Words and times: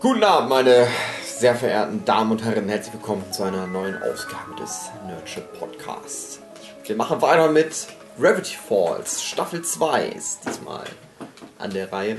Guten 0.00 0.22
Abend, 0.24 0.50
meine 0.50 0.86
sehr 1.24 1.54
verehrten 1.54 2.04
Damen 2.04 2.32
und 2.32 2.44
Herren. 2.44 2.68
Herzlich 2.68 2.94
willkommen 2.94 3.32
zu 3.32 3.44
einer 3.44 3.66
neuen 3.66 3.96
Ausgabe 4.02 4.54
des 4.60 4.90
Nerdship 5.06 5.58
Podcasts. 5.58 6.40
Wir 6.84 6.96
machen 6.96 7.22
weiter 7.22 7.50
mit 7.50 7.86
Gravity 8.20 8.56
Falls. 8.56 9.22
Staffel 9.22 9.62
2 9.62 10.08
ist 10.08 10.46
diesmal 10.46 10.84
an 11.58 11.70
der 11.72 11.90
Reihe. 11.90 12.18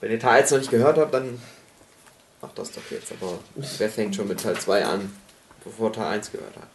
Wenn 0.00 0.10
ihr 0.10 0.18
Teil 0.18 0.40
1 0.40 0.52
noch 0.52 0.58
nicht 0.58 0.70
gehört 0.70 0.96
habt, 0.96 1.12
dann 1.12 1.40
macht 2.40 2.58
das 2.58 2.72
doch 2.72 2.82
jetzt. 2.90 3.12
Aber 3.12 3.38
wer 3.54 3.90
fängt 3.90 4.16
schon 4.16 4.28
mit 4.28 4.42
Teil 4.42 4.56
2 4.56 4.84
an, 4.86 5.14
bevor 5.64 5.92
Teil 5.92 6.14
1 6.14 6.32
gehört 6.32 6.56
hat? 6.56 6.68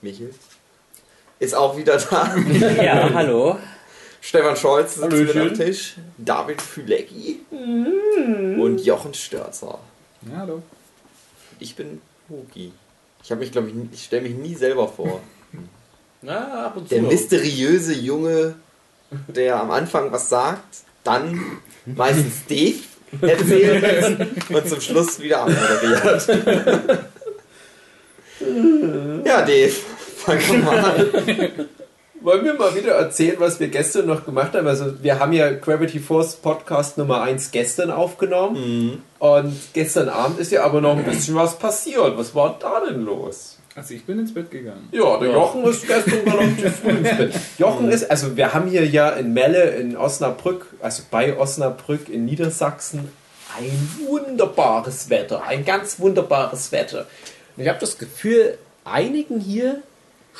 Michel? 0.00 0.34
Ist 1.38 1.54
auch 1.54 1.76
wieder 1.76 1.98
da. 1.98 2.34
Ja, 2.82 3.10
hallo. 3.12 3.58
Stefan 4.20 4.56
Scholz 4.56 4.96
sitzt 4.96 5.36
am 5.36 5.54
Tisch. 5.54 5.94
David 6.18 6.60
Fülecki. 6.60 7.40
Und 7.50 8.78
Jochen 8.84 9.14
Störzer. 9.14 9.78
Ja, 10.22 10.38
hallo. 10.38 10.62
Ich 11.58 11.76
bin 11.76 12.00
Hugi. 12.28 12.72
Ich 13.22 13.30
habe 13.30 13.40
mich, 13.40 13.52
glaube 13.52 13.68
ich, 13.68 13.74
ich 13.92 14.04
stelle 14.04 14.22
mich 14.22 14.34
nie 14.34 14.54
selber 14.54 14.88
vor. 14.88 15.20
Na, 16.22 16.66
ab 16.66 16.76
und 16.76 16.88
zu. 16.88 16.94
Der 16.94 17.02
mysteriöse 17.02 17.94
Junge, 17.94 18.54
der 19.28 19.60
am 19.60 19.70
Anfang 19.70 20.10
was 20.12 20.28
sagt, 20.28 20.78
dann 21.04 21.40
meistens 21.86 22.44
Dave 22.46 22.80
erzählt 23.20 24.26
und 24.50 24.68
zum 24.68 24.80
Schluss 24.80 25.20
wieder 25.20 25.42
anmoderiert. 25.42 26.28
ja, 29.24 29.42
Dave, 29.42 29.72
fang 30.16 30.38
doch 30.38 30.56
mal 30.64 30.78
an. 30.78 31.68
Wollen 32.20 32.44
wir 32.44 32.54
mal 32.54 32.74
wieder 32.74 32.94
erzählen, 32.94 33.36
was 33.38 33.60
wir 33.60 33.68
gestern 33.68 34.06
noch 34.06 34.24
gemacht 34.24 34.52
haben? 34.54 34.66
Also 34.66 35.02
wir 35.02 35.20
haben 35.20 35.32
ja 35.32 35.52
Gravity 35.52 36.00
Force 36.00 36.34
Podcast 36.34 36.98
Nummer 36.98 37.22
1 37.22 37.52
gestern 37.52 37.90
aufgenommen 37.92 39.02
und 39.20 39.56
gestern 39.72 40.08
Abend 40.08 40.40
ist 40.40 40.50
ja 40.50 40.64
aber 40.64 40.80
noch 40.80 40.96
ein 40.96 41.04
bisschen 41.04 41.36
was 41.36 41.58
passiert. 41.58 42.18
Was 42.18 42.34
war 42.34 42.58
da 42.58 42.84
denn 42.84 43.04
los? 43.04 43.58
Also 43.76 43.94
ich 43.94 44.04
bin 44.04 44.18
ins 44.18 44.34
Bett 44.34 44.50
gegangen. 44.50 44.88
Ja, 44.90 45.18
der 45.18 45.30
Jochen 45.30 45.62
ist 45.64 45.86
gestern 45.86 46.26
relativ 46.26 46.76
früh 46.76 46.90
ins 46.90 47.16
Bett. 47.16 47.34
Jochen 47.58 47.88
ist, 47.88 48.10
also 48.10 48.36
wir 48.36 48.52
haben 48.52 48.68
hier 48.68 48.84
ja 48.84 49.10
in 49.10 49.32
Melle 49.32 49.70
in 49.76 49.96
Osnabrück, 49.96 50.66
also 50.80 51.04
bei 51.12 51.38
Osnabrück 51.38 52.08
in 52.08 52.24
Niedersachsen, 52.24 53.08
ein 53.56 53.90
wunderbares 54.08 55.08
Wetter, 55.10 55.44
ein 55.44 55.64
ganz 55.64 56.00
wunderbares 56.00 56.72
Wetter. 56.72 57.06
Und 57.56 57.62
ich 57.62 57.68
habe 57.68 57.78
das 57.78 57.98
Gefühl, 57.98 58.58
einigen 58.84 59.38
hier 59.38 59.82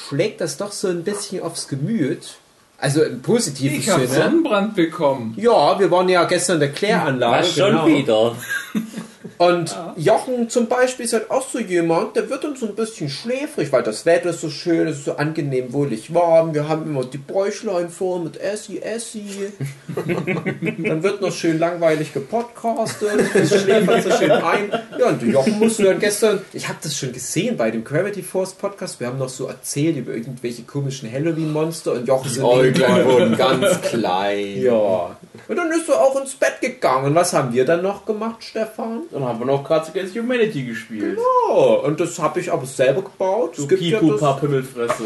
schlägt 0.07 0.41
das 0.41 0.57
doch 0.57 0.73
so 0.73 0.89
ein 0.89 1.05
bisschen 1.05 1.43
aufs 1.43 1.69
Gemüt. 1.69 2.37
Also 2.79 3.03
im 3.03 3.23
positiven 3.23 3.79
Ich 3.79 3.91
habe 3.91 4.07
Sinne. 4.07 4.23
Sonnenbrand 4.25 4.77
bekommen. 4.77 5.35
Ja, 5.37 5.79
wir 5.81 5.91
waren 5.91 6.09
ja 6.09 6.25
gestern 6.25 6.55
in 6.55 6.61
der 6.61 6.73
Kläranlage. 6.73 7.43
Was 7.43 7.55
schon 7.55 7.71
genau. 7.71 7.87
wieder? 7.87 8.37
Und 9.39 9.77
Jochen 9.97 10.49
zum 10.51 10.67
Beispiel 10.67 11.05
ist 11.05 11.13
halt 11.13 11.31
auch 11.31 11.49
so 11.49 11.59
jemand, 11.61 12.17
der 12.17 12.29
wird 12.29 12.43
dann 12.45 12.57
so 12.57 12.67
ein 12.67 12.75
bisschen 12.75 13.09
schläfrig, 13.09 13.71
weil 13.73 13.83
das 13.85 14.05
Wetter 14.05 14.31
ist 14.31 14.41
so 14.41 14.51
schön, 14.51 14.89
es 14.89 14.99
ist 14.99 15.05
so 15.05 15.17
angenehm, 15.17 15.73
wohlig 15.73 16.13
warm. 16.13 16.55
Wir 16.55 16.69
haben 16.69 16.83
immer 16.83 17.05
die 17.05 17.19
Bräuchlein 17.19 17.89
vor 17.89 18.21
mit 18.21 18.37
Essi, 18.41 18.79
Essi. 18.79 19.53
dann 19.97 21.03
wird 21.03 21.21
noch 21.21 21.33
schön 21.33 21.59
langweilig 21.59 22.13
gepodcastet, 22.13 23.21
es 23.35 23.63
schläfert 23.63 24.03
so 24.03 24.11
schön 24.11 24.31
ein. 24.33 24.73
Ja, 24.99 25.09
und 25.09 25.23
Jochen 25.23 25.59
musste 25.59 25.85
dann 25.85 25.99
gestern, 26.01 26.41
ich 26.53 26.69
habe 26.69 26.79
das 26.83 26.97
schon 26.97 27.13
gesehen 27.13 27.57
bei 27.57 27.71
dem 27.71 27.85
Gravity 27.85 28.23
Force 28.23 28.55
Podcast, 28.55 28.99
wir 28.99 29.07
haben 29.07 29.19
noch 29.19 29.29
so 29.29 29.47
erzählt 29.47 29.97
über 29.97 30.13
irgendwelche 30.13 30.63
komischen 30.63 31.11
Halloween-Monster 31.13 31.93
und 31.93 32.09
Jochen 32.09 32.31
nebenbei- 32.33 33.05
wurden 33.05 33.37
ganz 33.37 33.81
klein. 33.83 34.63
Ja. 34.63 35.17
Und 35.47 35.57
dann 35.57 35.71
ist 35.71 35.89
er 35.89 36.01
auch 36.01 36.21
ins 36.21 36.35
Bett 36.35 36.61
gegangen. 36.61 37.07
Und 37.07 37.15
was 37.15 37.33
haben 37.33 37.53
wir 37.53 37.65
dann 37.65 37.83
noch 37.83 38.05
gemacht, 38.05 38.43
Stefan? 38.43 39.03
Dann 39.11 39.25
haben 39.29 39.39
wir 39.39 39.47
noch 39.47 39.63
Cards 39.63 39.91
Against 39.91 40.17
Humanity 40.17 40.65
gespielt. 40.65 41.19
Oh, 41.49 41.81
und 41.85 42.01
das 42.01 42.19
habe 42.19 42.41
ich 42.41 42.53
aber 42.53 42.67
selber 42.67 43.03
gebaut. 43.03 43.57
Du 43.57 43.63
es 43.63 43.69
gibt 43.69 43.83
ja, 43.83 44.01
das, 44.01 44.21
paar 44.21 44.41
Pimmelfresse. 44.41 45.05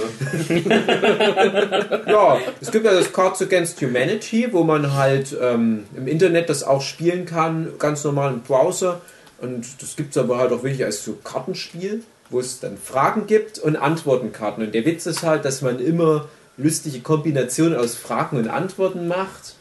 ja, 2.07 2.39
es 2.61 2.71
gibt 2.71 2.85
ja 2.85 2.93
das 2.93 3.13
Cards 3.13 3.43
Against 3.43 3.81
Humanity, 3.83 4.53
wo 4.53 4.65
man 4.65 4.95
halt 4.95 5.37
ähm, 5.41 5.85
im 5.97 6.07
Internet 6.07 6.49
das 6.49 6.63
auch 6.63 6.81
spielen 6.81 7.27
kann, 7.27 7.69
ganz 7.79 8.05
normal 8.05 8.33
im 8.33 8.41
Browser. 8.41 9.01
Und 9.41 9.83
das 9.83 9.97
gibt 9.97 10.17
es 10.17 10.23
aber 10.23 10.39
halt 10.39 10.53
auch 10.53 10.63
wirklich 10.63 10.85
als 10.85 11.05
so 11.05 11.19
Kartenspiel, 11.23 12.03
wo 12.31 12.41
es 12.41 12.61
dann 12.61 12.79
Fragen 12.79 13.27
gibt 13.27 13.59
und 13.59 13.77
Antwortenkarten. 13.77 14.65
Und 14.65 14.75
der 14.75 14.85
Witz 14.87 15.07
ist 15.07 15.23
halt, 15.23 15.45
dass 15.45 15.63
man 15.63 15.81
immer 15.81 16.29
lustige 16.57 17.01
Kombinationen 17.01 17.77
aus 17.77 17.95
Fragen 17.95 18.37
und 18.37 18.49
Antworten 18.49 19.09
macht. 19.09 19.57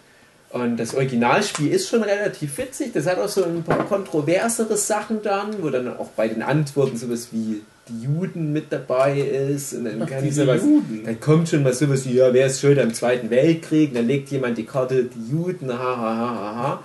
Und 0.54 0.78
das 0.78 0.94
Originalspiel 0.94 1.72
ist 1.72 1.88
schon 1.88 2.04
relativ 2.04 2.58
witzig. 2.58 2.92
Das 2.94 3.08
hat 3.08 3.20
auch 3.20 3.30
so 3.30 3.44
ein 3.46 3.64
paar 3.64 3.86
kontroversere 3.86 4.76
Sachen 4.76 5.22
dann, 5.24 5.62
wo 5.62 5.70
dann 5.70 5.98
auch 5.98 6.10
bei 6.10 6.28
den 6.28 6.42
Antworten 6.42 6.98
sowas 6.98 7.30
wie 7.32 7.62
die 7.88 8.04
Juden 8.04 8.52
mit 8.52 8.66
dabei 8.72 9.20
ist. 9.20 9.74
Und 9.74 9.86
dann, 9.86 10.06
kann 10.06 10.24
diese 10.24 10.46
sowas, 10.46 10.62
Juden. 10.62 11.04
dann 11.06 11.20
kommt 11.20 11.50
schon 11.50 11.64
mal 11.64 11.74
sowas 11.74 12.06
wie, 12.06 12.16
ja, 12.16 12.34
wer 12.34 12.48
ist 12.48 12.60
schuld 12.60 12.80
am 12.80 12.94
Zweiten 12.94 13.30
Weltkrieg? 13.30 13.90
Und 13.90 13.96
dann 13.96 14.08
legt 14.08 14.30
jemand 14.30 14.58
die 14.58 14.66
Karte, 14.66 15.06
die 15.06 15.32
Juden, 15.32 15.72
ha, 15.72 15.78
ha, 15.78 15.98
ha, 15.98 16.36
ha, 16.36 16.56
ha. 16.56 16.84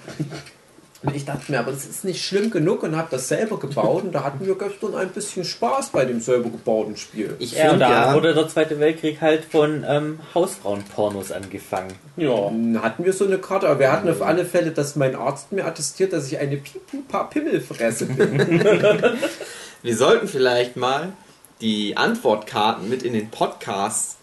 Und 1.06 1.14
ich 1.14 1.24
dachte 1.24 1.52
mir, 1.52 1.60
aber 1.60 1.70
das 1.70 1.86
ist 1.86 2.04
nicht 2.04 2.24
schlimm 2.24 2.50
genug 2.50 2.82
und 2.82 2.96
habe 2.96 3.06
das 3.12 3.28
selber 3.28 3.60
gebaut. 3.60 4.02
Und 4.02 4.12
da 4.12 4.24
hatten 4.24 4.44
wir 4.44 4.58
gestern 4.58 4.96
ein 4.96 5.10
bisschen 5.10 5.44
Spaß 5.44 5.90
bei 5.90 6.04
dem 6.04 6.20
selber 6.20 6.50
gebauten 6.50 6.96
Spiel. 6.96 7.36
Ich 7.38 7.52
Ja, 7.52 7.68
finde 7.70 7.78
da 7.78 8.08
ja, 8.08 8.14
wurde 8.14 8.34
der 8.34 8.48
Zweite 8.48 8.80
Weltkrieg 8.80 9.20
halt 9.20 9.44
von 9.44 9.84
ähm, 9.88 10.18
Hausfrauenpornos 10.34 11.30
angefangen. 11.30 11.92
Ja. 12.16 12.34
Dann 12.46 12.82
hatten 12.82 13.04
wir 13.04 13.12
so 13.12 13.24
eine 13.24 13.38
Karte, 13.38 13.68
aber 13.68 13.78
wir 13.78 13.92
hatten 13.92 14.10
auf 14.10 14.20
alle 14.20 14.44
Fälle, 14.44 14.72
dass 14.72 14.96
mein 14.96 15.14
Arzt 15.14 15.52
mir 15.52 15.64
attestiert, 15.64 16.12
dass 16.12 16.26
ich 16.26 16.38
eine 16.38 16.56
Pipu-Pa-Pimmelfresse 16.56 18.06
bin. 18.06 18.38
wir 19.82 19.96
sollten 19.96 20.26
vielleicht 20.26 20.76
mal 20.76 21.12
die 21.60 21.96
Antwortkarten 21.96 22.88
mit 22.88 23.04
in 23.04 23.12
den 23.12 23.30
Podcast 23.30 24.15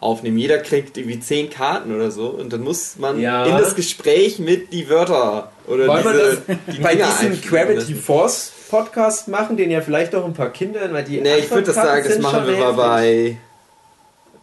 aufnehmen. 0.00 0.38
Jeder 0.38 0.58
kriegt 0.58 0.96
irgendwie 0.96 1.20
zehn 1.20 1.50
Karten 1.50 1.94
oder 1.94 2.10
so 2.10 2.28
und 2.28 2.52
dann 2.52 2.62
muss 2.62 2.96
man 2.98 3.20
Ja. 3.20 3.44
in 3.46 3.56
das 3.58 3.74
Gespräch 3.74 4.38
mit 4.38 4.72
die 4.72 4.88
Wörter 4.88 5.50
oder 5.66 5.86
Wollen 5.88 6.04
wir 6.04 6.12
diese, 6.12 6.42
das 6.46 6.76
die 6.76 6.80
bei 6.80 6.94
diesem 6.94 7.40
Gravity. 7.42 7.94
Force 7.94 8.52
Podcast 8.70 9.28
machen, 9.28 9.56
den 9.56 9.70
ja 9.70 9.80
vielleicht 9.80 10.14
auch 10.14 10.24
ein 10.24 10.34
paar 10.34 10.50
Kinder, 10.50 10.80
weil 10.92 11.04
die 11.04 11.20
Nee, 11.20 11.36
ich 11.38 11.50
würde 11.50 11.64
das 11.64 11.74
sagen, 11.74 12.04
das 12.06 12.18
machen 12.18 12.46
wir 12.46 12.56
mal 12.58 12.72
bei. 12.72 13.36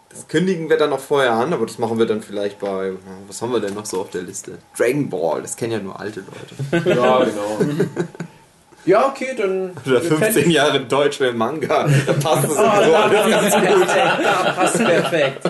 Das 0.10 0.28
kündigen 0.30 0.70
wir 0.70 0.78
dann 0.78 0.92
noch 0.92 1.00
vorher 1.02 1.34
an, 1.34 1.52
aber 1.52 1.66
das 1.66 1.78
machen 1.78 2.00
wir 2.00 2.06
dann 2.06 2.22
vielleicht 2.22 2.60
bei. 2.60 2.94
Was 3.28 3.42
haben 3.42 3.52
wir 3.52 3.60
denn 3.60 3.74
noch 3.74 3.86
so 3.86 4.00
auf 4.02 4.10
der 4.12 4.22
Liste? 4.22 4.58
Dragon 4.78 5.10
Ball, 5.10 5.42
das 5.42 5.58
kennen 5.58 5.74
ja 5.74 5.80
nur 5.80 6.00
alte 6.00 6.22
Leute. 6.72 6.90
Ja, 6.90 7.24
genau. 7.24 7.60
Ja, 8.86 9.08
okay, 9.08 9.30
dann. 9.38 9.72
Oder 9.86 10.02
15 10.02 10.50
Jahre 10.50 10.80
deutsche 10.82 11.32
Manga. 11.34 11.88
Da 12.06 12.14
passt 12.14 12.46
es 12.46 12.52
Oh, 12.52 12.56
so 12.56 12.62
da 12.62 13.04
alles 13.04 13.30
ganz 13.30 13.54
passt 13.54 13.66
perfekt. 13.66 14.24
Da 14.24 14.52
passt 14.52 14.78
perfekt. 14.86 15.42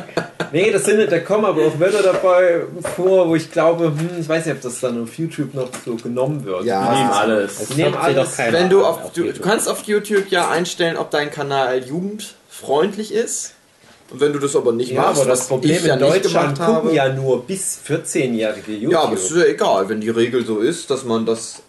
Nee, 0.51 0.71
das 0.71 0.85
sind, 0.85 1.11
da 1.11 1.19
kommen 1.19 1.43
aber 1.45 1.63
auch 1.63 1.79
Wörter 1.79 2.01
dabei 2.01 2.61
vor, 2.95 3.27
wo 3.27 3.35
ich 3.35 3.51
glaube, 3.51 3.87
hm, 3.87 4.09
ich 4.19 4.29
weiß 4.29 4.45
nicht, 4.45 4.55
ob 4.55 4.61
das 4.61 4.79
dann 4.79 5.03
auf 5.03 5.17
YouTube 5.17 5.53
noch 5.53 5.67
so 5.83 5.95
genommen 5.95 6.45
wird. 6.45 6.63
Ja. 6.63 6.91
Wir 6.91 6.97
nehmen 6.97 7.11
alles. 7.11 7.57
Die 7.67 7.81
nehmen 7.81 7.95
alles. 7.95 8.37
Wenn 8.37 8.69
du 8.69 8.85
auf, 8.85 9.11
du, 9.11 9.21
du 9.21 9.27
YouTube. 9.27 9.43
kannst 9.43 9.67
auf 9.67 9.83
YouTube 9.83 10.29
ja 10.29 10.49
einstellen, 10.49 10.95
ob 10.97 11.11
dein 11.11 11.29
Kanal 11.29 11.83
jugendfreundlich 11.83 13.13
ist. 13.13 13.53
Und 14.11 14.21
wenn 14.21 14.33
du 14.33 14.39
das 14.39 14.55
aber 14.55 14.71
nicht 14.71 14.91
Ja, 14.91 15.01
machst, 15.01 15.19
aber 15.21 15.29
das 15.29 15.39
was 15.41 15.47
Problem 15.47 15.77
ich 15.77 15.83
ja 15.85 15.95
in 15.95 15.99
nicht 15.99 16.23
Deutschland 16.25 16.55
gemacht 16.55 16.73
gucken 16.73 16.75
habe, 16.75 16.93
ja 16.93 17.09
nur 17.11 17.43
bis 17.45 17.79
14-jährige 17.87 18.71
YouTube. 18.73 18.91
Ja, 18.93 19.01
aber 19.01 19.15
es 19.15 19.31
ist 19.31 19.35
ja 19.35 19.45
egal, 19.45 19.89
wenn 19.89 19.99
die 19.99 20.11
Regel 20.11 20.45
so 20.45 20.59
ist, 20.59 20.91
dass 20.91 21.03
man 21.03 21.25
das, 21.25 21.63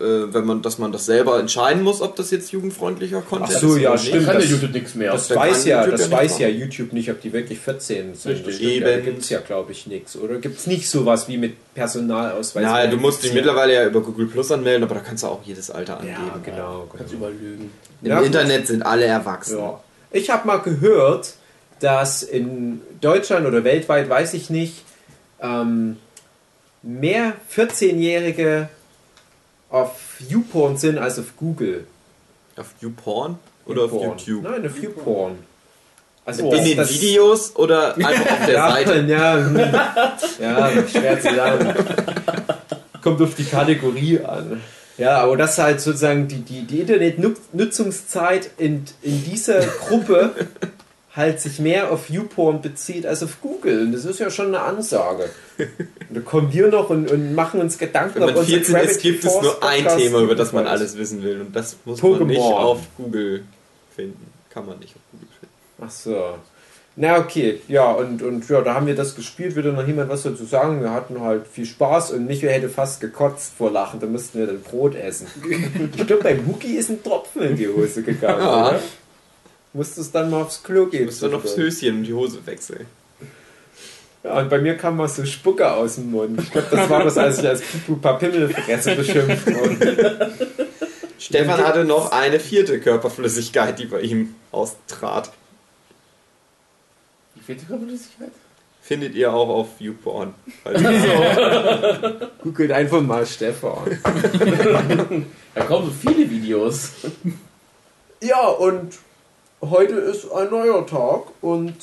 äh, 0.00 0.32
wenn 0.32 0.44
man, 0.44 0.62
dass 0.62 0.78
man 0.78 0.92
das 0.92 1.06
selber 1.06 1.38
entscheiden 1.40 1.82
muss, 1.82 2.00
ob 2.00 2.16
das 2.16 2.30
jetzt 2.30 2.52
jugendfreundlicher 2.52 3.20
Content 3.22 3.52
Ach 3.56 3.60
so, 3.60 3.74
ist. 3.76 3.82
ja, 3.82 3.90
oder 3.90 3.98
stimmt. 3.98 4.14
nicht. 4.16 4.24
Kann 4.26 4.32
der 4.34 4.42
das- 4.42 4.50
YouTube 4.50 4.72
nichts 4.72 4.94
mehr. 4.94 5.12
Das 5.12 5.28
Der 5.28 5.36
weiß 5.36 5.64
ja, 5.64 5.78
YouTube 5.84 5.92
das 5.92 6.00
ja 6.00 6.06
nicht 6.08 6.16
weiß 6.18 6.38
ja 6.38 6.48
YouTube 6.48 6.92
nicht, 6.92 7.10
ob 7.10 7.20
die 7.20 7.32
wirklich 7.32 7.58
14 7.58 8.14
sind. 8.14 8.30
Richtig. 8.30 8.46
Das 8.46 8.54
stimmt 8.56 8.70
ja, 8.70 8.76
Eben. 8.76 8.84
da 8.86 8.96
gibt 9.00 9.22
es 9.22 9.28
ja, 9.30 9.40
glaube 9.40 9.72
ich, 9.72 9.86
nichts. 9.86 10.16
Oder 10.16 10.36
gibt 10.38 10.58
es 10.58 10.66
nicht 10.66 10.88
sowas 10.88 11.28
wie 11.28 11.36
mit 11.38 11.54
Personalausweis? 11.74 12.62
Ja, 12.64 12.86
du 12.86 12.96
musst 12.96 13.22
dich 13.22 13.32
mittlerweile 13.32 13.74
ja 13.74 13.86
über 13.86 14.00
Google 14.00 14.26
Plus 14.26 14.50
anmelden, 14.52 14.84
aber 14.84 14.94
da 14.94 15.00
kannst 15.00 15.22
du 15.22 15.28
auch 15.28 15.40
jedes 15.44 15.70
Alter 15.70 15.98
angeben. 16.00 16.16
Ja, 16.26 16.40
genau. 16.44 16.88
Kannst 16.96 17.12
genau. 17.12 17.26
überall 17.28 17.34
lügen. 17.40 17.70
Im 18.02 18.08
Ja, 18.08 18.20
Internet 18.20 18.66
sind 18.66 18.82
alle 18.82 19.04
erwachsen. 19.04 19.58
Ja. 19.58 19.80
Ich 20.10 20.30
habe 20.30 20.46
mal 20.46 20.58
gehört, 20.58 21.34
dass 21.80 22.22
in 22.22 22.80
Deutschland 23.00 23.46
oder 23.46 23.62
weltweit, 23.64 24.08
weiß 24.08 24.34
ich 24.34 24.50
nicht, 24.50 24.82
ähm, 25.40 25.96
mehr 26.82 27.34
14-Jährige 27.54 28.68
auf 29.70 30.20
YouPorn 30.28 30.76
sind 30.76 30.98
als 30.98 31.18
auf 31.18 31.36
Google. 31.36 31.86
Auf 32.56 32.74
YouPorn 32.80 33.38
oder 33.66 33.84
auf. 33.84 33.92
YouTube? 33.92 34.44
Nein, 34.44 34.66
auf 34.66 34.82
YouPorn. 34.82 35.38
Also 36.24 36.52
In 36.52 36.64
den 36.64 36.88
Videos 36.88 37.56
oder 37.56 37.96
einfach 37.96 38.32
auf 38.32 38.46
der 38.46 38.54
ja, 38.54 38.70
Seite? 38.70 39.00
Ja, 39.06 39.34
hm. 39.36 39.56
ja, 40.40 40.88
schwer 40.88 41.20
zu 41.20 41.34
sagen. 41.34 41.74
Kommt 43.02 43.22
auf 43.22 43.34
die 43.34 43.44
Kategorie 43.44 44.20
an. 44.20 44.60
Ja, 44.98 45.18
aber 45.18 45.36
das 45.36 45.52
ist 45.52 45.58
halt 45.58 45.80
sozusagen 45.80 46.26
die, 46.28 46.40
die, 46.40 46.62
die 46.62 46.80
Internetnutzungszeit 46.80 48.50
in, 48.58 48.84
in 49.00 49.24
dieser 49.24 49.60
Gruppe 49.60 50.34
halt 51.18 51.40
sich 51.40 51.58
mehr 51.58 51.92
auf 51.92 52.08
YouPorn 52.08 52.62
bezieht 52.62 53.04
als 53.04 53.22
auf 53.22 53.42
Google. 53.42 53.82
Und 53.82 53.92
das 53.92 54.06
ist 54.06 54.18
ja 54.20 54.30
schon 54.30 54.46
eine 54.46 54.60
Ansage. 54.60 55.28
Und 55.58 55.68
da 56.16 56.20
kommen 56.20 56.50
wir 56.52 56.68
noch 56.68 56.88
und, 56.88 57.10
und 57.10 57.34
machen 57.34 57.60
uns 57.60 57.76
Gedanken, 57.76 58.14
Wenn 58.20 58.26
man 58.28 58.36
unser 58.36 58.46
14 58.46 58.76
ist, 58.76 59.02
gibt 59.02 59.24
es 59.24 59.34
nur 59.42 59.62
ein 59.62 59.82
Podcast 59.82 59.98
Thema, 59.98 60.20
über 60.20 60.34
das 60.34 60.52
man 60.54 60.66
alles 60.66 60.96
wissen 60.96 61.22
will. 61.22 61.42
Und 61.42 61.54
das 61.54 61.76
muss 61.84 62.00
Pokémon. 62.00 62.18
man 62.20 62.26
nicht 62.28 62.40
auf 62.40 62.80
Google 62.96 63.44
finden. 63.94 64.30
Kann 64.48 64.64
man 64.64 64.78
nicht 64.78 64.94
auf 64.96 65.02
Google 65.12 65.28
finden. 65.38 65.54
Ach 65.82 65.90
so. 65.90 66.34
Na 67.00 67.18
okay, 67.18 67.60
ja, 67.68 67.92
und, 67.92 68.22
und 68.22 68.48
ja, 68.48 68.60
da 68.60 68.74
haben 68.74 68.88
wir 68.88 68.96
das 68.96 69.14
gespielt, 69.14 69.54
würde 69.54 69.72
noch 69.72 69.86
jemand 69.86 70.10
was 70.10 70.24
dazu 70.24 70.44
sagen. 70.44 70.80
Wir 70.80 70.92
hatten 70.92 71.20
halt 71.20 71.46
viel 71.46 71.64
Spaß 71.64 72.10
und 72.10 72.26
Michael 72.26 72.52
hätte 72.52 72.68
fast 72.68 73.00
gekotzt 73.00 73.52
vor 73.56 73.70
Lachen, 73.70 74.00
da 74.00 74.06
müssten 74.06 74.38
wir 74.40 74.46
dann 74.48 74.60
Brot 74.62 74.96
essen. 74.96 75.28
ich 75.96 76.06
glaube, 76.08 76.24
beim 76.24 76.44
Wookie 76.48 76.74
ist 76.76 76.90
ein 76.90 77.00
Tropfen 77.02 77.42
in 77.42 77.56
die 77.56 77.68
Hose 77.68 78.02
gegangen, 78.02 78.40
Ja. 78.42 78.68
oder? 78.70 78.80
Musstest 79.72 80.14
dann 80.14 80.30
mal 80.30 80.42
aufs 80.42 80.62
Klo 80.62 80.86
gehen. 80.86 81.06
Musst 81.06 81.22
du 81.22 81.28
noch 81.28 81.44
aufs 81.44 81.56
Höschen 81.56 81.98
und 81.98 82.04
die 82.04 82.14
Hose 82.14 82.44
wechseln. 82.46 82.86
Ja, 84.24 84.40
und 84.40 84.50
bei 84.50 84.58
mir 84.58 84.76
kam 84.76 84.96
mal 84.96 85.08
so 85.08 85.24
Spucke 85.24 85.70
aus 85.70 85.94
dem 85.94 86.10
Mund. 86.10 86.40
Ich 86.40 86.50
glaube, 86.50 86.68
das 86.70 86.90
war 86.90 87.04
das, 87.04 87.16
als 87.16 87.38
ich 87.38 87.46
als 87.46 87.62
Pupu 87.62 88.18
Pimmelfresse 88.18 88.96
beschimpft 88.96 89.46
wurde. 89.46 90.32
Stefan 91.18 91.64
hatte 91.64 91.84
noch 91.84 92.12
eine 92.12 92.40
vierte 92.40 92.80
Körperflüssigkeit, 92.80 93.78
die 93.78 93.86
bei 93.86 94.00
ihm 94.00 94.34
austrat. 94.52 95.32
Die 97.36 97.40
vierte 97.40 97.64
Körperflüssigkeit? 97.66 98.30
Findet 98.82 99.14
ihr 99.14 99.32
auch 99.32 99.48
auf 99.48 99.68
YouPorn. 99.80 100.34
Also, 100.64 100.86
Googelt 102.42 102.72
einfach 102.72 103.02
mal 103.02 103.26
Stefan. 103.26 103.98
Da 105.54 105.64
kommen 105.64 105.86
so 105.86 105.92
viele 105.92 106.30
Videos. 106.30 106.92
Ja, 108.22 108.46
und 108.46 108.94
heute 109.62 109.94
ist 109.94 110.30
ein 110.32 110.50
neuer 110.50 110.86
Tag 110.86 111.22
und 111.40 111.74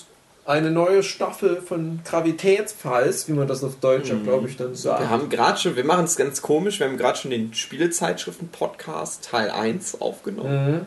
eine 0.46 0.70
neue 0.70 1.02
Staffel 1.02 1.60
von 1.62 2.02
Gravitätsfalls, 2.06 3.28
wie 3.28 3.34
man 3.34 3.48
das 3.48 3.64
auf 3.64 3.78
Deutsch, 3.82 4.12
Mhm. 4.12 4.24
glaube 4.24 4.48
ich, 4.48 4.58
dann 4.58 4.76
sagt. 4.76 5.02
wir 5.02 5.10
haben 5.10 5.30
gerade 5.30 5.58
schon, 5.60 5.76
wir 5.76 5.84
machen 5.84 6.06
es 6.06 6.16
ganz 6.18 6.42
komisch, 6.44 6.80
wir 6.80 6.88
haben 6.88 6.98
gerade 6.98 7.18
schon 7.18 7.32
den 7.32 7.54
Spielezeitschriften-Podcast 7.54 9.26
Teil 9.30 9.50
1 9.50 10.02
aufgenommen. 10.02 10.72
Mhm. 10.72 10.82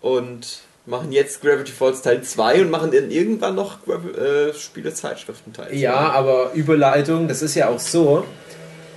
Und 0.00 0.60
machen 0.86 1.12
jetzt 1.12 1.40
Gravity 1.40 1.72
Falls 1.72 2.02
Teil 2.02 2.22
2 2.22 2.62
und 2.62 2.70
machen 2.70 2.90
dann 2.90 3.10
irgendwann 3.10 3.54
noch 3.54 3.78
äh, 3.86 4.52
Spielezeitschriften 4.52 5.52
Teil 5.52 5.68
2. 5.68 5.74
Ja, 5.76 5.96
aber 6.12 6.52
Überleitung, 6.52 7.26
das 7.28 7.40
ist 7.42 7.54
ja 7.54 7.68
auch 7.68 7.78
so. 7.78 8.24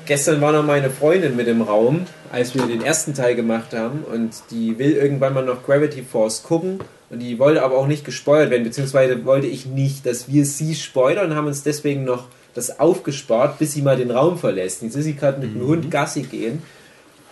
Gestern 0.08 0.40
war 0.40 0.54
noch 0.54 0.64
meine 0.64 0.90
Freundin 0.90 1.36
mit 1.36 1.50
im 1.50 1.62
Raum, 1.62 2.06
als 2.32 2.56
wir 2.56 2.66
den 2.66 2.82
ersten 2.82 3.14
Teil 3.14 3.36
gemacht 3.36 3.74
haben 3.74 4.06
und 4.10 4.32
die 4.52 4.80
will 4.80 4.94
irgendwann 4.94 5.34
mal 5.34 5.44
noch 5.44 5.66
Gravity 5.66 6.02
Force 6.02 6.44
gucken 6.44 6.80
und 7.10 7.20
die 7.20 7.38
wollte 7.40 7.62
aber 7.62 7.78
auch 7.78 7.88
nicht 7.88 8.06
gespoilert 8.06 8.50
werden, 8.50 8.64
beziehungsweise 8.64 9.26
wollte 9.26 9.48
ich 9.48 9.66
nicht, 9.66 10.06
dass 10.06 10.32
wir 10.32 10.46
sie 10.46 10.76
spoilern 10.76 11.32
und 11.32 11.36
haben 11.36 11.48
uns 11.48 11.64
deswegen 11.64 12.06
noch 12.06 12.30
das 12.54 12.80
aufgespart, 12.80 13.60
bis 13.60 13.74
sie 13.74 13.82
mal 13.82 13.98
den 13.98 14.10
Raum 14.10 14.38
verlässt. 14.38 14.82
Jetzt 14.82 14.96
ist 14.96 15.04
sie 15.04 15.16
gerade 15.16 15.42
mit 15.42 15.54
dem 15.54 15.68
Hund 15.68 15.92
Gassi 15.92 16.22
gehen 16.22 16.62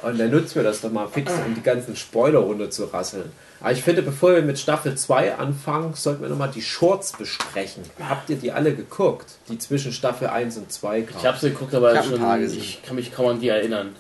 und 0.01 0.19
dann 0.19 0.31
nutzen 0.31 0.55
wir 0.55 0.63
das 0.63 0.81
doch 0.81 0.91
mal 0.91 1.07
fix, 1.07 1.31
um 1.45 1.55
die 1.55 1.61
ganzen 1.61 1.95
Spoiler 1.95 2.39
runter 2.39 2.69
zu 2.69 2.85
rasseln. 2.85 3.31
Aber 3.61 3.71
ich 3.71 3.81
finde, 3.81 4.01
bevor 4.01 4.35
wir 4.35 4.41
mit 4.41 4.59
Staffel 4.59 4.95
2 4.95 5.35
anfangen, 5.35 5.93
sollten 5.93 6.21
wir 6.21 6.29
nochmal 6.29 6.51
die 6.53 6.61
Shorts 6.61 7.13
besprechen. 7.13 7.83
Habt 8.07 8.29
ihr 8.29 8.35
die 8.35 8.51
alle 8.51 8.75
geguckt? 8.75 9.37
Die 9.49 9.57
zwischen 9.57 9.91
Staffel 9.91 10.27
1 10.27 10.57
und 10.57 10.71
2 10.71 11.01
kamen? 11.01 11.19
Ich 11.19 11.25
habe 11.25 11.37
sie 11.39 11.49
geguckt, 11.49 11.73
aber 11.73 11.93
Ich 11.93 11.97
hab 11.97 12.05
schon, 12.05 12.43
ich 12.43 12.83
kann 12.83 12.95
mich 12.95 13.13
kaum 13.13 13.27
an 13.27 13.39
die 13.39 13.49
erinnern. 13.49 13.95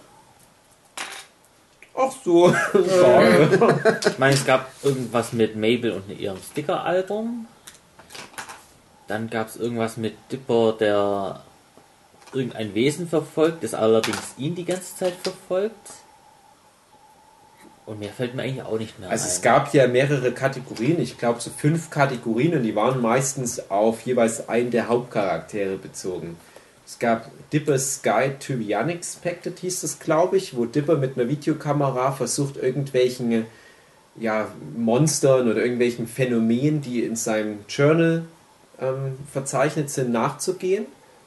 Ach 1.97 2.11
so. 2.23 2.53
Ich 4.05 4.19
meine, 4.19 4.35
es 4.35 4.45
gab 4.45 4.69
irgendwas 4.83 5.33
mit 5.33 5.55
Mabel 5.55 5.91
und 5.91 6.09
ihrem 6.19 6.37
Sticker-Album. 6.51 7.47
Dann 9.07 9.29
gab 9.29 9.47
es 9.47 9.55
irgendwas 9.55 9.97
mit 9.97 10.15
Dipper, 10.31 10.73
der 10.79 11.41
irgendein 12.35 12.73
Wesen 12.75 13.07
verfolgt, 13.07 13.63
das 13.63 13.73
allerdings 13.73 14.35
ihn 14.37 14.55
die 14.55 14.65
ganze 14.65 14.95
Zeit 14.95 15.13
verfolgt. 15.23 15.75
Und 17.85 17.99
mehr 17.99 18.09
fällt 18.09 18.33
mir 18.33 18.43
eigentlich 18.43 18.63
auch 18.63 18.79
nicht 18.79 18.99
mehr 18.99 19.09
Also 19.09 19.25
ein. 19.25 19.31
es 19.31 19.41
gab 19.41 19.73
ja 19.73 19.87
mehrere 19.87 20.31
Kategorien, 20.31 20.99
ich 20.99 21.17
glaube 21.17 21.39
so 21.39 21.51
fünf 21.51 21.89
Kategorien 21.89 22.55
und 22.55 22.63
die 22.63 22.75
waren 22.75 22.99
meistens 23.01 23.69
auf 23.69 24.01
jeweils 24.01 24.49
einen 24.49 24.71
der 24.71 24.87
Hauptcharaktere 24.87 25.77
bezogen. 25.77 26.37
Es 26.85 26.99
gab 26.99 27.31
Dipper's 27.51 28.01
Guide 28.03 28.37
to 28.39 28.53
the 28.57 28.75
Unexpected 28.75 29.59
hieß 29.59 29.81
das, 29.81 29.99
glaube 29.99 30.37
ich, 30.37 30.55
wo 30.55 30.65
Dipper 30.65 30.97
mit 30.97 31.17
einer 31.17 31.27
Videokamera 31.27 32.11
versucht, 32.11 32.57
irgendwelchen 32.57 33.45
ja, 34.17 34.47
Monstern 34.75 35.49
oder 35.49 35.61
irgendwelchen 35.61 36.07
Phänomenen, 36.07 36.81
die 36.81 37.03
in 37.03 37.15
seinem 37.15 37.59
Journal 37.67 38.25
ähm, 38.79 39.17
verzeichnet 39.31 39.89
sind, 39.89 40.11
nachzugehen. 40.11 40.85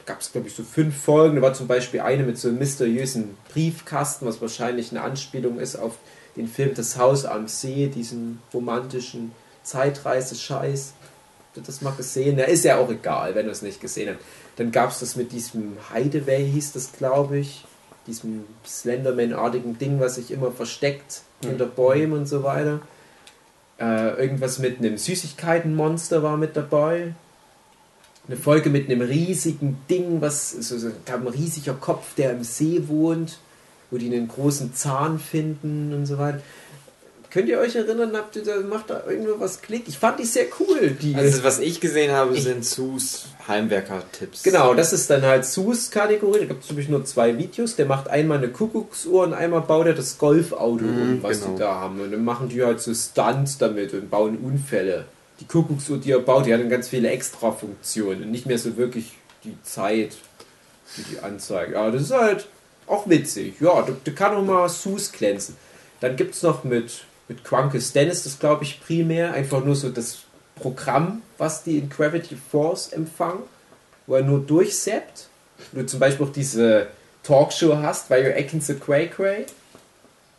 Gab 0.09 0.23
es, 0.23 0.33
glaube 0.33 0.49
ich, 0.49 0.55
so 0.55 0.63
fünf 0.63 0.97
Folgen. 0.97 1.37
Da 1.37 1.43
war 1.43 1.53
zum 1.53 1.67
Beispiel 1.67 2.01
eine 2.01 2.23
mit 2.23 2.39
so 2.39 2.49
einem 2.49 2.57
mysteriösen 2.57 3.37
Briefkasten, 3.53 4.25
was 4.25 4.41
wahrscheinlich 4.41 4.91
eine 4.91 5.03
Anspielung 5.03 5.59
ist 5.59 5.77
auf 5.77 5.99
den 6.35 6.49
Film 6.49 6.73
Das 6.75 6.97
Haus 6.97 7.27
am 7.27 7.47
See, 7.47 7.89
diesen 7.89 8.41
romantischen 8.55 9.33
Zeitreise-Scheiß. 9.65 10.95
Habt 11.49 11.57
ihr 11.59 11.63
das 11.63 11.83
mal 11.83 11.93
gesehen? 11.93 12.39
Ja, 12.39 12.47
ist 12.47 12.65
ja 12.65 12.79
auch 12.79 12.89
egal, 12.91 13.35
wenn 13.35 13.45
ihr 13.45 13.53
es 13.53 13.61
nicht 13.61 13.83
gesehen 13.83 14.09
habt. 14.09 14.25
Dann 14.57 14.73
gab 14.73 14.93
es 14.93 15.01
das 15.01 15.15
mit 15.15 15.31
diesem 15.31 15.77
Hideaway, 15.93 16.51
hieß 16.51 16.73
das, 16.73 16.93
glaube 16.93 17.41
ich. 17.41 17.67
Diesem 18.07 18.47
Slenderman-artigen 18.67 19.77
Ding, 19.77 20.01
was 20.01 20.15
sich 20.15 20.31
immer 20.31 20.53
versteckt 20.53 21.21
hinter 21.45 21.67
Bäumen 21.67 22.15
und 22.15 22.27
so 22.27 22.43
weiter. 22.45 22.81
Äh, 23.79 24.23
irgendwas 24.23 24.59
mit 24.59 24.79
einem 24.79 24.97
Süßigkeitenmonster 24.97 26.23
war 26.23 26.39
mit 26.39 26.57
dabei. 26.57 27.13
Eine 28.29 28.37
Folge 28.37 28.69
mit 28.71 28.89
einem 28.91 29.01
riesigen 29.01 29.79
Ding, 29.89 30.21
was 30.21 30.51
so, 30.51 30.77
so 30.79 30.89
ein 30.89 31.27
riesiger 31.29 31.75
Kopf, 31.75 32.15
der 32.15 32.33
im 32.33 32.45
See 32.45 32.83
wohnt, 32.87 33.39
wo 33.91 33.97
die 33.97 34.07
einen 34.07 34.29
großen 34.29 34.75
Zahn 34.75 35.19
finden 35.19 35.95
und 35.95 36.05
so 36.07 36.19
weiter. 36.19 36.41
Könnt 37.31 37.49
ihr 37.51 37.59
euch 37.59 37.75
erinnern, 37.77 38.13
habt 38.15 38.37
ihr 38.37 38.43
da, 38.43 38.59
macht 38.61 38.89
da 38.89 39.03
irgendwo 39.07 39.39
was 39.39 39.61
Klick? 39.61 39.85
Ich 39.87 39.99
fand 39.99 40.19
die 40.19 40.25
sehr 40.25 40.47
cool. 40.61 40.97
Die, 41.01 41.15
Also 41.15 41.45
was 41.45 41.59
ich 41.59 41.79
gesehen 41.79 42.11
habe, 42.11 42.39
sind 42.41 42.65
Sus 42.65 43.27
Heimwerker-Tipps. 43.47 44.43
Genau, 44.45 44.73
das 44.73 44.95
ist 44.95 45.11
dann 45.11 45.23
halt 45.23 45.45
Sus 45.45 45.91
Kategorie. 45.91 46.41
Da 46.41 46.45
gibt 46.47 46.65
es 46.65 46.71
nämlich 46.71 46.89
nur 46.89 47.05
zwei 47.05 47.37
Videos. 47.37 47.77
Der 47.77 47.85
macht 47.85 48.09
einmal 48.09 48.39
eine 48.39 48.49
Kuckucksuhr 48.49 49.25
und 49.25 49.35
einmal 49.35 49.61
baut 49.61 49.87
er 49.87 49.93
das 49.95 50.17
Golfauto 50.17 50.85
um, 50.85 51.17
Mhm, 51.17 51.23
was 51.23 51.41
genau. 51.41 51.53
die 51.53 51.59
da 51.61 51.75
haben. 51.75 52.01
Und 52.01 52.13
dann 52.13 52.25
machen 52.25 52.49
die 52.49 52.63
halt 52.63 52.81
so 52.81 52.95
Stunts 52.95 53.59
damit 53.59 53.93
und 53.93 54.11
bauen 54.11 54.39
Unfälle. 54.39 55.05
Die 55.41 55.47
Kuckucksuhr, 55.47 55.99
die 55.99 56.13
er 56.13 56.19
baut, 56.19 56.47
die 56.47 56.53
hat 56.53 56.61
dann 56.61 56.69
ganz 56.69 56.89
viele 56.89 57.11
Extra-Funktionen 57.11 58.25
und 58.25 58.31
nicht 58.31 58.47
mehr 58.47 58.59
so 58.59 58.77
wirklich 58.77 59.13
die 59.45 59.57
Zeit, 59.63 60.17
die 60.97 61.03
die 61.03 61.21
anzeigen. 61.21 61.77
Aber 61.77 61.93
das 61.93 62.03
ist 62.03 62.13
halt 62.13 62.49
auch 62.87 63.09
witzig. 63.09 63.55
Ja, 63.61 63.83
da, 63.83 63.93
da 64.03 64.13
kann 64.13 64.35
auch 64.35 64.43
mal 64.43 64.69
Sus 64.69 65.13
glänzen. 65.13 65.57
Dann 66.01 66.17
gibt 66.17 66.35
es 66.35 66.43
noch 66.43 66.65
mit, 66.65 67.05
mit 67.29 67.45
Quankes 67.45 67.93
Dennis, 67.93 68.25
das 68.25 68.39
glaube 68.39 68.65
ich 68.65 68.81
primär, 68.81 69.33
einfach 69.33 69.65
nur 69.65 69.75
so 69.75 69.91
das 69.91 70.21
Programm, 70.57 71.23
was 71.39 71.63
die 71.63 71.79
in 71.79 71.89
Gravity 71.89 72.37
Force 72.51 72.93
empfangen, 72.93 73.43
wo 74.07 74.17
er 74.17 74.23
nur 74.23 74.41
durchsappt. 74.41 75.29
Wo 75.73 75.81
du 75.81 75.87
zum 75.87 76.01
Beispiel 76.01 76.27
auch 76.27 76.33
diese 76.33 76.89
Talkshow 77.23 77.77
hast, 77.77 78.09
bei 78.09 78.25
Your 78.25 78.37
Acting 78.37 78.61
the 78.61 78.75
Cray 78.75 79.09
Cray. 79.09 79.47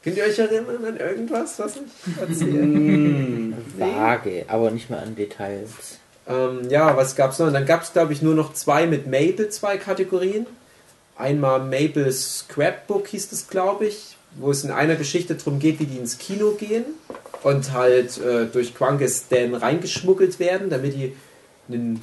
Könnt 0.03 0.18
ihr 0.18 0.24
euch 0.24 0.39
erinnern 0.39 0.86
an 0.86 0.98
irgendwas, 0.98 1.60
was 1.60 1.75
ich 1.75 2.22
erzähle? 2.22 2.62
Hm, 2.62 3.53
vage, 3.77 4.46
aber 4.48 4.72
nicht 4.72 4.89
mehr 4.89 5.01
an 5.01 5.15
Details. 5.15 6.00
Ähm, 6.27 6.70
ja, 6.70 6.96
was 6.96 7.15
gab's 7.15 7.39
noch? 7.39 7.48
Und 7.48 7.53
dann 7.53 7.65
gab 7.65 7.84
es, 7.84 7.91
glaube 7.91 8.13
ich, 8.13 8.22
nur 8.22 8.34
noch 8.34 8.53
zwei 8.53 8.88
mit 8.88 9.08
Mabel, 9.08 9.50
zwei 9.50 9.77
Kategorien. 9.77 10.46
Einmal 11.18 11.60
Mabels 11.60 12.39
Scrapbook 12.39 13.08
hieß 13.08 13.29
das, 13.29 13.50
glaube 13.50 13.88
ich, 13.88 14.15
wo 14.38 14.51
es 14.51 14.63
in 14.63 14.72
einer 14.72 14.96
Geschichte 14.96 15.36
darum 15.36 15.60
geht, 15.60 15.79
wie 15.82 15.86
die 15.86 15.98
ins 15.98 16.18
Kino 16.18 16.51
gehen 16.51 16.86
und 17.44 17.74
halt 17.74 18.18
äh, 18.20 18.46
durch 18.46 18.75
Quankes 18.75 19.27
Dan 19.27 19.53
reingeschmuggelt 19.53 20.39
werden, 20.39 20.70
damit 20.70 20.94
die 20.94 21.13
einen, 21.68 22.01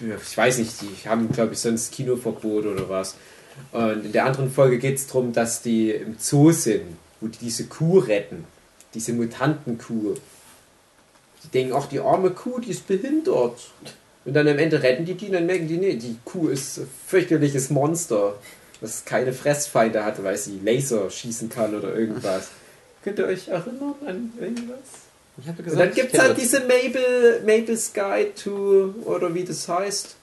ich 0.00 0.36
weiß 0.36 0.58
nicht, 0.58 0.74
die 0.80 1.08
haben, 1.08 1.32
glaube 1.32 1.54
ich, 1.54 1.58
sonst 1.58 1.92
Kinoverbot 1.92 2.66
oder 2.66 2.88
was. 2.88 3.16
Und 3.72 4.04
in 4.04 4.12
der 4.12 4.26
anderen 4.26 4.52
Folge 4.52 4.78
geht 4.78 4.96
es 4.96 5.06
darum, 5.06 5.32
dass 5.32 5.62
die 5.62 5.90
im 5.90 6.16
Zoo 6.18 6.52
sind, 6.52 6.84
wo 7.20 7.28
die 7.28 7.38
diese 7.38 7.66
Kuh 7.66 7.98
retten. 7.98 8.44
Diese 8.94 9.12
Mutantenkuh. 9.12 10.16
Die 11.44 11.48
denken, 11.48 11.74
ach, 11.74 11.86
die 11.86 12.00
arme 12.00 12.30
Kuh, 12.30 12.58
die 12.58 12.70
ist 12.70 12.86
behindert. 12.86 13.70
Und 14.24 14.34
dann 14.34 14.48
am 14.48 14.58
Ende 14.58 14.82
retten 14.82 15.04
die 15.04 15.14
die 15.14 15.26
und 15.26 15.34
dann 15.34 15.46
merken 15.46 15.68
die, 15.68 15.76
nee, 15.76 15.94
die 15.94 16.16
Kuh 16.24 16.48
ist 16.48 16.78
ein 16.78 16.88
fürchterliches 17.06 17.70
Monster, 17.70 18.34
das 18.80 19.04
keine 19.04 19.32
Fressfeinde 19.32 20.04
hatte, 20.04 20.24
weil 20.24 20.36
sie 20.36 20.58
Laser 20.62 21.10
schießen 21.10 21.48
kann 21.48 21.74
oder 21.74 21.94
irgendwas. 21.94 22.48
Könnt 23.04 23.20
ihr 23.20 23.26
euch 23.26 23.48
erinnern 23.48 23.94
an 24.04 24.32
irgendwas? 24.40 24.78
Ich 25.38 25.46
habe 25.46 25.58
Und 25.58 25.64
gesagt, 25.64 25.80
dann 25.80 25.88
ich 25.90 25.94
gibt 25.94 26.14
es 26.14 26.20
halt 26.20 26.38
diese 26.38 26.60
Mabel, 26.60 27.42
Mabel's 27.46 27.92
Guide 27.92 28.34
to, 28.34 28.94
oder 29.04 29.34
wie 29.34 29.44
das 29.44 29.68
heißt. 29.68 30.16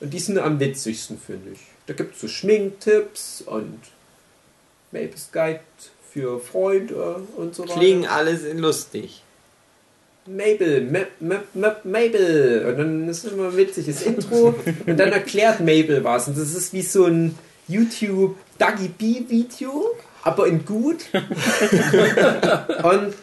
Und 0.00 0.12
die 0.12 0.18
sind 0.18 0.38
am 0.38 0.60
witzigsten, 0.60 1.18
finde 1.18 1.52
ich. 1.52 1.60
Da 1.86 1.94
gibt 1.94 2.14
es 2.16 2.20
so 2.20 2.28
Schminktipps 2.28 3.42
und 3.42 3.80
Mabel's 4.92 5.30
Guide 5.32 5.60
für 6.16 6.40
Freunde 6.40 7.20
und 7.36 7.54
so 7.54 7.64
weiter. 7.64 7.74
Klingen 7.78 8.06
alle 8.06 8.36
sind 8.36 8.58
lustig. 8.58 9.22
Mabel, 10.26 10.82
Ma- 10.90 11.06
Ma- 11.20 11.42
Ma- 11.54 11.76
Mabel. 11.84 12.64
Und 12.68 12.78
dann 12.78 13.08
ist 13.08 13.24
immer 13.26 13.54
witziges 13.56 14.02
Intro 14.02 14.54
und 14.86 14.96
dann 14.98 15.12
erklärt 15.12 15.60
Mabel 15.60 16.02
was. 16.04 16.28
Und 16.28 16.38
das 16.38 16.54
ist 16.54 16.72
wie 16.72 16.82
so 16.82 17.04
ein 17.04 17.36
YouTube 17.68 18.36
Dagi 18.58 18.88
B 18.88 19.22
Video, 19.28 19.94
aber 20.22 20.46
in 20.46 20.64
gut. 20.64 21.04
und 21.12 23.14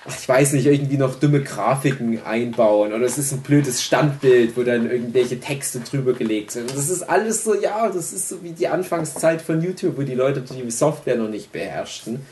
ich 0.07 0.27
weiß 0.27 0.53
nicht, 0.53 0.65
irgendwie 0.65 0.97
noch 0.97 1.19
dumme 1.19 1.41
Grafiken 1.43 2.23
einbauen 2.25 2.91
oder 2.91 3.05
es 3.05 3.19
ist 3.19 3.33
ein 3.33 3.41
blödes 3.41 3.83
Standbild, 3.83 4.57
wo 4.57 4.63
dann 4.63 4.89
irgendwelche 4.89 5.39
Texte 5.39 5.79
drüber 5.79 6.13
gelegt 6.13 6.51
sind. 6.51 6.71
Und 6.71 6.77
das 6.77 6.89
ist 6.89 7.03
alles 7.03 7.43
so, 7.43 7.53
ja, 7.53 7.87
das 7.87 8.11
ist 8.11 8.29
so 8.29 8.43
wie 8.43 8.51
die 8.51 8.67
Anfangszeit 8.67 9.41
von 9.41 9.61
YouTube, 9.61 9.97
wo 9.97 10.01
die 10.01 10.15
Leute 10.15 10.41
die 10.41 10.71
Software 10.71 11.17
noch 11.17 11.29
nicht 11.29 11.51
beherrschten. 11.51 12.25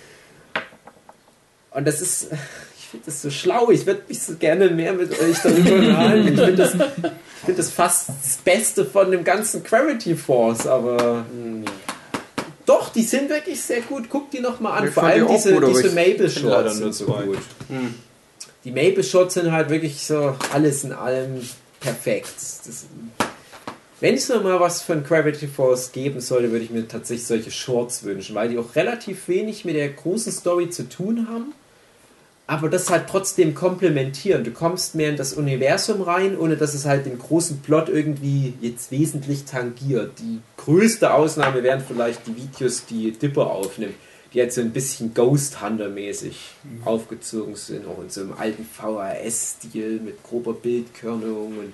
Und 1.69 1.87
das 1.87 2.01
ist, 2.01 2.29
ich 2.79 2.87
finde 2.87 3.05
das 3.05 3.21
so 3.21 3.29
schlau. 3.29 3.69
Ich 3.69 3.85
würde 3.85 4.01
mich 4.07 4.19
so 4.19 4.33
gerne 4.35 4.71
mehr 4.71 4.93
mit 4.93 5.11
euch 5.11 5.37
darüber 5.43 5.75
unterhalten. 5.75 6.27
Ich 6.27 6.39
finde 6.39 6.55
das, 6.55 6.71
find 7.45 7.59
das 7.59 7.69
fast 7.69 8.09
das 8.09 8.37
Beste 8.37 8.83
von 8.83 9.11
dem 9.11 9.23
ganzen 9.23 9.63
Gravity 9.63 10.15
Force, 10.15 10.65
aber 10.65 11.23
Hm, 11.31 11.65
doch, 12.69 12.89
die 12.89 13.01
sind 13.01 13.29
wirklich 13.29 13.59
sehr 13.61 13.81
gut. 13.81 14.09
Guckt 14.09 14.33
die 14.33 14.39
nochmal 14.39 14.79
an. 14.79 14.87
Ich 14.87 14.93
Vor 14.93 15.03
die 15.03 15.09
allem 15.13 15.27
auch 15.27 15.35
diese, 15.35 15.59
diese 15.59 15.89
Maple 15.89 16.29
Shots 16.29 16.43
nur 16.43 16.69
sind 16.69 16.93
so 16.93 17.05
zwei. 17.05 17.23
gut. 17.23 17.37
Hm. 17.67 17.95
Die 18.63 18.71
Maple 18.71 19.03
Shots 19.03 19.33
sind 19.33 19.51
halt 19.51 19.69
wirklich 19.69 20.03
so 20.05 20.35
alles 20.53 20.83
in 20.83 20.91
allem 20.91 21.41
perfekt. 21.79 22.33
Das, 22.37 22.85
wenn 23.99 24.15
es 24.15 24.29
noch 24.29 24.43
mal 24.43 24.59
was 24.59 24.81
von 24.81 25.03
Gravity 25.03 25.47
Force 25.47 25.91
geben 25.91 26.21
sollte, 26.21 26.51
würde 26.51 26.63
ich 26.63 26.71
mir 26.71 26.87
tatsächlich 26.87 27.25
solche 27.25 27.51
Shorts 27.51 28.03
wünschen, 28.03 28.35
weil 28.35 28.49
die 28.49 28.57
auch 28.57 28.75
relativ 28.75 29.27
wenig 29.27 29.65
mit 29.65 29.75
der 29.75 29.89
großen 29.89 30.31
Story 30.31 30.69
zu 30.69 30.87
tun 30.87 31.27
haben, 31.29 31.53
aber 32.49 32.67
das 32.67 32.89
halt 32.89 33.05
trotzdem 33.07 33.53
komplementieren. 33.53 34.43
Du 34.43 34.49
kommst 34.49 34.95
mehr 34.95 35.09
in 35.09 35.17
das 35.17 35.33
Universum 35.33 36.01
rein, 36.01 36.35
ohne 36.35 36.57
dass 36.57 36.73
es 36.73 36.85
halt 36.85 37.05
den 37.05 37.19
großen 37.19 37.59
Plot 37.59 37.89
irgendwie 37.89 38.55
jetzt 38.59 38.89
wesentlich 38.89 39.45
tangiert. 39.45 40.13
Die 40.17 40.39
größte 40.57 41.13
Ausnahme 41.13 41.61
wären 41.61 41.79
vielleicht 41.79 42.25
die 42.25 42.35
Videos, 42.35 42.87
die 42.87 43.11
Dipper 43.11 43.51
aufnimmt, 43.51 43.93
die 44.33 44.39
jetzt 44.39 44.55
so 44.55 44.61
ein 44.61 44.71
bisschen 44.71 45.13
Ghost 45.13 45.61
Hunter-mäßig 45.61 46.39
aufgezogen 46.85 47.55
sind, 47.55 47.85
auch 47.85 48.01
in 48.01 48.09
so 48.09 48.21
einem 48.21 48.33
alten 48.33 48.65
VHS-Stil 48.65 49.99
mit 49.99 50.23
grober 50.23 50.53
Bildkörnung 50.53 51.49
und 51.49 51.73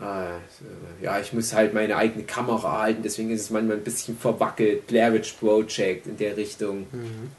so, 0.00 1.04
ja, 1.04 1.18
ich 1.18 1.32
muss 1.32 1.52
halt 1.52 1.74
meine 1.74 1.96
eigene 1.96 2.24
Kamera 2.24 2.82
halten, 2.82 3.02
deswegen 3.02 3.30
ist 3.30 3.42
es 3.42 3.50
manchmal 3.50 3.78
ein 3.78 3.82
bisschen 3.82 4.16
verwackelt. 4.16 4.86
Blair 4.86 5.12
Witch 5.12 5.32
Project 5.32 6.06
in 6.06 6.16
der 6.16 6.36
Richtung. 6.36 6.86
Und 6.92 7.37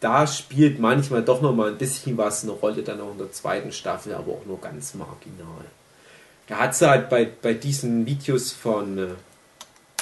Da 0.00 0.26
spielt 0.26 0.78
manchmal 0.78 1.22
doch 1.22 1.40
noch 1.40 1.54
mal 1.54 1.70
ein 1.70 1.78
bisschen 1.78 2.18
was 2.18 2.42
eine 2.42 2.52
Rolle, 2.52 2.82
dann 2.82 3.00
auch 3.00 3.12
in 3.12 3.18
der 3.18 3.32
zweiten 3.32 3.72
Staffel, 3.72 4.14
aber 4.14 4.32
auch 4.32 4.46
nur 4.46 4.60
ganz 4.60 4.94
marginal. 4.94 5.64
Da 6.48 6.58
hat 6.58 6.74
sie 6.74 6.88
halt 6.88 7.08
bei, 7.08 7.26
bei 7.40 7.54
diesen 7.54 8.06
Videos 8.06 8.52
von, 8.52 8.98
äh, 8.98 9.06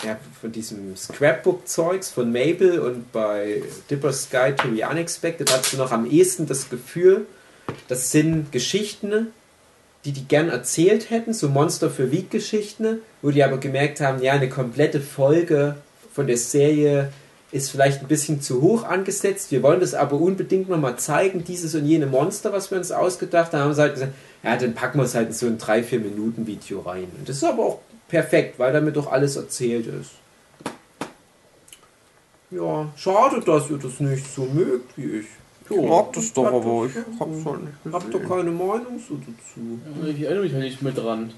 ja, 0.04 0.18
von 0.40 0.52
diesem 0.52 0.96
Scrapbook-Zeugs 0.96 2.10
von 2.10 2.32
Mabel 2.32 2.80
und 2.80 3.12
bei 3.12 3.62
Dipper's 3.88 4.28
Guide 4.30 4.56
to 4.56 4.68
the 4.74 4.84
Unexpected 4.84 5.50
hat 5.52 5.64
sie 5.64 5.76
noch 5.76 5.92
am 5.92 6.10
ehesten 6.10 6.46
das 6.46 6.68
Gefühl, 6.68 7.26
das 7.88 8.10
sind 8.10 8.52
Geschichten, 8.52 9.28
die 10.04 10.12
die 10.12 10.26
gern 10.26 10.50
erzählt 10.50 11.08
hätten, 11.10 11.32
so 11.32 11.48
Monster 11.48 11.88
für 11.88 12.10
Week 12.10 12.30
Geschichten, 12.30 12.98
wo 13.22 13.30
die 13.30 13.42
aber 13.42 13.58
gemerkt 13.58 14.00
haben, 14.00 14.20
ja, 14.22 14.32
eine 14.32 14.50
komplette 14.50 15.00
Folge 15.00 15.76
von 16.12 16.26
der 16.26 16.36
Serie 16.36 17.10
ist 17.54 17.70
vielleicht 17.70 18.00
ein 18.00 18.08
bisschen 18.08 18.40
zu 18.40 18.60
hoch 18.60 18.82
angesetzt. 18.82 19.52
Wir 19.52 19.62
wollen 19.62 19.78
das 19.78 19.94
aber 19.94 20.16
unbedingt 20.16 20.68
nochmal 20.68 20.98
zeigen, 20.98 21.44
dieses 21.44 21.76
und 21.76 21.86
jene 21.86 22.06
Monster, 22.06 22.52
was 22.52 22.72
wir 22.72 22.78
uns 22.78 22.90
ausgedacht 22.90 23.52
haben. 23.52 23.60
haben 23.62 23.74
sie 23.74 23.80
halt 23.80 23.94
gesagt, 23.94 24.12
ja, 24.42 24.56
dann 24.56 24.74
packen 24.74 24.98
wir 24.98 25.04
es 25.04 25.14
halt 25.14 25.28
in 25.28 25.34
so 25.34 25.46
ein 25.46 25.56
3-4 25.56 26.00
Minuten 26.00 26.48
Video 26.48 26.80
rein. 26.80 27.06
Und 27.16 27.28
das 27.28 27.36
ist 27.36 27.44
aber 27.44 27.64
auch 27.64 27.78
perfekt, 28.08 28.58
weil 28.58 28.72
damit 28.72 28.96
doch 28.96 29.06
alles 29.06 29.36
erzählt 29.36 29.86
ist. 29.86 30.10
Ja, 32.50 32.88
schade, 32.96 33.40
dass 33.40 33.70
ihr 33.70 33.78
das 33.78 34.00
nicht 34.00 34.34
so 34.34 34.46
mögt 34.46 34.98
wie 34.98 35.20
ich. 35.20 35.26
Ich 35.70 35.76
mag 35.76 36.12
das 36.12 36.32
doch, 36.32 36.46
aber 36.46 36.86
ich 36.86 36.96
hab's 37.20 37.44
halt 37.46 37.62
nicht 37.62 37.74
Habt 37.92 38.06
ihr 38.06 38.10
gesehen. 38.10 38.28
keine 38.28 38.50
Meinung 38.50 38.98
so 38.98 39.14
dazu? 39.14 40.08
Ich 40.08 40.22
erinnere 40.22 40.42
mich 40.42 40.52
ja 40.52 40.58
nicht 40.58 40.82
mehr 40.82 40.92
dran. 40.92 41.32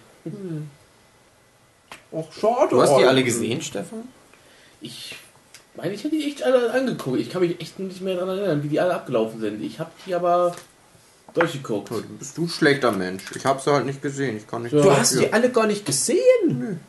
Ach, 2.11 2.33
schade. 2.33 2.71
Du 2.71 2.81
hast 2.81 2.97
die 2.97 3.05
alle 3.05 3.23
gesehen, 3.23 3.61
Stefan? 3.61 4.09
Ich 4.81 5.15
meine, 5.77 5.95
ich 5.95 6.05
habe 6.05 6.17
die 6.17 6.27
echt 6.27 6.43
alle 6.43 6.71
angeguckt. 6.73 7.19
Ich 7.21 7.31
kann 7.31 7.43
mich 7.43 7.61
echt 7.61 7.79
nicht 7.79 8.01
mehr 8.01 8.15
daran 8.17 8.39
erinnern, 8.39 8.63
wie 8.63 8.69
die 8.69 8.81
alle 8.81 8.95
abgelaufen 8.95 9.41
sind. 9.41 9.63
Ich 9.63 9.79
habe 9.79 9.91
die 10.07 10.15
aber 10.15 10.55
durchgeguckt. 11.35 11.91
Ja, 11.91 11.97
bist 12.19 12.37
du 12.39 12.45
ein 12.45 12.49
schlechter 12.49 12.93
Mensch. 12.93 13.25
Ich 13.35 13.45
hab's 13.45 13.67
halt 13.67 13.87
nicht 13.87 14.03
gesehen. 14.03 14.37
Ich 14.37 14.47
kann 14.47 14.63
nicht 14.63 14.73
Du 14.73 14.81
Du 14.83 14.91
hast 14.91 15.19
die 15.19 15.33
alle 15.33 15.51
gar 15.51 15.67
nicht 15.67 15.85
gesehen. 15.85 16.81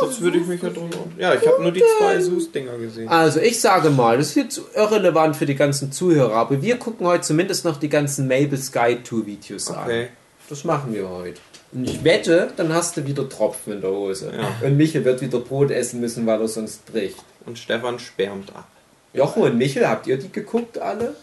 Sonst 0.00 0.20
würde 0.20 0.38
ich 0.38 0.46
mich 0.46 0.60
ja 0.62 0.68
drum 0.68 0.90
Ja, 1.16 1.32
ich 1.34 1.46
habe 1.46 1.62
nur 1.62 1.72
die 1.72 1.82
zwei 1.98 2.20
Sus-Dinger 2.20 2.76
gesehen. 2.76 3.08
Also 3.08 3.40
ich 3.40 3.60
sage 3.60 3.90
mal, 3.90 4.18
das 4.18 4.28
ist 4.28 4.34
jetzt 4.34 4.60
irrelevant 4.74 5.36
für 5.36 5.46
die 5.46 5.54
ganzen 5.54 5.92
Zuhörer, 5.92 6.34
aber 6.34 6.60
wir 6.60 6.76
gucken 6.76 7.06
heute 7.06 7.22
zumindest 7.22 7.64
noch 7.64 7.78
die 7.78 7.88
ganzen 7.88 8.26
Mabel's 8.28 8.72
Guide 8.72 9.02
Tour 9.04 9.24
Videos 9.26 9.70
Okay. 9.70 10.02
an. 10.04 10.08
Das 10.48 10.64
machen 10.64 10.92
wir 10.92 11.08
heute. 11.08 11.40
Und 11.74 11.88
ich 11.88 12.04
wette, 12.04 12.52
dann 12.56 12.72
hast 12.72 12.96
du 12.96 13.04
wieder 13.06 13.28
Tropfen 13.28 13.74
in 13.74 13.80
der 13.80 13.90
Hose. 13.90 14.32
Ja. 14.36 14.66
Und 14.66 14.76
Michel 14.76 15.04
wird 15.04 15.20
wieder 15.20 15.40
Brot 15.40 15.70
essen 15.72 16.00
müssen, 16.00 16.24
weil 16.26 16.40
er 16.40 16.48
sonst 16.48 16.86
bricht. 16.86 17.16
Und 17.46 17.58
Stefan 17.58 17.98
sperrt 17.98 18.50
ab. 18.54 18.68
Jochen 19.12 19.42
und 19.42 19.58
Michel, 19.58 19.88
habt 19.88 20.06
ihr 20.06 20.16
die 20.16 20.30
geguckt 20.30 20.78
alle? 20.78 21.14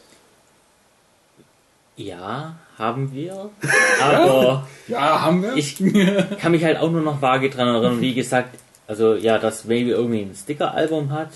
Ja, 1.96 2.56
haben 2.78 3.14
wir. 3.14 3.50
Aber 4.02 4.68
Ja, 4.88 5.22
haben 5.22 5.44
wir. 5.44 5.56
ich 5.56 5.78
kann 6.40 6.52
mich 6.52 6.64
halt 6.64 6.78
auch 6.78 6.90
nur 6.92 7.02
noch 7.02 7.22
vage 7.22 7.50
dran 7.50 7.68
erinnern. 7.68 8.02
Wie 8.02 8.14
gesagt, 8.14 8.56
also 8.88 9.16
ja, 9.16 9.38
dass 9.38 9.66
Mabel 9.66 9.90
irgendwie 9.90 10.22
ein 10.22 10.36
Sticker-Album 10.36 11.12
hat. 11.12 11.30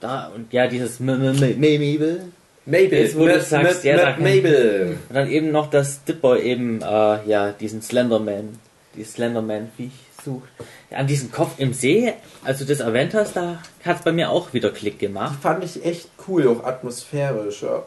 Da 0.00 0.28
und 0.34 0.52
ja, 0.52 0.66
dieses 0.66 0.98
M- 1.00 1.08
M- 1.08 1.42
M- 1.42 1.60
Mabel. 1.60 2.32
Mabel, 2.66 2.92
Jetzt, 3.00 3.18
wo 3.18 3.26
du 3.26 3.40
sagst, 3.40 3.84
ja, 3.84 3.98
sag- 3.98 4.18
Mabel. 4.20 4.96
Und 5.08 5.14
dann 5.14 5.28
eben 5.30 5.50
noch, 5.50 5.68
dass 5.68 6.02
Dipper 6.04 6.38
eben 6.40 6.80
äh, 6.80 6.84
ja 7.28 7.52
diesen 7.52 7.82
Slenderman, 7.82 8.58
die 8.96 9.04
Slenderman-Viech 9.04 9.92
sucht. 10.24 10.48
An 10.90 11.06
diesem 11.06 11.30
Kopf 11.30 11.58
im 11.58 11.74
See, 11.74 12.14
also 12.44 12.64
des 12.64 12.80
Aventers, 12.80 13.32
da 13.34 13.58
hat 13.84 13.98
es 13.98 14.02
bei 14.02 14.12
mir 14.12 14.30
auch 14.30 14.54
wieder 14.54 14.70
Klick 14.70 14.98
gemacht. 14.98 15.34
Die 15.38 15.42
fand 15.42 15.64
ich 15.64 15.84
echt 15.84 16.08
cool, 16.26 16.48
auch 16.48 16.64
atmosphärisch. 16.64 17.62
Ja. 17.62 17.82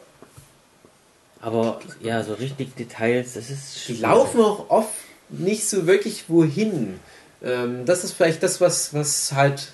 Aber 1.42 1.80
ja, 2.02 2.24
so 2.24 2.34
richtig 2.34 2.76
Details, 2.76 3.34
das 3.34 3.50
ist 3.50 3.76
Die 3.76 3.80
schwierig. 3.80 4.02
laufen 4.02 4.42
auch 4.42 4.70
oft 4.70 4.90
nicht 5.30 5.68
so 5.70 5.88
wirklich 5.88 6.26
wohin. 6.30 7.00
Ähm, 7.44 7.86
das 7.86 8.04
ist 8.04 8.14
vielleicht 8.14 8.42
das, 8.44 8.60
was, 8.62 8.94
was 8.94 9.32
halt 9.34 9.70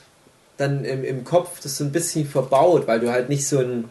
dann 0.57 0.83
im, 0.85 1.03
im 1.03 1.23
Kopf 1.23 1.59
das 1.61 1.77
so 1.77 1.83
ein 1.83 1.91
bisschen 1.91 2.27
verbaut, 2.27 2.87
weil 2.87 2.99
du 2.99 3.11
halt 3.11 3.29
nicht 3.29 3.47
so 3.47 3.59
einen, 3.59 3.89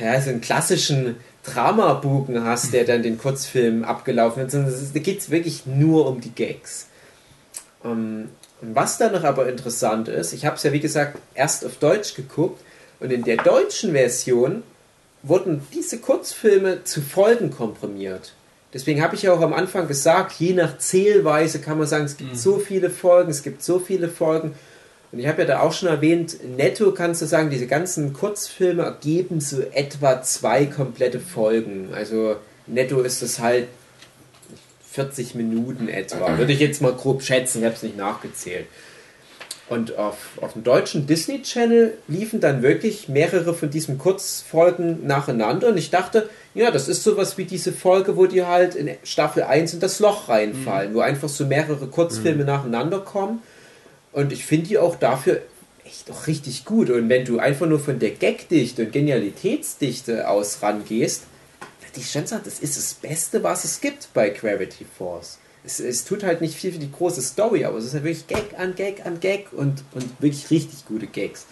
ja, 0.00 0.20
so 0.20 0.30
einen 0.30 0.40
klassischen 0.40 1.16
Dramabogen 1.42 2.44
hast, 2.44 2.72
der 2.72 2.84
dann 2.84 3.02
den 3.02 3.18
Kurzfilm 3.18 3.84
abgelaufen 3.84 4.42
hat, 4.42 4.50
sondern 4.50 4.74
da 4.92 5.00
geht 5.00 5.20
es 5.20 5.30
wirklich 5.30 5.66
nur 5.66 6.06
um 6.06 6.20
die 6.20 6.32
Gags. 6.32 6.86
Ähm, 7.84 8.28
was 8.60 8.98
dann 8.98 9.12
noch 9.12 9.24
aber 9.24 9.48
interessant 9.48 10.08
ist, 10.08 10.32
ich 10.32 10.44
habe 10.44 10.56
es 10.56 10.62
ja 10.62 10.72
wie 10.72 10.80
gesagt 10.80 11.18
erst 11.34 11.64
auf 11.64 11.76
Deutsch 11.76 12.14
geguckt 12.14 12.60
und 13.00 13.10
in 13.10 13.24
der 13.24 13.38
deutschen 13.38 13.92
Version 13.92 14.62
wurden 15.22 15.66
diese 15.72 15.98
Kurzfilme 15.98 16.84
zu 16.84 17.00
Folgen 17.00 17.50
komprimiert. 17.50 18.34
Deswegen 18.72 19.02
habe 19.02 19.16
ich 19.16 19.22
ja 19.22 19.32
auch 19.32 19.40
am 19.40 19.52
Anfang 19.52 19.88
gesagt, 19.88 20.32
je 20.32 20.52
nach 20.52 20.78
Zählweise 20.78 21.58
kann 21.60 21.78
man 21.78 21.86
sagen, 21.86 22.04
es 22.04 22.16
gibt 22.16 22.36
so 22.36 22.58
viele 22.58 22.90
Folgen, 22.90 23.30
es 23.30 23.42
gibt 23.42 23.62
so 23.62 23.80
viele 23.80 24.08
Folgen. 24.08 24.54
Und 25.12 25.18
ich 25.18 25.26
habe 25.26 25.42
ja 25.42 25.48
da 25.48 25.60
auch 25.60 25.72
schon 25.72 25.88
erwähnt, 25.88 26.36
netto 26.56 26.92
kannst 26.92 27.20
du 27.20 27.26
sagen, 27.26 27.50
diese 27.50 27.66
ganzen 27.66 28.12
Kurzfilme 28.12 28.82
ergeben 28.82 29.40
so 29.40 29.60
etwa 29.72 30.22
zwei 30.22 30.66
komplette 30.66 31.18
Folgen. 31.18 31.88
Also 31.92 32.36
netto 32.66 33.00
ist 33.00 33.22
es 33.22 33.40
halt 33.40 33.66
40 34.92 35.34
Minuten 35.34 35.88
etwa. 35.88 36.38
Würde 36.38 36.52
ich 36.52 36.60
jetzt 36.60 36.80
mal 36.80 36.92
grob 36.92 37.22
schätzen, 37.22 37.58
ich 37.58 37.64
habe 37.64 37.74
es 37.74 37.82
nicht 37.82 37.96
nachgezählt. 37.96 38.66
Und 39.68 39.96
auf, 39.96 40.16
auf 40.40 40.54
dem 40.54 40.64
deutschen 40.64 41.06
Disney 41.06 41.42
Channel 41.42 41.96
liefen 42.08 42.40
dann 42.40 42.60
wirklich 42.60 43.08
mehrere 43.08 43.54
von 43.54 43.70
diesen 43.70 43.98
Kurzfolgen 43.98 45.06
nacheinander. 45.06 45.68
Und 45.68 45.76
ich 45.76 45.90
dachte, 45.90 46.28
ja, 46.54 46.72
das 46.72 46.88
ist 46.88 47.04
sowas 47.04 47.38
wie 47.38 47.44
diese 47.44 47.72
Folge, 47.72 48.16
wo 48.16 48.26
die 48.26 48.44
halt 48.44 48.74
in 48.74 48.90
Staffel 49.04 49.44
1 49.44 49.74
in 49.74 49.80
das 49.80 50.00
Loch 50.00 50.28
reinfallen, 50.28 50.92
wo 50.92 51.00
einfach 51.00 51.28
so 51.28 51.46
mehrere 51.46 51.86
Kurzfilme 51.86 52.44
nacheinander 52.44 52.98
kommen. 52.98 53.42
Und 54.12 54.32
ich 54.32 54.44
finde 54.44 54.68
die 54.68 54.78
auch 54.78 54.96
dafür 54.96 55.42
echt 55.84 56.10
auch 56.10 56.26
richtig 56.26 56.64
gut. 56.64 56.90
Und 56.90 57.08
wenn 57.08 57.24
du 57.24 57.38
einfach 57.38 57.66
nur 57.66 57.80
von 57.80 57.98
der 57.98 58.10
Gagdichte 58.10 58.84
und 58.84 58.92
Genialitätsdichte 58.92 60.28
aus 60.28 60.62
rangehst, 60.62 61.24
würde 61.90 62.00
ich 62.00 62.10
schon 62.10 62.26
sagen, 62.26 62.42
das 62.44 62.60
ist 62.60 62.76
das 62.76 62.94
Beste, 62.94 63.42
was 63.42 63.64
es 63.64 63.80
gibt 63.80 64.08
bei 64.14 64.30
Gravity 64.30 64.86
Force. 64.96 65.38
Es, 65.64 65.80
es 65.80 66.04
tut 66.04 66.22
halt 66.22 66.40
nicht 66.40 66.54
viel 66.54 66.72
für 66.72 66.78
die 66.78 66.90
große 66.90 67.20
Story, 67.20 67.64
aber 67.64 67.78
es 67.78 67.86
ist 67.86 67.94
halt 67.94 68.04
wirklich 68.04 68.26
Gag 68.26 68.58
an 68.58 68.74
Gag 68.74 69.04
an 69.04 69.20
Gag 69.20 69.52
und, 69.52 69.82
und 69.92 70.22
wirklich 70.22 70.50
richtig 70.50 70.86
gute 70.86 71.06
Gags. 71.06 71.46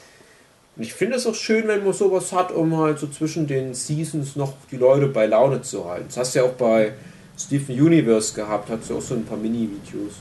Und 0.77 0.85
ich 0.85 0.95
finde 0.95 1.17
es 1.17 1.27
auch 1.27 1.35
schön, 1.35 1.67
wenn 1.67 1.85
man 1.85 1.93
sowas 1.93 2.33
hat, 2.33 2.53
um 2.53 2.77
halt 2.77 3.01
so 3.01 3.09
zwischen 3.09 3.49
den 3.49 3.75
Seasons 3.75 4.37
noch 4.37 4.55
die 4.71 4.77
Leute 4.77 5.09
bei 5.09 5.27
Laune 5.27 5.61
zu 5.63 5.85
halten. 5.87 6.07
Das 6.07 6.17
hast 6.19 6.35
du 6.35 6.39
ja 6.39 6.45
auch 6.45 6.53
bei 6.53 6.93
Steven 7.37 7.81
Universe 7.81 8.33
gehabt, 8.33 8.71
hat 8.71 8.89
ja 8.89 8.95
auch 8.95 9.03
so 9.03 9.15
ein 9.15 9.25
paar 9.25 9.37
Mini-Videos. 9.37 10.15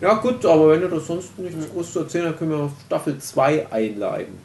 Ja 0.00 0.14
gut, 0.14 0.44
aber 0.46 0.70
wenn 0.70 0.80
du 0.80 0.88
das 0.88 1.06
sonst 1.06 1.38
nichts 1.38 1.70
groß 1.72 1.92
zu 1.92 2.00
erzählen 2.00 2.28
hast, 2.28 2.38
können 2.38 2.50
wir 2.50 2.58
auf 2.58 2.72
Staffel 2.86 3.18
2 3.18 3.70
einleiten. 3.70 4.38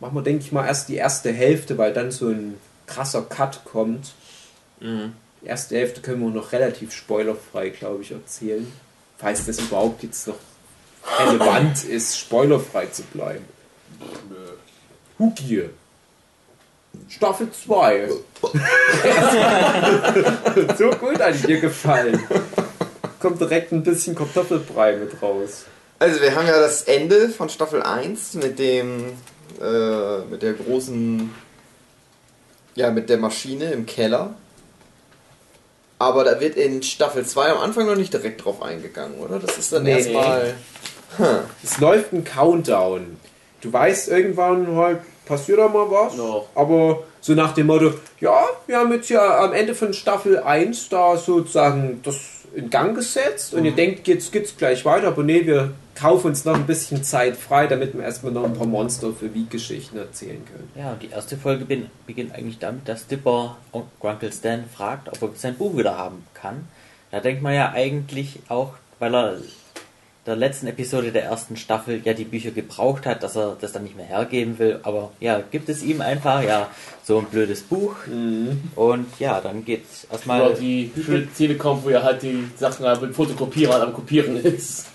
Machen 0.00 0.16
wir, 0.16 0.22
denke 0.22 0.44
ich 0.44 0.52
mal, 0.52 0.66
erst 0.66 0.88
die 0.88 0.96
erste 0.96 1.32
Hälfte, 1.32 1.78
weil 1.78 1.92
dann 1.92 2.10
so 2.10 2.28
ein 2.28 2.54
krasser 2.86 3.22
Cut 3.22 3.64
kommt. 3.64 4.12
Die 4.80 5.46
erste 5.46 5.76
Hälfte 5.76 6.00
können 6.00 6.20
wir 6.20 6.30
noch 6.30 6.52
relativ 6.52 6.92
spoilerfrei, 6.92 7.70
glaube 7.70 8.02
ich, 8.02 8.12
erzählen. 8.12 8.70
Falls 9.16 9.46
das 9.46 9.58
überhaupt 9.58 10.02
jetzt 10.02 10.26
noch 10.28 10.36
relevant 11.18 11.84
ist, 11.88 12.18
spoilerfrei 12.18 12.86
zu 12.86 13.02
bleiben. 13.02 13.44
Hugie. 15.18 15.64
Staffel 17.08 17.50
2. 17.50 18.08
so 20.78 20.90
gut 20.90 21.20
an 21.20 21.42
dir 21.42 21.60
gefallen. 21.60 22.20
Kommt 23.20 23.40
direkt 23.40 23.72
ein 23.72 23.82
bisschen 23.82 24.14
Kartoffelbrei 24.14 24.96
mit 24.96 25.20
raus. 25.20 25.64
Also 25.98 26.20
wir 26.20 26.34
haben 26.34 26.46
ja 26.46 26.60
das 26.60 26.82
Ende 26.82 27.28
von 27.28 27.48
Staffel 27.48 27.82
1 27.82 28.34
mit 28.34 28.58
dem 28.58 29.06
äh, 29.60 30.18
mit 30.30 30.42
der 30.42 30.52
großen 30.52 31.34
ja 32.76 32.90
mit 32.90 33.08
der 33.08 33.18
Maschine 33.18 33.72
im 33.72 33.86
Keller. 33.86 34.34
Aber 35.98 36.22
da 36.22 36.38
wird 36.40 36.56
in 36.56 36.82
Staffel 36.84 37.26
2 37.26 37.50
am 37.50 37.58
Anfang 37.58 37.86
noch 37.86 37.96
nicht 37.96 38.12
direkt 38.12 38.44
drauf 38.44 38.62
eingegangen, 38.62 39.18
oder? 39.18 39.40
Das 39.40 39.58
ist 39.58 39.72
dann 39.72 39.82
Nee, 39.82 39.92
erstmal. 39.92 40.54
Es 41.64 41.80
läuft 41.80 42.12
ein 42.12 42.22
Countdown. 42.22 43.16
Du 43.60 43.72
weißt, 43.72 44.08
irgendwann 44.08 44.76
halt 44.76 45.00
passiert 45.26 45.58
da 45.58 45.66
mal 45.66 45.90
was. 45.90 46.14
Noch. 46.14 46.46
Aber 46.54 47.02
so 47.20 47.34
nach 47.34 47.52
dem 47.54 47.66
Motto, 47.66 47.94
ja, 48.20 48.44
wir 48.68 48.78
haben 48.78 48.92
jetzt 48.92 49.10
ja 49.10 49.40
am 49.40 49.52
Ende 49.52 49.74
von 49.74 49.92
Staffel 49.92 50.38
1 50.38 50.88
da 50.90 51.16
sozusagen 51.16 52.00
das 52.04 52.37
in 52.54 52.70
Gang 52.70 52.94
gesetzt 52.94 53.54
und 53.54 53.64
ihr 53.64 53.72
denkt, 53.72 54.08
jetzt 54.08 54.32
geht's 54.32 54.56
gleich 54.56 54.84
weiter, 54.84 55.08
aber 55.08 55.22
nee, 55.22 55.46
wir 55.46 55.72
kaufen 55.94 56.28
uns 56.28 56.44
noch 56.44 56.54
ein 56.54 56.66
bisschen 56.66 57.02
Zeit 57.02 57.36
frei, 57.36 57.66
damit 57.66 57.94
wir 57.94 58.04
erstmal 58.04 58.32
noch 58.32 58.44
ein 58.44 58.54
paar 58.54 58.66
Monster 58.66 59.12
für 59.12 59.34
Wie-Geschichten 59.34 59.98
erzählen 59.98 60.44
können. 60.44 60.70
Ja, 60.76 60.94
die 60.94 61.08
erste 61.10 61.36
Folge 61.36 61.64
beginnt 61.64 62.34
eigentlich 62.34 62.58
damit, 62.58 62.88
dass 62.88 63.06
Dipper 63.06 63.56
Grunkle 64.00 64.32
Stan 64.32 64.64
fragt, 64.72 65.08
ob 65.08 65.22
er 65.22 65.36
sein 65.36 65.56
Buch 65.56 65.76
wieder 65.76 65.96
haben 65.96 66.24
kann. 66.34 66.68
Da 67.10 67.20
denkt 67.20 67.42
man 67.42 67.54
ja 67.54 67.72
eigentlich 67.72 68.40
auch, 68.48 68.74
weil 68.98 69.14
er 69.14 69.38
der 70.28 70.36
letzten 70.36 70.66
Episode 70.66 71.10
der 71.10 71.24
ersten 71.24 71.56
Staffel 71.56 72.00
ja 72.04 72.14
die 72.14 72.24
Bücher 72.24 72.50
gebraucht 72.50 73.06
hat, 73.06 73.22
dass 73.22 73.36
er 73.36 73.56
das 73.60 73.72
dann 73.72 73.82
nicht 73.84 73.96
mehr 73.96 74.06
hergeben 74.06 74.58
will. 74.58 74.80
Aber 74.82 75.10
ja, 75.20 75.42
gibt 75.50 75.68
es 75.68 75.82
ihm 75.82 76.00
einfach, 76.00 76.42
ja, 76.42 76.68
so 77.02 77.18
ein 77.18 77.24
blödes 77.26 77.62
Buch. 77.62 77.96
Und 78.76 79.06
ja, 79.18 79.40
dann 79.40 79.64
geht's 79.64 80.06
erstmal. 80.10 80.42
auch 80.42 80.58
die 80.58 80.92
schöne 81.04 81.28
Szene 81.34 81.56
kommt, 81.56 81.84
wo 81.84 81.88
er 81.88 82.02
halt 82.02 82.22
die 82.22 82.44
Sachen 82.56 82.86
halt 82.86 83.02
mit 83.02 83.14
Fotokopierer 83.14 83.82
am 83.82 83.92
Kopieren 83.92 84.36
ist. 84.36 84.86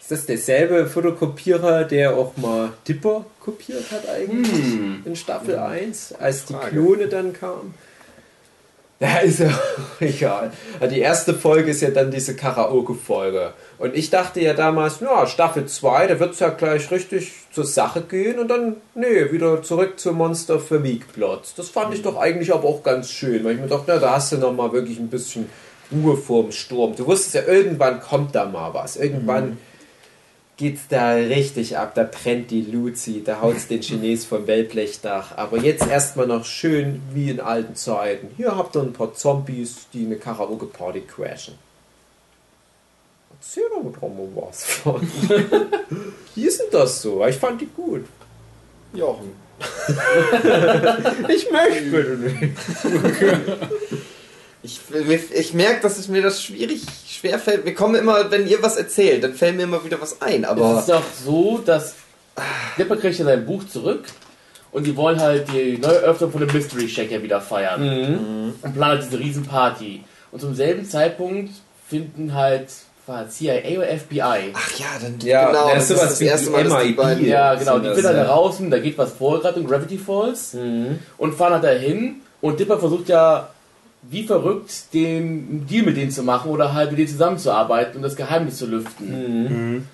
Ist 0.00 0.10
das 0.10 0.26
derselbe 0.26 0.86
Fotokopierer, 0.86 1.84
der 1.84 2.16
auch 2.16 2.36
mal 2.36 2.72
Dipper 2.86 3.24
kopiert 3.40 3.90
hat 3.92 4.08
eigentlich 4.08 4.78
in 5.04 5.16
Staffel 5.16 5.56
1, 5.56 6.14
als 6.14 6.46
die. 6.46 6.54
Klone 6.54 7.06
dann 7.06 7.32
kamen? 7.32 7.74
Ja, 8.98 9.18
ist 9.18 9.40
ja 9.40 9.50
egal. 10.00 10.52
Also 10.80 10.94
Die 10.94 11.00
erste 11.00 11.34
Folge 11.34 11.70
ist 11.70 11.82
ja 11.82 11.90
dann 11.90 12.10
diese 12.10 12.34
Karaoke-Folge. 12.34 13.52
Und 13.78 13.94
ich 13.94 14.08
dachte 14.08 14.40
ja 14.40 14.54
damals, 14.54 15.00
ja, 15.00 15.26
Staffel 15.26 15.66
2, 15.66 16.06
da 16.06 16.18
wird 16.20 16.32
es 16.32 16.40
ja 16.40 16.48
gleich 16.48 16.90
richtig 16.90 17.32
zur 17.52 17.66
Sache 17.66 18.00
gehen 18.00 18.38
und 18.38 18.48
dann, 18.48 18.76
nee, 18.94 19.30
wieder 19.30 19.62
zurück 19.62 20.00
zum 20.00 20.16
Monster 20.16 20.58
für 20.58 20.82
Weak-Plot. 20.82 21.54
Das 21.56 21.68
fand 21.68 21.92
ich 21.94 22.02
doch 22.02 22.16
eigentlich 22.16 22.54
aber 22.54 22.66
auch 22.66 22.82
ganz 22.82 23.10
schön, 23.10 23.44
weil 23.44 23.56
ich 23.56 23.60
mir 23.60 23.66
dachte, 23.66 23.84
na, 23.88 23.98
da 23.98 24.12
hast 24.12 24.32
du 24.32 24.38
noch 24.38 24.52
mal 24.52 24.72
wirklich 24.72 24.98
ein 24.98 25.08
bisschen 25.08 25.50
Ruhe 25.92 26.16
vorm 26.16 26.50
Sturm. 26.50 26.96
Du 26.96 27.06
wusstest 27.06 27.34
ja, 27.34 27.42
irgendwann 27.42 28.00
kommt 28.00 28.34
da 28.34 28.46
mal 28.46 28.72
was. 28.72 28.96
Irgendwann 28.96 29.58
geht's 30.56 30.82
da 30.88 31.12
richtig 31.12 31.76
ab. 31.76 31.94
Da 31.94 32.04
brennt 32.04 32.50
die 32.50 32.62
Luzi, 32.62 33.22
da 33.24 33.40
haut's 33.40 33.68
den 33.68 33.80
Chines 33.80 34.24
vom 34.24 34.46
Wellblechdach. 34.46 35.36
Aber 35.36 35.58
jetzt 35.58 35.86
erstmal 35.86 36.26
noch 36.26 36.44
schön 36.44 37.02
wie 37.12 37.30
in 37.30 37.40
alten 37.40 37.74
Zeiten. 37.74 38.28
Hier 38.36 38.56
habt 38.56 38.76
ihr 38.76 38.82
ein 38.82 38.92
paar 38.92 39.14
Zombies, 39.14 39.86
die 39.92 40.06
eine 40.06 40.16
Karaoke-Party 40.16 41.02
crashen. 41.02 41.54
Erzähl 43.38 43.64
doch 43.68 43.82
mal 43.82 43.92
drum 43.92 44.32
was 44.34 44.64
von. 44.64 45.00
wie 46.34 46.44
ist 46.44 46.60
denn 46.60 46.70
das 46.72 47.02
so? 47.02 47.24
Ich 47.26 47.36
fand 47.36 47.60
die 47.60 47.66
gut. 47.66 48.04
Jochen. 48.92 49.32
Ich 51.28 51.50
möchte 51.50 52.18
nicht. 52.18 52.52
Ich, 54.62 54.80
ich 55.32 55.54
merke, 55.54 55.80
dass 55.82 55.96
es 55.96 56.08
mir 56.08 56.22
das 56.22 56.42
schwierig 56.42 56.82
schwerfällt. 57.16 57.64
Wir 57.64 57.74
kommen 57.74 57.94
immer, 57.94 58.30
wenn 58.30 58.46
ihr 58.46 58.62
was 58.62 58.76
erzählt, 58.76 59.24
dann 59.24 59.34
fällt 59.34 59.56
mir 59.56 59.64
immer 59.64 59.84
wieder 59.84 60.00
was 60.00 60.20
ein. 60.22 60.44
es 60.44 60.50
Aber 60.50 60.78
ist 60.80 60.88
doch 60.88 61.02
so, 61.24 61.58
dass 61.58 61.94
Dipper 62.78 62.96
kriegt 62.96 63.18
ja 63.18 63.24
sein 63.24 63.46
Buch 63.46 63.64
zurück 63.66 64.04
und 64.72 64.86
die 64.86 64.96
wollen 64.96 65.20
halt 65.20 65.48
die 65.52 65.78
Neueröffnung 65.78 66.32
von 66.32 66.40
dem 66.40 66.52
Mystery 66.52 66.88
Shack 66.88 67.10
ja 67.10 67.22
wieder 67.22 67.40
feiern. 67.40 68.54
Und 68.62 68.74
planen 68.74 69.02
diese 69.02 69.18
Riesenparty. 69.18 70.04
Und 70.32 70.40
zum 70.40 70.54
selben 70.54 70.84
Zeitpunkt 70.84 71.52
finden 71.88 72.34
halt 72.34 72.68
war 73.06 73.28
CIA 73.28 73.78
oder 73.78 73.86
FBI. 73.86 74.52
ach 74.52 74.78
ja, 74.78 74.86
dann 75.00 75.18
Ja, 75.20 75.46
genau. 75.46 75.68
das 75.68 75.88
Das 75.88 75.90
ist 75.90 76.02
das 76.02 76.20
erste 76.20 76.46
die 76.46 76.52
Mal, 76.52 76.64
dass 76.64 76.82
die 76.82 76.92
beiden. 76.92 77.26
Ja, 77.26 77.54
genau, 77.54 77.74
sind 77.74 77.84
die 77.84 77.88
finden 77.90 78.06
halt 78.08 78.16
ja. 78.16 78.24
draußen, 78.24 78.70
da 78.70 78.78
geht 78.78 78.98
was 78.98 79.12
vor 79.12 79.40
gerade 79.40 79.60
in 79.60 79.66
Gravity 79.66 79.98
Falls 79.98 80.56
und 81.16 81.34
fahren 81.34 81.52
halt 81.52 81.64
dahin 81.64 82.16
und 82.40 82.58
Dipper 82.58 82.78
versucht 82.78 83.08
ja 83.08 83.48
wie 84.10 84.24
verrückt 84.24 84.92
den 84.94 85.14
einen 85.22 85.66
Deal 85.68 85.84
mit 85.84 85.96
denen 85.96 86.10
zu 86.10 86.22
machen 86.22 86.50
oder 86.50 86.72
halt 86.74 86.90
mit 86.90 86.98
denen 86.98 87.08
zusammenzuarbeiten 87.08 87.96
und 87.96 88.02
das 88.02 88.16
Geheimnis 88.16 88.56
zu 88.58 88.66
lüften. 88.66 89.88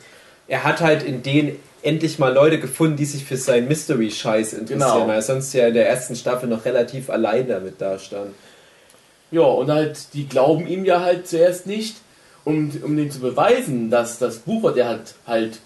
Er 0.48 0.64
hat 0.64 0.80
halt 0.80 1.02
in 1.02 1.22
denen 1.22 1.56
endlich 1.82 2.18
mal 2.18 2.32
Leute 2.32 2.60
gefunden, 2.60 2.96
die 2.96 3.04
sich 3.04 3.24
für 3.24 3.36
seinen 3.36 3.68
Mystery-Scheiß 3.68 4.52
interessieren, 4.52 4.78
Genau. 4.80 5.08
weil 5.08 5.16
er 5.16 5.22
sonst 5.22 5.52
ja 5.54 5.66
in 5.68 5.74
der 5.74 5.88
ersten 5.88 6.14
Staffel 6.14 6.48
noch 6.48 6.64
relativ 6.64 7.10
allein 7.10 7.48
damit 7.48 7.80
dastand. 7.80 8.30
Ja, 9.30 9.42
und 9.42 9.70
halt, 9.70 9.98
die 10.14 10.28
glauben 10.28 10.66
ihm 10.68 10.84
ja 10.84 11.00
halt 11.00 11.26
zuerst 11.26 11.66
nicht, 11.66 11.96
um, 12.44 12.70
um 12.82 12.96
denen 12.96 13.10
zu 13.10 13.20
beweisen, 13.20 13.90
dass 13.90 14.18
das 14.18 14.38
Buch, 14.38 14.62
was 14.62 14.76
er 14.76 14.88
halt, 14.88 15.14
halt 15.26 15.58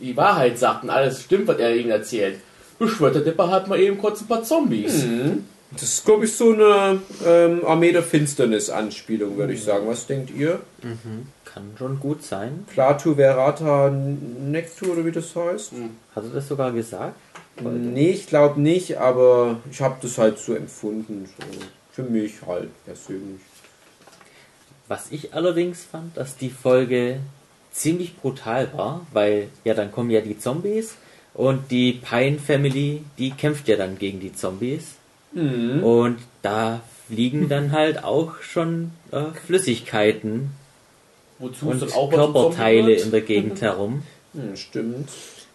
die 0.00 0.16
Wahrheit 0.16 0.58
sagt 0.58 0.84
und 0.84 0.90
alles 0.90 1.22
stimmt, 1.22 1.48
was 1.48 1.58
er 1.58 1.74
ihnen 1.74 1.90
erzählt, 1.90 2.38
beschwört 2.78 3.14
der 3.14 3.22
Dipper 3.22 3.50
halt 3.50 3.68
mal 3.68 3.80
eben 3.80 3.96
kurz 3.98 4.20
ein 4.20 4.26
paar 4.26 4.42
Zombies. 4.44 5.04
Das 5.72 5.82
ist, 5.82 6.04
glaube 6.04 6.26
ich, 6.26 6.32
so 6.32 6.52
eine 6.52 7.00
ähm, 7.24 7.62
Armee 7.66 7.92
der 7.92 8.02
Finsternis-Anspielung, 8.02 9.36
würde 9.36 9.52
ich 9.52 9.62
sagen. 9.62 9.88
Was 9.88 10.06
denkt 10.06 10.30
ihr? 10.30 10.60
Kann 11.44 11.72
schon 11.76 11.98
gut 11.98 12.22
sein. 12.22 12.64
Platu 12.72 13.16
Verata 13.16 13.90
Nectu 13.90 14.92
oder 14.92 15.04
wie 15.04 15.12
das 15.12 15.34
heißt? 15.34 15.72
Hat 16.14 16.24
er 16.24 16.30
das 16.30 16.48
sogar 16.48 16.72
gesagt? 16.72 17.16
Nee, 17.60 18.10
ich 18.10 18.26
glaube 18.26 18.60
nicht, 18.60 18.98
aber 18.98 19.60
ich 19.70 19.80
habe 19.80 19.96
das 20.02 20.18
halt 20.18 20.38
so 20.38 20.54
empfunden. 20.54 21.26
So. 21.26 21.46
Für 21.90 22.02
mich 22.02 22.34
halt 22.46 22.68
persönlich. 22.84 23.40
Was 24.88 25.10
ich 25.10 25.34
allerdings 25.34 25.82
fand, 25.84 26.16
dass 26.16 26.36
die 26.36 26.50
Folge 26.50 27.20
ziemlich 27.72 28.16
brutal 28.18 28.70
war, 28.76 29.06
weil 29.12 29.48
ja 29.64 29.74
dann 29.74 29.90
kommen 29.90 30.10
ja 30.10 30.20
die 30.20 30.38
Zombies 30.38 30.94
und 31.34 31.70
die 31.70 31.94
Pine 31.94 32.38
Family, 32.38 33.02
die 33.18 33.30
kämpft 33.30 33.66
ja 33.68 33.76
dann 33.76 33.98
gegen 33.98 34.20
die 34.20 34.34
Zombies. 34.34 34.95
Und 35.82 36.18
da 36.42 36.80
fliegen 37.06 37.48
dann 37.48 37.72
halt 37.72 38.02
auch 38.02 38.40
schon 38.42 38.92
äh, 39.12 39.24
Flüssigkeiten 39.46 40.50
Wozu 41.38 41.68
und 41.68 41.86
Körperteile 42.10 42.94
in 42.94 43.10
der 43.10 43.20
Gegend 43.20 43.60
herum. 43.60 44.02
Hm, 44.32 44.56
stimmt. 44.56 45.10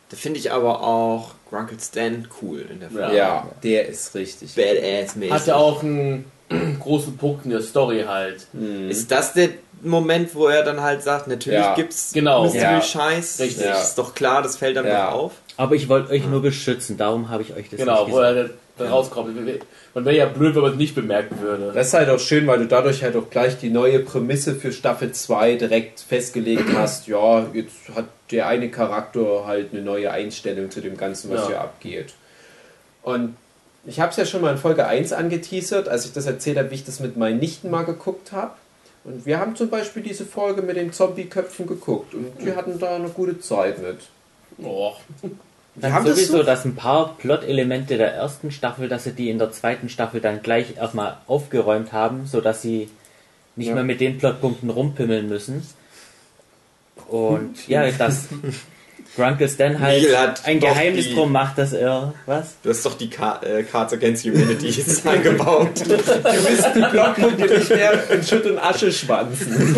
Da 0.10 0.18
finde 0.18 0.40
ich 0.40 0.52
aber 0.52 0.84
auch 0.84 1.32
Grunkle 1.50 1.78
Stan 1.80 2.28
cool 2.42 2.66
in 2.70 2.80
der 2.82 2.90
Folge. 2.90 3.16
Ja, 3.16 3.50
der 3.64 3.88
ist 3.88 4.14
richtig. 4.14 4.56
Badass-mäßig. 4.56 5.32
Hat 5.32 5.48
ja 5.48 5.56
auch 5.56 5.82
einen 5.82 6.26
großen 6.80 7.18
Punkt 7.18 7.46
in 7.46 7.52
der 7.52 7.62
Story 7.62 8.04
halt. 8.08 8.48
Ist 8.90 9.10
das 9.10 9.34
der 9.34 9.50
Moment, 9.84 10.36
wo 10.36 10.48
er 10.48 10.64
dann 10.64 10.82
halt 10.82 11.04
sagt, 11.04 11.28
natürlich 11.28 11.60
Ja. 11.60 11.76
gibt's 11.76 12.12
Genau. 12.14 12.44
Mystery-Scheiß? 12.44 13.40
Richtig. 13.40 13.66
Das 13.68 13.90
Ist 13.90 13.98
doch 13.98 14.14
klar, 14.14 14.42
das 14.42 14.58
fällt 14.58 14.78
dann 14.78 14.86
Ja. 14.88 15.08
doch 15.12 15.14
auf. 15.18 15.32
Aber 15.58 15.76
ich 15.76 15.90
wollte 15.90 16.12
euch 16.12 16.26
nur 16.26 16.42
beschützen, 16.42 16.98
darum 16.98 17.30
habe 17.30 17.44
ich 17.44 17.54
euch 17.54 17.70
das 17.70 17.80
Genau, 17.80 18.06
nicht 18.06 18.14
wo 18.14 18.18
gesagt. 18.20 18.38
er 18.38 18.50
da 18.78 18.90
rauskommt. 18.90 19.36
Man 19.94 20.06
wäre 20.06 20.16
ja 20.16 20.26
blöd, 20.26 20.56
wenn 20.56 20.62
man 20.62 20.72
es 20.72 20.78
nicht 20.78 20.96
bemerken 20.96 21.40
würde. 21.42 21.72
Das 21.76 21.88
ist 21.88 21.94
halt 21.94 22.10
auch 22.10 22.20
schön, 22.20 22.48
weil 22.48 22.60
du 22.60 22.66
dadurch 22.68 23.04
halt 23.04 23.16
auch 23.16 23.30
gleich 23.30 23.58
die 23.60 23.70
neue 23.70 24.00
Prämisse 24.00 24.56
für 24.56 24.72
Staffel 24.72 25.12
2 25.12 25.56
direkt 25.56 26.00
festgelegt 26.00 26.66
hast. 26.76 27.08
Ja, 27.08 27.46
jetzt 27.54 27.76
hat 27.96 28.06
der 28.32 28.48
eine 28.48 28.70
Charakter 28.72 29.44
halt 29.46 29.74
eine 29.74 29.82
neue 29.82 30.10
Einstellung 30.12 30.72
zu 30.72 30.80
dem 30.82 30.96
Ganzen, 30.98 31.30
was 31.32 31.42
Ja. 31.42 31.48
hier 31.48 31.62
abgeht. 31.62 32.14
Und 33.04 33.36
ich 33.86 34.00
habe 34.00 34.12
es 34.12 34.18
ja 34.18 34.26
schon 34.26 34.42
mal 34.42 34.52
in 34.52 34.58
Folge 34.58 34.86
1 34.88 35.12
angeteasert, 35.12 35.90
als 35.90 36.06
ich 36.06 36.14
das 36.14 36.26
erzählt 36.26 36.58
habe, 36.58 36.72
wie 36.72 36.76
ich 36.76 36.86
das 36.86 37.00
mit 37.00 37.18
meinen 37.18 37.40
Nichten 37.40 37.70
mal 37.70 37.84
geguckt 37.84 38.32
habe. 38.32 38.52
Und 39.04 39.26
wir 39.26 39.40
haben 39.40 39.56
zum 39.56 39.70
Beispiel 39.70 40.04
diese 40.04 40.26
Folge 40.26 40.62
mit 40.62 40.76
den 40.78 40.94
Zombie-Köpfen 40.94 41.66
geguckt 41.68 42.14
und 42.14 42.28
die 42.40 42.54
hatten 42.56 42.78
da 42.80 42.96
eine 42.96 43.10
gute 43.10 43.40
Zeit 43.40 43.82
mit. 43.82 43.98
Oh, 44.64 44.94
Wir 45.22 45.32
Dann 45.76 45.94
haben 45.94 46.06
das 46.06 46.16
sowieso, 46.18 46.38
so- 46.38 46.44
dass 46.44 46.66
ein 46.66 46.76
paar 46.76 47.18
Plot-Elemente 47.18 47.98
der 47.98 48.14
ersten 48.14 48.52
Staffel, 48.52 48.90
dass 48.90 49.06
sie 49.06 49.14
die 49.14 49.30
in 49.30 49.40
der 49.40 49.52
zweiten 49.52 49.90
Staffel 49.90 50.22
dann 50.22 50.44
gleich 50.44 50.76
erstmal 50.78 51.18
aufgeräumt 51.28 51.94
haben, 51.94 52.26
sodass 52.28 52.62
sie 52.62 52.90
nicht 53.56 53.70
Ja. 53.70 53.76
mehr 53.76 53.84
mit 53.84 54.02
den 54.02 54.18
Plotpunkten 54.18 54.70
rumpimmeln 54.70 55.28
müssen. 55.30 55.66
Und 57.08 57.56
ja, 57.68 57.90
dass 57.92 58.28
Grunkle 59.16 59.50
Stan 59.50 59.80
halt 59.80 60.08
ein 60.46 60.60
Geheimnis 60.60 61.08
die- 61.10 61.14
drum 61.16 61.32
macht, 61.34 61.58
dass 61.58 61.74
er. 61.74 62.14
Was? 62.26 62.56
Du 62.64 62.70
hast 62.70 62.86
doch 62.86 62.98
die 62.98 63.10
Ka 63.10 63.42
äh, 63.44 63.64
Cards 63.64 63.92
Against 63.94 64.24
Humanity 64.26 64.68
jetzt 64.70 65.06
eingebaut. 65.06 65.70
Du 65.84 65.90
bist 65.90 66.66
die 66.76 66.80
Blockpunkte 66.92 67.46
nicht 67.60 67.70
mehr 67.70 68.10
in 68.10 68.24
Schutt 68.24 68.46
und 68.46 68.58
Asche 68.60 68.92
schwanzen. 68.92 69.76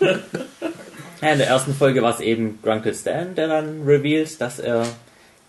Ja, 1.20 1.30
in 1.30 1.38
der 1.38 1.46
ersten 1.46 1.72
Folge 1.72 2.02
war 2.02 2.12
es 2.12 2.18
eben 2.18 2.58
Grunkle 2.64 2.92
Stan, 2.94 3.36
der 3.36 3.46
dann 3.46 3.82
reveals, 3.86 4.38
dass 4.38 4.58
er 4.58 4.84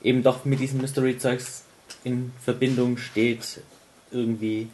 eben 0.03 0.21
doch 0.21 0.45
mit 0.45 0.59
diesem 0.59 0.79
Mystery-Zeugs 0.81 1.63
in 2.03 2.31
Verbindung 2.45 2.97
steht. 2.97 3.59
Irgendwie. 4.11 4.67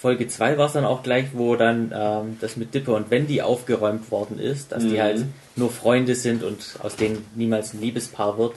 Folge 0.00 0.28
2 0.28 0.56
war 0.56 0.66
es 0.68 0.74
dann 0.74 0.84
auch 0.84 1.02
gleich, 1.02 1.24
wo 1.32 1.56
dann 1.56 1.92
ähm, 1.92 2.36
das 2.40 2.56
mit 2.56 2.74
Dipper 2.74 2.94
und 2.94 3.10
Wendy 3.10 3.40
aufgeräumt 3.42 4.08
worden 4.12 4.38
ist, 4.38 4.70
dass 4.70 4.84
die 4.84 5.02
halt 5.02 5.24
nur 5.56 5.70
Freunde 5.70 6.14
sind 6.14 6.42
und 6.42 6.76
aus 6.82 6.96
denen 6.96 7.24
niemals 7.34 7.72
ein 7.74 7.80
Liebespaar 7.80 8.38
wird. 8.38 8.54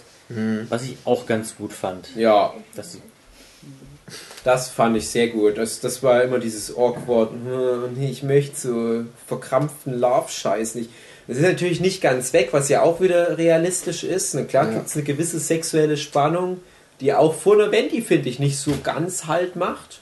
Was 0.69 0.83
ich 0.83 0.95
auch 1.05 1.25
ganz 1.25 1.55
gut 1.55 1.73
fand. 1.73 2.15
Ja, 2.15 2.53
Dass 2.75 2.91
sie, 2.91 3.01
Das 4.43 4.69
fand 4.69 4.95
ich 4.95 5.09
sehr 5.09 5.29
gut. 5.29 5.57
Das, 5.57 5.79
das 5.79 6.03
war 6.03 6.21
immer 6.23 6.37
dieses 6.37 6.75
awkward, 6.77 7.31
hm, 7.31 7.99
ich 8.01 8.21
möchte 8.21 8.55
so 8.59 9.05
verkrampften 9.27 9.99
Love-Scheiß 9.99 10.75
nicht. 10.75 10.91
Das 11.27 11.37
ist 11.37 11.43
natürlich 11.43 11.79
nicht 11.79 12.01
ganz 12.01 12.31
weg, 12.33 12.49
was 12.51 12.69
ja 12.69 12.81
auch 12.83 13.01
wieder 13.01 13.37
realistisch 13.39 14.03
ist. 14.03 14.35
Na 14.35 14.43
klar 14.43 14.65
Ja. 14.67 14.73
gibt 14.75 14.87
es 14.87 14.95
eine 14.95 15.03
gewisse 15.03 15.39
sexuelle 15.39 15.97
Spannung, 15.97 16.59
die 17.01 17.11
auch 17.13 17.33
vor 17.33 17.57
der 17.57 17.71
Wendy, 17.71 18.01
finde 18.03 18.29
ich, 18.29 18.37
nicht 18.39 18.57
so 18.59 18.73
ganz 18.83 19.25
halt 19.25 19.55
macht. 19.55 20.01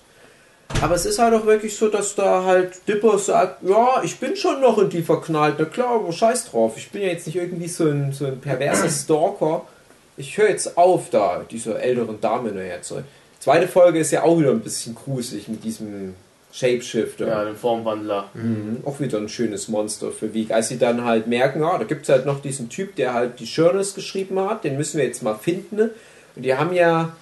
Aber 0.81 0.95
es 0.95 1.05
ist 1.05 1.17
halt 1.17 1.33
auch 1.33 1.45
wirklich 1.45 1.75
so, 1.75 1.87
dass 1.87 2.13
da 2.15 2.43
halt 2.43 2.87
Dipper 2.87 3.17
sagt, 3.17 3.63
ja, 3.67 4.01
ich 4.03 4.19
bin 4.19 4.35
schon 4.35 4.61
noch 4.61 4.77
in 4.77 4.89
die 4.89 5.01
verknallt. 5.01 5.55
Na 5.57 5.65
klar, 5.65 5.95
aber 5.95 6.11
scheiß 6.11 6.51
drauf. 6.51 6.73
Ich 6.77 6.91
bin 6.91 7.01
ja 7.01 7.07
jetzt 7.07 7.25
nicht 7.25 7.35
irgendwie 7.35 7.67
so 7.67 7.85
ein, 7.85 8.11
so 8.11 8.25
ein 8.25 8.39
perverser 8.39 8.89
Stalker. 8.89 9.65
Ich 10.17 10.37
höre 10.37 10.49
jetzt 10.49 10.77
auf, 10.77 11.09
da 11.09 11.43
dieser 11.49 11.79
älteren 11.79 12.21
Dame 12.21 12.51
nachher 12.51 12.81
zu. 12.81 13.03
Zweite 13.39 13.67
Folge 13.67 13.99
ist 13.99 14.11
ja 14.11 14.23
auch 14.23 14.37
wieder 14.39 14.51
ein 14.51 14.61
bisschen 14.61 14.93
gruselig 14.95 15.47
mit 15.47 15.63
diesem 15.63 16.15
Shapeshifter. 16.51 17.27
ja, 17.27 17.43
den 17.45 17.55
Formwandler. 17.55 18.29
Mhm. 18.33 18.79
Auch 18.83 18.99
wieder 18.99 19.19
ein 19.19 19.29
schönes 19.29 19.67
Monster 19.67 20.11
für 20.11 20.33
Wieg. 20.33 20.51
Als 20.51 20.69
sie 20.69 20.77
dann 20.77 21.05
halt 21.05 21.27
merken, 21.27 21.63
ah, 21.63 21.77
da 21.77 21.83
gibt 21.85 22.03
es 22.03 22.09
halt 22.09 22.25
noch 22.25 22.41
diesen 22.41 22.69
Typ, 22.69 22.95
der 22.95 23.13
halt 23.13 23.39
die 23.39 23.45
Journals 23.45 23.93
geschrieben 23.93 24.39
hat, 24.39 24.63
den 24.63 24.75
müssen 24.77 24.97
wir 24.97 25.05
jetzt 25.05 25.21
mal 25.23 25.35
finden. 25.35 25.91
Und 26.35 26.43
die 26.43 26.55
haben 26.55 26.73
ja 26.73 27.15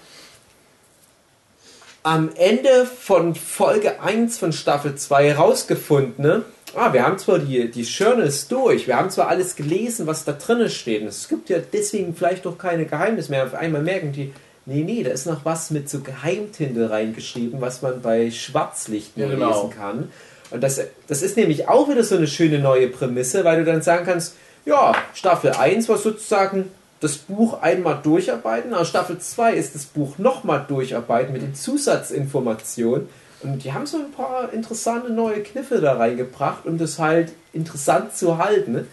am 2.06 2.30
Ende 2.36 2.86
von 2.86 3.34
Folge 3.34 4.00
1 4.00 4.38
von 4.38 4.54
Staffel 4.54 4.94
2 4.94 5.34
rausgefunden, 5.34 6.24
ne? 6.24 6.44
ah, 6.76 6.94
wir 6.94 7.04
haben 7.04 7.18
zwar 7.18 7.40
die, 7.40 7.72
die 7.72 7.82
Journals 7.82 8.48
durch, 8.48 8.86
wir 8.86 8.96
haben 8.96 9.10
zwar 9.10 9.28
alles 9.28 9.56
gelesen, 9.56 10.06
was 10.06 10.24
da 10.24 10.34
drinnen 10.34 10.70
steht. 10.70 11.02
Und 11.02 11.08
es 11.08 11.28
gibt 11.28 11.50
ja 11.50 11.58
deswegen 11.58 12.16
vielleicht 12.16 12.46
doch 12.46 12.60
keine 12.60 12.86
Geheimnisse 12.86 13.32
mehr. 13.32 13.46
Auf 13.46 13.56
einmal 13.56 13.82
merken 13.82 14.12
die, 14.12 14.32
nee, 14.68 14.84
nee, 14.84 15.02
da 15.02 15.10
ist 15.10 15.26
noch 15.26 15.46
was 15.46 15.72
mit 15.72 15.90
so 15.90 16.02
Geheimtinte 16.02 16.92
reingeschrieben, 16.92 17.60
was 17.60 17.82
man 17.82 18.04
bei 18.04 18.30
Schwarzlicht 18.30 19.18
nur 19.18 19.30
genau. 19.30 19.64
lesen 19.64 19.70
kann. 19.72 20.10
Und 20.52 20.62
das, 20.62 20.80
das 21.08 21.24
ist 21.24 21.38
nämlich 21.38 21.68
auch 21.68 21.90
wieder 21.90 22.04
so 22.04 22.18
eine 22.18 22.28
schöne 22.28 22.60
neue 22.60 22.88
Prämisse, 22.88 23.44
weil 23.44 23.64
du 23.64 23.66
dann 23.66 23.82
sagen 23.82 24.06
kannst, 24.06 24.36
ja, 24.66 24.94
Staffel 25.16 25.54
1 25.54 25.90
war 25.90 25.98
sozusagen 25.98 26.70
das 27.00 27.18
Buch 27.18 27.62
einmal 27.62 28.00
durcharbeiten, 28.02 28.74
aber 28.74 28.86
Staffel 28.86 29.20
2 29.20 29.54
ist 29.54 29.76
das 29.76 29.86
Buch 29.86 30.18
nochmal 30.18 30.66
durcharbeiten 30.68 31.34
mit 31.34 31.42
den 31.42 31.56
Zusatzinformationen. 31.56 33.10
Und 33.44 33.64
die 33.64 33.74
haben 33.74 33.86
so 33.86 33.98
ein 33.98 34.12
paar 34.12 34.52
interessante 34.54 35.12
neue 35.12 35.44
Kniffe 35.44 35.82
da 35.82 35.94
reingebracht, 35.94 36.66
um 36.66 36.78
das 36.78 37.00
halt 37.00 37.34
interessant 37.54 38.16
zu 38.16 38.38
halten. 38.38 38.72
ne? 38.72 38.88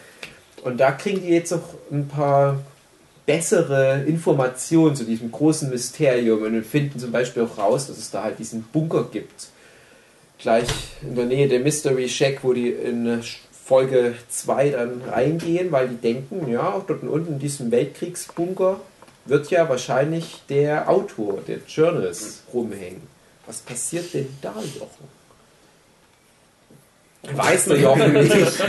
Und 0.63 0.79
da 0.79 0.93
kriegen 0.93 1.23
die 1.23 1.29
jetzt 1.29 1.53
auch 1.53 1.75
ein 1.91 2.09
paar 2.09 2.59
bessere 3.25 4.03
Informationen 4.03 4.97
zu 4.97 5.05
diesem 5.05 5.31
großen 5.31 5.71
Mysterium 5.71 6.43
und 6.43 6.65
finden 6.67 6.99
zum 6.99 7.13
Beispiel 7.13 7.45
auch 7.45 7.57
raus, 7.57 7.87
dass 7.87 7.99
es 7.99 8.11
da 8.11 8.25
halt 8.25 8.39
diesen 8.39 8.63
Bunker 8.65 9.09
gibt. 9.11 9.49
Gleich 10.39 10.69
in 11.03 11.15
der 11.15 11.27
Nähe 11.27 11.49
der 11.49 11.61
Mystery 11.61 12.09
Shack, 12.09 12.41
wo 12.43 12.53
die 12.53 12.71
in 12.71 13.23
Folge 13.65 14.15
2 14.29 14.71
dann 14.71 15.03
reingehen, 15.03 15.71
weil 15.71 15.89
die 15.89 15.97
denken, 15.97 16.51
ja, 16.51 16.73
auch 16.73 16.85
dort 16.87 17.03
unten 17.03 17.35
in 17.35 17.39
diesem 17.39 17.71
Weltkriegsbunker 17.71 18.81
wird 19.25 19.51
ja 19.51 19.69
wahrscheinlich 19.69 20.43
der 20.49 20.89
Autor 20.89 21.41
der 21.47 21.59
Journals 21.69 22.43
rumhängen. 22.53 23.03
Was 23.47 23.59
passiert 23.59 24.13
denn 24.15 24.29
da, 24.41 24.55
Jochen? 24.79 25.23
Weiß 27.37 27.67
der 27.67 27.79
Jochen 27.79 28.13
nicht. 28.15 28.65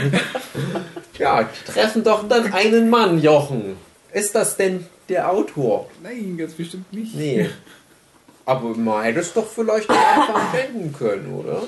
Ja, 1.18 1.48
treffen 1.66 2.04
doch 2.04 2.28
dann 2.28 2.52
einen 2.52 2.88
Mann, 2.88 3.20
Jochen. 3.20 3.76
Ist 4.12 4.34
das 4.34 4.56
denn 4.56 4.86
der 5.08 5.30
Autor? 5.30 5.90
Nein, 6.02 6.36
ganz 6.38 6.54
bestimmt 6.54 6.92
nicht. 6.92 7.14
Nee. 7.16 7.50
Aber 8.46 8.76
man 8.76 9.04
hätte 9.04 9.20
es 9.20 9.32
doch 9.32 9.46
vielleicht 9.46 9.90
am 9.90 9.96
Anfang 9.96 10.52
denken 10.52 10.92
können, 10.92 11.34
oder? 11.34 11.62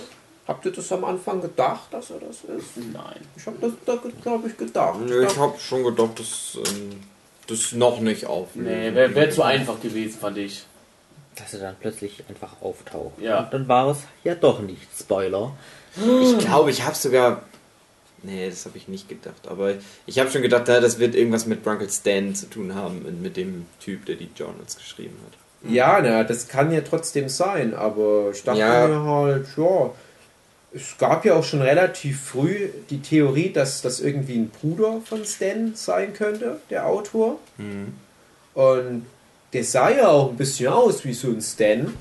Habt 0.48 0.64
ihr 0.64 0.72
das 0.72 0.92
am 0.92 1.04
Anfang 1.04 1.40
gedacht, 1.40 1.88
dass 1.90 2.10
er 2.10 2.20
das 2.20 2.36
ist? 2.44 2.76
Nein. 2.92 3.20
Ich 3.36 3.46
habe 3.46 3.56
das 3.60 3.72
da, 3.84 3.98
glaube 4.22 4.48
ich, 4.48 4.56
gedacht. 4.56 5.00
Nö, 5.04 5.26
ich 5.26 5.36
habe 5.36 5.58
schon 5.58 5.82
gedacht, 5.82 6.18
dass 6.20 6.56
ähm, 6.56 7.00
das 7.48 7.72
noch 7.72 8.00
nicht 8.00 8.26
auf. 8.26 8.48
Nee, 8.54 8.94
wäre 8.94 9.14
wär 9.14 9.30
zu 9.30 9.42
einfach 9.42 9.80
gewesen, 9.80 10.18
fand 10.20 10.38
ich. 10.38 10.64
dass 11.34 11.52
er 11.54 11.60
dann 11.60 11.76
plötzlich 11.80 12.22
einfach 12.28 12.52
auftaucht. 12.62 13.18
Ja. 13.20 13.40
Und 13.40 13.52
dann 13.54 13.68
war 13.68 13.90
es 13.90 13.98
ja 14.24 14.34
doch 14.36 14.60
nicht. 14.60 14.86
Spoiler. 14.98 15.52
Ich 15.96 16.38
glaube, 16.38 16.70
ich 16.70 16.84
habe 16.84 16.94
sogar. 16.94 17.42
Nee, 18.22 18.48
das 18.48 18.64
habe 18.66 18.76
ich 18.78 18.86
nicht 18.88 19.08
gedacht. 19.08 19.46
Aber 19.48 19.74
ich 20.06 20.18
habe 20.18 20.30
schon 20.30 20.42
gedacht, 20.42 20.68
ja, 20.68 20.80
das 20.80 20.98
wird 20.98 21.14
irgendwas 21.14 21.46
mit 21.46 21.64
Drunkle 21.66 21.88
Stan 21.90 22.34
zu 22.34 22.48
tun 22.48 22.74
haben, 22.74 23.04
mit 23.22 23.36
dem 23.36 23.66
Typ, 23.80 24.06
der 24.06 24.16
die 24.16 24.28
Journals 24.36 24.76
geschrieben 24.76 25.16
hat. 25.26 25.70
Ja, 25.70 26.00
na, 26.02 26.22
das 26.24 26.46
kann 26.48 26.70
ja 26.72 26.80
trotzdem 26.82 27.28
sein, 27.28 27.74
aber 27.74 28.30
ich 28.32 28.42
dachte 28.44 28.60
Ja. 28.60 28.86
mir 28.88 29.02
halt, 29.04 29.46
ja, 29.56 29.90
es 30.76 30.96
gab 30.98 31.24
ja 31.24 31.34
auch 31.34 31.44
schon 31.44 31.62
relativ 31.62 32.20
früh 32.20 32.68
die 32.90 33.00
Theorie, 33.00 33.50
dass 33.50 33.80
das 33.80 34.00
irgendwie 34.00 34.36
ein 34.36 34.50
Bruder 34.50 35.00
von 35.04 35.24
Stan 35.24 35.72
sein 35.74 36.12
könnte, 36.12 36.60
der 36.68 36.86
Autor. 36.86 37.38
Und 38.54 39.06
der 39.52 39.64
sah 39.64 39.90
ja 39.90 40.08
auch 40.08 40.30
ein 40.30 40.36
bisschen 40.36 40.68
aus 40.68 41.04
wie 41.04 41.14
so 41.14 41.28
ein 41.28 41.40
Stan. 41.40 41.94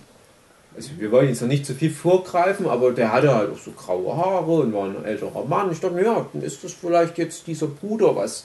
Also 0.75 0.89
wir 0.97 1.09
wollen 1.09 1.29
jetzt 1.29 1.41
noch 1.41 1.47
nicht 1.47 1.65
zu 1.65 1.73
viel 1.73 1.91
vorgreifen, 1.91 2.67
aber 2.67 2.91
der 2.91 3.13
hatte 3.13 3.33
halt 3.33 3.53
auch 3.53 3.57
so 3.57 3.71
graue 3.71 4.17
Haare 4.17 4.51
und 4.51 4.73
war 4.73 4.85
ein 4.85 5.05
älterer 5.05 5.45
Mann. 5.45 5.71
Ich 5.71 5.79
dachte 5.79 6.01
ja, 6.01 6.25
dann 6.33 6.41
ist 6.41 6.63
das 6.63 6.73
vielleicht 6.73 7.17
jetzt 7.17 7.47
dieser 7.47 7.67
Bruder, 7.67 8.15
was 8.15 8.43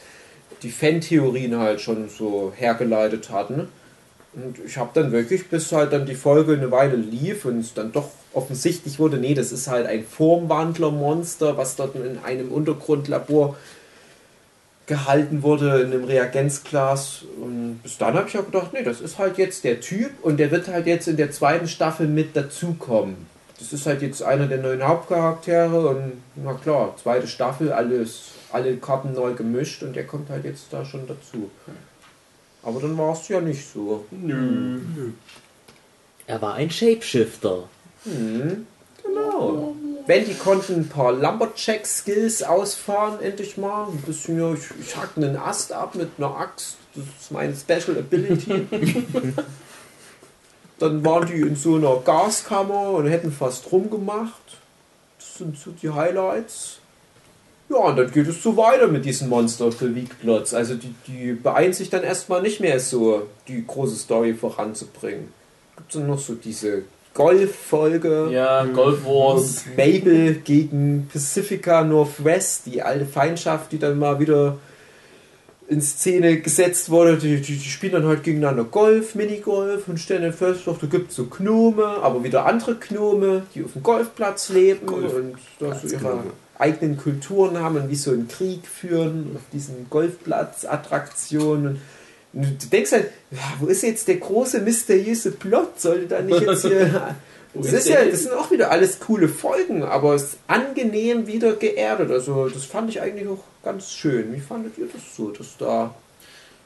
die 0.62 0.70
Fan-Theorien 0.70 1.58
halt 1.58 1.80
schon 1.80 2.08
so 2.08 2.52
hergeleitet 2.54 3.30
hatten. 3.30 3.68
Und 4.32 4.58
ich 4.64 4.76
habe 4.76 4.90
dann 4.94 5.10
wirklich, 5.10 5.48
bis 5.48 5.72
halt 5.72 5.92
dann 5.92 6.06
die 6.06 6.14
Folge 6.14 6.52
eine 6.52 6.70
Weile 6.70 6.96
lief 6.96 7.44
und 7.44 7.60
es 7.60 7.74
dann 7.74 7.92
doch 7.92 8.10
offensichtlich 8.32 8.98
wurde, 8.98 9.16
nee, 9.16 9.34
das 9.34 9.50
ist 9.50 9.66
halt 9.66 9.86
ein 9.86 10.04
Formwandlermonster, 10.04 11.56
was 11.56 11.76
dort 11.76 11.96
in 11.96 12.18
einem 12.18 12.52
Untergrundlabor 12.52 13.56
gehalten 14.86 15.42
wurde, 15.42 15.80
in 15.80 15.92
einem 15.92 16.04
Reagenzglas. 16.04 17.22
Und 17.40 17.80
bis 17.82 17.98
dann 17.98 18.14
habe 18.14 18.28
ich 18.28 18.38
auch 18.38 18.44
gedacht, 18.44 18.72
nee, 18.72 18.82
das 18.82 19.00
ist 19.00 19.18
halt 19.18 19.38
jetzt 19.38 19.64
der 19.64 19.80
Typ 19.80 20.10
und 20.22 20.36
der 20.38 20.50
wird 20.50 20.68
halt 20.68 20.86
jetzt 20.86 21.08
in 21.08 21.16
der 21.16 21.30
zweiten 21.30 21.68
Staffel 21.68 22.06
mit 22.06 22.36
dazukommen. 22.36 23.26
Das 23.58 23.72
ist 23.72 23.86
halt 23.86 24.00
jetzt 24.02 24.22
einer 24.22 24.46
der 24.46 24.58
neuen 24.58 24.86
Hauptcharaktere 24.86 25.88
und 25.88 26.12
na 26.36 26.54
klar, 26.54 26.94
zweite 27.02 27.26
Staffel, 27.26 27.72
alles, 27.72 28.32
alle 28.52 28.76
Karten 28.76 29.12
neu 29.12 29.34
gemischt 29.34 29.82
und 29.82 29.94
der 29.94 30.06
kommt 30.06 30.30
halt 30.30 30.44
jetzt 30.44 30.66
da 30.72 30.84
schon 30.84 31.06
dazu. 31.06 31.50
Aber 32.62 32.80
dann 32.80 32.96
war 32.98 33.12
es 33.14 33.28
ja 33.28 33.40
nicht 33.40 33.66
so. 33.72 34.04
Nö. 34.10 34.80
Er 36.26 36.42
war 36.42 36.54
ein 36.54 36.70
Shapeshifter. 36.70 37.68
Hm, 38.04 38.66
genau. 39.02 39.74
Wendy 40.06 40.34
konnte 40.34 40.72
ein 40.74 40.88
paar 40.88 41.12
Lumberjack-Skills 41.12 42.42
ausfahren, 42.42 43.20
endlich 43.20 43.56
mal. 43.56 43.88
Ein 43.88 44.02
bisschen, 44.02 44.38
ja, 44.38 44.52
ich, 44.52 44.68
ich 44.80 44.96
hack 44.96 45.10
einen 45.16 45.36
Ast 45.36 45.72
ab 45.72 45.94
mit 45.94 46.10
einer 46.18 46.36
Axt. 46.36 46.76
Das 46.94 47.04
ist 47.20 47.30
meine 47.30 47.54
Special 47.54 47.98
Ability. 47.98 48.66
Dann 50.78 51.04
waren 51.04 51.26
die 51.26 51.40
in 51.40 51.56
so 51.56 51.76
einer 51.76 51.96
Gaskammer 51.96 52.90
und 52.90 53.06
hätten 53.06 53.30
fast 53.30 53.70
rumgemacht. 53.70 54.58
Das 55.18 55.38
sind 55.38 55.58
so 55.58 55.70
die 55.72 55.90
Highlights. 55.90 56.78
Ja, 57.70 57.76
und 57.76 57.96
dann 57.96 58.10
geht 58.10 58.26
es 58.26 58.42
so 58.42 58.56
weiter 58.56 58.88
mit 58.88 59.04
diesem 59.04 59.28
Monster 59.28 59.70
für 59.70 59.94
Weekplots. 59.94 60.54
Also 60.54 60.74
die, 60.74 60.92
die 61.06 61.32
beeilen 61.32 61.72
sich 61.72 61.88
dann 61.88 62.02
erstmal 62.02 62.42
nicht 62.42 62.60
mehr 62.60 62.80
so, 62.80 63.28
die 63.46 63.64
große 63.64 63.94
Story 63.94 64.34
voranzubringen. 64.34 65.32
Gibt 65.76 65.94
es 65.94 66.00
dann 66.00 66.08
noch 66.08 66.18
so 66.18 66.34
diese 66.34 66.82
Golf-Folge. 67.14 68.28
Ja, 68.32 68.64
Golf 68.64 69.04
Wars. 69.04 69.64
Und 69.66 69.76
Mabel 69.76 70.34
gegen 70.44 71.08
Pacifica 71.12 71.84
Northwest, 71.84 72.66
die 72.66 72.82
alte 72.82 73.06
Feindschaft, 73.06 73.70
die 73.70 73.78
dann 73.78 73.98
mal 73.98 74.18
wieder 74.18 74.58
in 75.70 75.80
Szene 75.80 76.40
gesetzt 76.40 76.90
wurde. 76.90 77.16
Die, 77.16 77.40
die, 77.40 77.56
die 77.56 77.68
spielen 77.68 77.92
dann 77.92 78.06
halt 78.06 78.24
gegeneinander 78.24 78.64
Golf, 78.64 79.14
Minigolf 79.14 79.86
und 79.86 79.98
stellen 79.98 80.22
dann 80.22 80.32
fest, 80.32 80.62
doch, 80.66 80.78
da 80.78 80.86
gibt 80.88 81.10
es 81.10 81.16
so 81.16 81.26
Gnome, 81.26 81.84
aber 81.84 82.24
wieder 82.24 82.44
andere 82.44 82.74
Gnome, 82.74 83.44
die 83.54 83.64
auf 83.64 83.72
dem 83.72 83.82
Golfplatz 83.82 84.48
leben 84.48 84.84
Golf- 84.86 85.14
und 85.14 85.36
da 85.60 85.74
so 85.74 85.86
ihre 85.86 86.00
Gnome. 86.00 86.24
eigenen 86.58 86.96
Kulturen 86.96 87.58
haben 87.58 87.76
und 87.76 87.88
wie 87.88 87.94
so 87.94 88.10
einen 88.10 88.26
Krieg 88.26 88.66
führen 88.66 89.30
auf 89.36 89.42
diesen 89.52 89.88
Golfplatz-Attraktionen. 89.88 91.80
Und 92.32 92.62
du 92.62 92.66
denkst 92.66 92.92
halt, 92.92 93.10
wo 93.60 93.66
ist 93.66 93.82
jetzt 93.82 94.08
der 94.08 94.16
große 94.16 94.60
mysteriöse 94.60 95.30
Plot? 95.30 95.80
Sollte 95.80 96.06
da 96.06 96.20
nicht 96.20 96.40
jetzt 96.40 96.66
hier. 96.66 97.14
Das, 97.54 97.72
ist 97.72 97.88
ja, 97.88 98.04
das 98.04 98.22
sind 98.22 98.32
auch 98.32 98.50
wieder 98.50 98.70
alles 98.70 99.00
coole 99.00 99.28
Folgen, 99.28 99.82
aber 99.82 100.14
es 100.14 100.22
ist 100.22 100.38
angenehm 100.46 101.26
wieder 101.26 101.54
geerdet. 101.54 102.10
Also, 102.10 102.48
das 102.48 102.64
fand 102.64 102.90
ich 102.90 103.00
eigentlich 103.00 103.28
auch 103.28 103.42
ganz 103.64 103.90
schön. 103.92 104.32
Wie 104.32 104.40
fandet 104.40 104.78
ihr 104.78 104.86
das 104.92 105.16
so, 105.16 105.30
dass 105.30 105.56
da. 105.56 105.94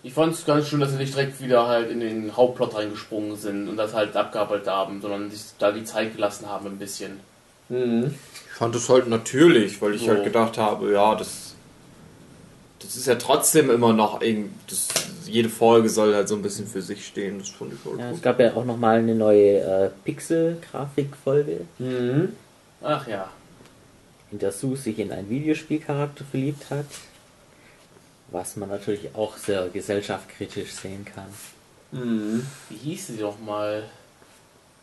Ich 0.02 0.12
fand 0.12 0.34
es 0.34 0.44
ganz 0.44 0.68
schön, 0.68 0.80
dass 0.80 0.90
sie 0.90 0.98
nicht 0.98 1.14
direkt 1.14 1.40
wieder 1.40 1.66
halt 1.66 1.90
in 1.90 2.00
den 2.00 2.36
Hauptplot 2.36 2.74
reingesprungen 2.74 3.36
sind 3.36 3.68
und 3.70 3.78
das 3.78 3.94
halt 3.94 4.14
abgearbeitet 4.14 4.66
haben, 4.66 5.00
sondern 5.00 5.30
sich 5.30 5.40
da 5.58 5.72
die 5.72 5.84
Zeit 5.84 6.14
gelassen 6.14 6.46
haben 6.50 6.66
ein 6.66 6.78
bisschen. 6.78 7.20
Mhm. 7.70 8.14
Ich 8.46 8.52
fand 8.52 8.76
es 8.76 8.88
halt 8.90 9.08
natürlich, 9.08 9.80
weil 9.80 9.94
ich 9.94 10.02
So. 10.02 10.08
halt 10.08 10.24
gedacht 10.24 10.58
habe, 10.58 10.92
ja, 10.92 11.14
das, 11.14 11.53
das 12.84 12.96
ist 12.96 13.06
ja 13.06 13.14
trotzdem 13.16 13.70
immer 13.70 13.92
noch 13.92 14.20
irgendwie, 14.20 14.50
das, 14.68 14.88
jede 15.26 15.48
Folge 15.48 15.88
soll 15.88 16.14
halt 16.14 16.28
so 16.28 16.34
ein 16.36 16.42
bisschen 16.42 16.66
für 16.66 16.82
sich 16.82 17.06
stehen. 17.06 17.38
Das 17.38 17.48
fand 17.48 17.72
ich 17.72 17.78
halt 17.84 17.98
Ja, 17.98 18.06
es 18.10 18.14
gut. 18.16 18.22
gab 18.22 18.40
ja 18.40 18.54
auch 18.54 18.64
nochmal 18.64 18.98
eine 18.98 19.14
neue 19.14 19.58
äh, 19.60 19.90
Pixel-Grafik-Folge, 20.04 21.60
Mhm. 21.78 22.32
Ach 22.82 23.06
ja. 23.08 23.30
in 24.30 24.38
der 24.38 24.52
Sue 24.52 24.76
sich 24.76 24.98
in 24.98 25.10
einen 25.12 25.30
Videospielcharakter 25.30 26.24
verliebt 26.24 26.68
hat. 26.70 26.86
Was 28.30 28.56
man 28.56 28.68
natürlich 28.68 29.14
auch 29.14 29.36
sehr 29.36 29.68
gesellschaftskritisch 29.68 30.72
sehen 30.72 31.04
kann. 31.04 31.26
Mhm. 31.92 32.44
Wie 32.68 32.76
hieß 32.76 33.06
sie 33.08 33.16
doch 33.18 33.38
mal? 33.38 33.84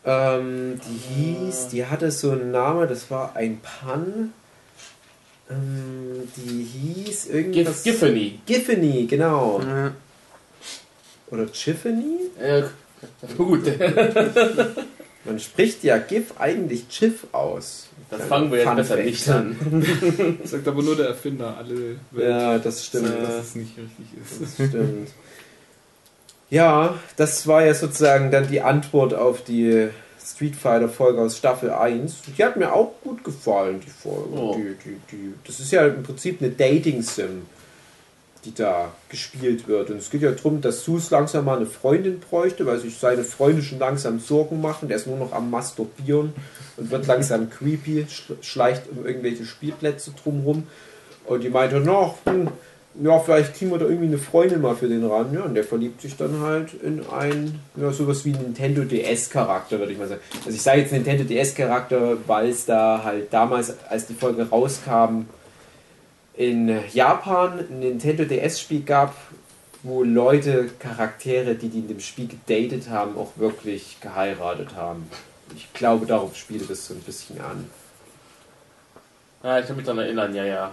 Ähm, 0.04 0.80
die 0.88 1.14
hieß, 1.14 1.68
die 1.68 1.86
hatte 1.86 2.10
so 2.10 2.30
einen 2.32 2.50
Namen, 2.50 2.88
das 2.88 3.10
war 3.10 3.36
ein 3.36 3.60
Pan. 3.60 4.32
Ähm, 5.50 6.22
die 6.36 6.62
hieß 6.64 7.24
Gif 7.26 7.34
irgendwas. 7.34 7.82
Giffany. 7.82 8.38
Giffany, 8.46 9.06
genau. 9.06 9.60
Ja. 9.60 9.92
Oder 11.30 11.46
Chiffany? 11.52 12.18
Äh, 12.40 12.62
gut, 13.36 13.62
Man 15.24 15.38
spricht 15.38 15.84
ja 15.84 15.98
GIF 15.98 16.32
eigentlich 16.38 16.88
Chiff 16.88 17.26
aus. 17.32 17.86
das 18.10 18.22
fangen 18.24 18.50
wir 18.50 18.58
jetzt 18.58 18.74
besser 18.76 18.96
nicht 18.96 19.28
an. 19.28 19.56
Sagt 20.44 20.66
aber 20.66 20.82
nur 20.82 20.96
der 20.96 21.06
Erfinder. 21.08 21.56
Alle 21.56 21.96
Ja, 22.16 22.58
das 22.58 22.84
stimmt. 22.86 23.04
wissen, 23.04 23.22
dass 23.22 23.44
es 23.46 23.54
nicht 23.54 23.72
richtig 23.78 24.06
ist. 24.20 24.42
Das 24.58 24.68
stimmt. 24.68 25.10
Ja, 26.50 26.98
das 27.16 27.46
war 27.46 27.64
ja 27.64 27.72
sozusagen 27.72 28.30
dann 28.30 28.48
die 28.48 28.60
Antwort 28.60 29.14
auf 29.14 29.42
die 29.44 29.88
Street 30.24 30.54
Fighter 30.56 30.88
Folge 30.88 31.20
aus 31.20 31.36
Staffel 31.36 31.70
1. 31.70 32.14
Die 32.36 32.44
hat 32.44 32.56
mir 32.56 32.72
auch 32.72 32.92
gut 33.02 33.24
gefallen, 33.24 33.80
die 33.80 33.90
Folge. 33.90 34.28
Oh. 34.34 34.54
Die, 34.56 34.74
die, 34.84 34.96
die, 35.10 35.34
das 35.46 35.60
ist 35.60 35.72
ja 35.72 35.86
im 35.86 36.02
Prinzip 36.02 36.40
eine 36.40 36.50
Dating-Sim, 36.50 37.42
die 38.44 38.54
da 38.54 38.92
gespielt 39.08 39.66
wird. 39.68 39.90
Und 39.90 39.98
es 39.98 40.10
geht 40.10 40.22
ja 40.22 40.30
darum, 40.32 40.60
dass 40.60 40.84
Sus 40.84 41.10
langsam 41.10 41.44
mal 41.44 41.56
eine 41.56 41.66
Freundin 41.66 42.20
bräuchte, 42.20 42.66
weil 42.66 42.78
sich 42.78 42.98
seine 42.98 43.24
Freunde 43.24 43.62
schon 43.62 43.78
langsam 43.78 44.20
Sorgen 44.20 44.60
machen. 44.60 44.88
Der 44.88 44.96
ist 44.96 45.06
nur 45.06 45.16
noch 45.16 45.32
am 45.32 45.50
Masturbieren 45.50 46.32
und 46.76 46.90
wird 46.90 47.06
langsam 47.06 47.50
creepy, 47.50 48.06
sch- 48.08 48.42
schleicht 48.42 48.82
um 48.90 49.04
irgendwelche 49.06 49.44
Spielplätze 49.44 50.12
drumherum. 50.22 50.66
Und 51.26 51.44
die 51.44 51.50
meinte, 51.50 51.80
na, 51.84 52.14
hm, 52.24 52.48
ja, 52.94 53.18
vielleicht 53.18 53.54
kriegen 53.54 53.70
wir 53.70 53.78
da 53.78 53.86
irgendwie 53.86 54.06
eine 54.06 54.18
Freundin 54.18 54.60
mal 54.60 54.76
für 54.76 54.88
den 54.88 55.04
ran. 55.04 55.32
Ja, 55.32 55.42
und 55.42 55.54
der 55.54 55.64
verliebt 55.64 56.00
sich 56.02 56.16
dann 56.16 56.40
halt 56.40 56.74
in 56.82 57.04
ein, 57.10 57.60
ja, 57.76 57.90
sowas 57.90 58.24
wie 58.24 58.32
Nintendo 58.32 58.82
DS-Charakter, 58.84 59.78
würde 59.78 59.92
ich 59.92 59.98
mal 59.98 60.08
sagen. 60.08 60.20
Also 60.44 60.50
ich 60.50 60.62
sage 60.62 60.80
jetzt 60.80 60.92
Nintendo 60.92 61.24
DS-Charakter, 61.24 62.18
weil 62.26 62.50
es 62.50 62.66
da 62.66 63.02
halt 63.02 63.32
damals, 63.32 63.74
als 63.88 64.06
die 64.06 64.14
Folge 64.14 64.48
rauskam, 64.48 65.22
in 66.34 66.78
Japan 66.92 67.60
ein 67.60 67.80
Nintendo 67.80 68.24
DS-Spiel 68.24 68.82
gab, 68.82 69.14
wo 69.82 70.02
Leute, 70.02 70.70
Charaktere, 70.78 71.54
die 71.54 71.68
die 71.68 71.80
in 71.80 71.88
dem 71.88 72.00
Spiel 72.00 72.28
gedatet 72.28 72.88
haben, 72.88 73.16
auch 73.16 73.32
wirklich 73.36 73.98
geheiratet 74.00 74.76
haben. 74.76 75.08
Ich 75.56 75.72
glaube, 75.72 76.06
darauf 76.06 76.36
spielt 76.36 76.68
das 76.70 76.86
so 76.86 76.94
ein 76.94 77.00
bisschen 77.00 77.40
an. 77.40 77.68
Ja, 79.42 79.58
ich 79.58 79.66
kann 79.66 79.76
mich 79.76 79.84
daran 79.84 80.04
erinnern, 80.04 80.34
ja, 80.34 80.44
ja. 80.44 80.70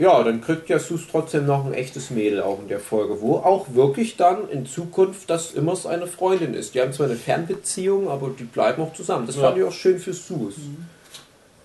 Ja, 0.00 0.22
dann 0.22 0.40
kriegt 0.40 0.68
ja 0.70 0.78
Sus 0.78 1.02
trotzdem 1.10 1.44
noch 1.46 1.66
ein 1.66 1.74
echtes 1.74 2.10
Mädel 2.10 2.40
auch 2.42 2.58
in 2.60 2.68
der 2.68 2.80
Folge, 2.80 3.20
wo 3.20 3.36
auch 3.36 3.66
wirklich 3.74 4.16
dann 4.16 4.48
in 4.48 4.64
Zukunft 4.64 5.28
das 5.28 5.52
immer 5.52 5.76
seine 5.76 6.06
Freundin 6.06 6.54
ist. 6.54 6.74
Die 6.74 6.80
haben 6.80 6.92
zwar 6.92 7.06
eine 7.06 7.16
Fernbeziehung, 7.16 8.08
aber 8.08 8.30
die 8.38 8.44
bleiben 8.44 8.82
auch 8.82 8.94
zusammen. 8.94 9.26
Das 9.26 9.36
Ja. 9.36 9.42
fand 9.42 9.58
ich 9.58 9.64
auch 9.64 9.72
schön 9.72 9.98
für 9.98 10.14
Sus. 10.14 10.54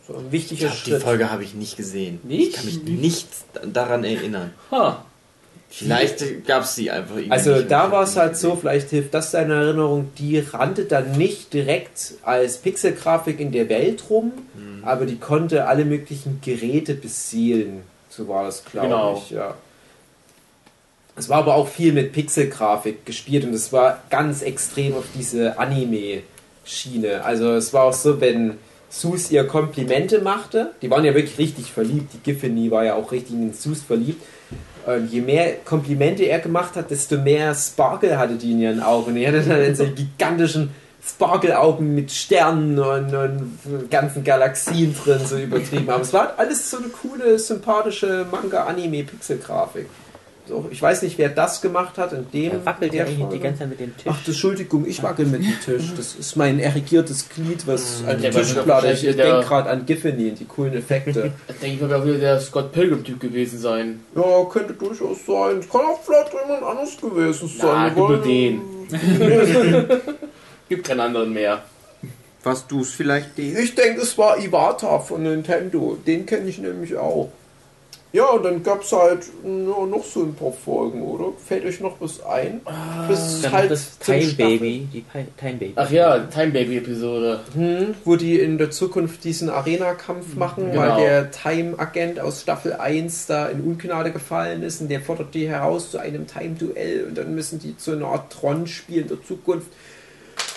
So 0.08 0.16
ein 0.16 0.26
Ich 0.28 0.32
wichtiger 0.34 0.68
glaub, 0.68 0.84
die 0.84 0.90
Schritt. 0.92 1.04
Folge 1.04 1.32
habe 1.32 1.44
ich 1.44 1.54
nicht 1.54 1.78
gesehen. 1.78 2.20
Nicht? 2.24 2.50
Ich 2.50 2.54
kann 2.56 2.66
mich 2.66 2.84
nicht 2.84 3.28
daran 3.72 4.04
erinnern. 4.04 4.52
Ha. 4.70 5.06
Vielleicht 5.70 6.46
gab 6.46 6.64
es 6.64 6.76
die 6.76 6.92
einfach 6.92 7.16
irgendwie. 7.16 7.32
Also 7.32 7.62
da 7.62 7.92
war 7.92 8.04
es 8.04 8.14
die 8.14 8.20
halt 8.20 8.38
so, 8.38 8.56
vielleicht 8.56 8.90
hilft 8.92 9.14
das 9.14 9.32
deiner 9.32 9.56
Erinnerung, 9.56 10.10
die 10.18 10.40
rannte 10.40 10.86
dann 10.86 11.14
nicht 11.14 11.54
direkt 11.54 12.14
als 12.24 12.58
Pixelgrafik 12.58 13.40
in 13.40 13.52
der 13.52 13.68
Welt 13.70 14.04
rum, 14.10 14.32
Mhm. 14.54 14.84
aber 14.84 15.06
die 15.06 15.18
konnte 15.18 15.68
alle 15.68 15.84
möglichen 15.86 16.40
Geräte 16.44 16.94
beseelen. 16.96 17.82
So 18.16 18.28
war 18.28 18.46
das, 18.46 18.64
glaube 18.64 18.88
Genau. 18.88 19.22
ich, 19.24 19.32
ja. 19.32 19.56
Es 21.18 21.30
war 21.30 21.38
aber 21.40 21.56
auch 21.56 21.68
viel 21.68 21.94
mit 21.94 22.12
Pixelgrafik 22.12 23.06
gespielt 23.06 23.46
und 23.46 23.54
es 23.54 23.72
war 23.72 24.04
ganz 24.10 24.42
extrem 24.42 24.96
auf 24.96 25.06
diese 25.16 25.58
Anime-Schiene. 25.58 27.24
Also 27.24 27.54
es 27.54 27.74
war 27.74 27.84
auch 27.86 27.94
so, 27.94 28.20
wenn 28.20 28.58
Sus 28.90 29.32
ihr 29.32 29.46
Komplimente 29.46 30.20
machte, 30.22 30.72
die 30.82 30.90
waren 30.90 31.04
ja 31.06 31.14
wirklich 31.14 31.38
richtig 31.38 31.72
verliebt, 31.72 32.14
die 32.14 32.20
Giffany 32.20 32.70
war 32.72 32.84
ja 32.84 32.96
auch 32.96 33.12
richtig 33.12 33.36
in 33.36 33.54
Sus 33.54 33.82
verliebt. 33.82 34.22
Und 34.86 35.12
je 35.12 35.22
mehr 35.22 35.54
Komplimente 35.66 36.24
er 36.24 36.40
gemacht 36.40 36.76
hat, 36.76 36.92
desto 36.92 37.18
mehr 37.18 37.56
Sparkle 37.56 38.18
hatte 38.20 38.36
die 38.36 38.52
in 38.52 38.60
ihren 38.62 38.84
Augen. 38.84 39.12
Und 39.12 39.18
er 39.18 39.32
hatte 39.34 39.50
dann 39.50 39.76
so 39.76 39.86
gigantischen 39.88 40.72
Sparkle-Augen 41.08 41.94
mit 41.94 42.12
Sternen 42.12 42.80
und, 42.80 43.14
und 43.14 43.92
ganzen 43.92 44.24
Galaxien 44.24 44.96
drin, 44.96 45.20
so 45.24 45.38
übertrieben. 45.38 45.90
Aber 45.90 46.02
es 46.02 46.12
war 46.14 46.34
alles 46.38 46.70
so 46.70 46.78
eine 46.78 46.88
coole, 46.88 47.38
sympathische 47.38 48.26
Manga-Anime-Pixel-Grafik. 48.32 49.86
auch, 50.52 50.66
ich 50.72 50.82
weiß 50.82 51.04
nicht, 51.04 51.20
wer 51.20 51.30
das 51.30 51.62
gemacht 51.62 52.00
hat 52.00 52.12
in 52.12 52.26
dem. 52.32 52.52
Er 52.54 52.66
wackelt 52.66 52.94
ja 52.96 53.06
die 53.06 53.40
ganze 53.40 53.60
Zeit 53.60 53.70
mit 53.70 53.80
dem 53.80 53.96
Tisch. 53.96 54.08
Ach, 54.10 54.18
das, 54.18 54.28
Entschuldigung, 54.30 54.88
ich 54.88 55.04
wackel 55.04 55.28
mit 55.28 55.44
dem 55.44 55.60
Tisch. 55.64 55.94
Das 55.96 56.16
ist 56.16 56.36
mein 56.38 56.60
erregiertes 56.60 57.30
Glied, 57.30 57.68
was 57.68 58.04
an 58.08 58.20
Der 58.20 58.32
Tischplatte. 58.32 58.92
Ich 58.92 59.02
denke 59.02 59.42
gerade 59.42 59.70
an 59.70 59.86
Giffany 59.86 60.30
und 60.30 60.40
die 60.40 60.46
coolen 60.46 60.74
Effekte. 60.74 61.34
Ich 61.48 61.60
denke, 61.60 61.86
ich 61.86 61.90
wird 61.90 62.06
wieder 62.06 62.18
der 62.18 62.40
Scott 62.42 62.72
Pilgrim-Typ 62.72 63.20
gewesen 63.20 63.60
sein. 63.60 64.00
ja, 64.16 64.44
könnte 64.52 64.74
durchaus 64.74 65.26
sein. 65.26 65.62
Kann 65.72 65.82
auch 65.82 66.02
vielleicht 66.04 66.34
jemand 66.34 66.64
anderes 66.64 66.98
gewesen 66.98 67.48
sein. 67.48 67.70
Na, 67.72 67.90
nur 67.92 68.10
weil- 68.10 68.22
den. 68.22 68.62
Gibt 70.70 70.88
keinen 70.88 71.00
anderen 71.02 71.34
mehr. 71.34 71.64
Was 72.44 72.68
du 72.68 72.82
es 72.82 72.92
vielleicht 72.92 73.38
die. 73.38 73.54
Ich 73.54 73.74
denke, 73.76 74.02
es 74.02 74.18
war 74.18 74.38
Iwata 74.38 75.00
von 75.00 75.24
Nintendo. 75.24 75.98
Den 76.06 76.26
kenne 76.26 76.48
ich 76.48 76.60
nämlich 76.60 76.96
auch. 76.96 77.32
Ja, 78.14 78.28
und 78.30 78.44
dann 78.44 78.64
gab 78.64 78.82
es 78.84 78.94
halt 78.94 79.24
ja, 79.44 79.50
noch 79.50 80.06
so 80.06 80.22
ein 80.22 80.36
paar 80.36 80.54
Folgen, 80.54 81.02
oder? 81.04 81.34
Fällt 81.46 81.66
euch 81.66 81.82
noch 81.82 82.00
was 82.00 82.24
ein? 82.24 82.62
Bis 83.10 83.42
Dann 83.42 83.52
halt 83.52 83.72
das 83.72 83.98
Time 84.00 84.32
Baby, 84.38 84.88
die 84.94 85.02
Pi- 85.02 85.26
Time 85.38 85.56
Baby. 85.56 85.74
Ach 85.76 85.92
ja, 85.92 86.20
Time 86.20 86.52
Baby-Episode. 86.52 87.42
Hm, 87.56 87.96
wo 88.06 88.16
die 88.16 88.40
in 88.40 88.58
der 88.58 88.72
Zukunft 88.72 89.26
diesen 89.26 89.50
Arena-Kampf 89.50 90.36
machen, 90.36 90.72
Genau. 90.72 90.80
weil 90.96 91.02
der 91.02 91.32
Time-Agent 91.32 92.22
aus 92.22 92.42
Staffel 92.44 92.74
1 92.74 93.26
da 93.26 93.48
in 93.48 93.60
Ungnade 93.62 94.12
gefallen 94.12 94.64
ist 94.64 94.80
und 94.80 94.88
der 94.88 95.02
fordert 95.02 95.34
die 95.34 95.50
heraus 95.50 95.92
zu 95.92 95.98
einem 95.98 96.26
Time-Duell 96.26 97.06
und 97.10 97.18
dann 97.18 97.36
müssen 97.36 97.60
die 97.60 97.76
zu 97.76 97.92
einer 97.92 98.06
Art 98.08 98.32
Tron-Spiel 98.32 99.02
in 99.02 99.08
der 99.10 99.22
Zukunft 99.24 99.68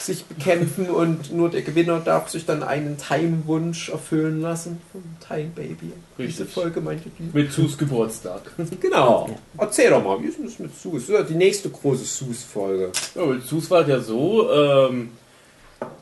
sich 0.09 0.25
bekämpfen 0.25 0.90
und 0.90 1.33
nur 1.33 1.51
der 1.51 1.62
Gewinner 1.62 2.01
darf 2.01 2.29
sich 2.29 2.44
dann 2.44 2.62
einen 2.62 2.97
Time-Wunsch 2.99 3.90
erfüllen 3.90 4.40
lassen 4.40 4.81
Time 5.27 5.51
Baby. 5.55 5.92
Diese 6.16 6.42
Richtig. 6.42 6.49
Folge 6.49 6.81
meinte 6.81 7.11
die. 7.18 7.31
Mit 7.33 7.53
Sus 7.53 7.79
Geburtstag. 7.79 8.42
Genau. 8.81 9.29
Erzähl 9.57 9.90
doch 9.90 10.03
mal, 10.03 10.21
wie 10.23 10.27
ist 10.27 10.38
denn 10.38 10.47
das 10.47 10.59
mit 10.59 10.75
Sus? 10.79 10.94
Das 10.94 11.03
ist 11.03 11.11
ja 11.11 11.23
die 11.23 11.35
nächste 11.35 11.68
große 11.71 12.05
Sus-Folge. 12.05 12.90
Ja, 13.14 13.27
mit 13.27 13.44
Sus 13.44 13.71
war 13.71 13.83
es 13.83 13.88
ja 13.88 14.01
so, 14.01 14.51
ähm, 14.51 15.11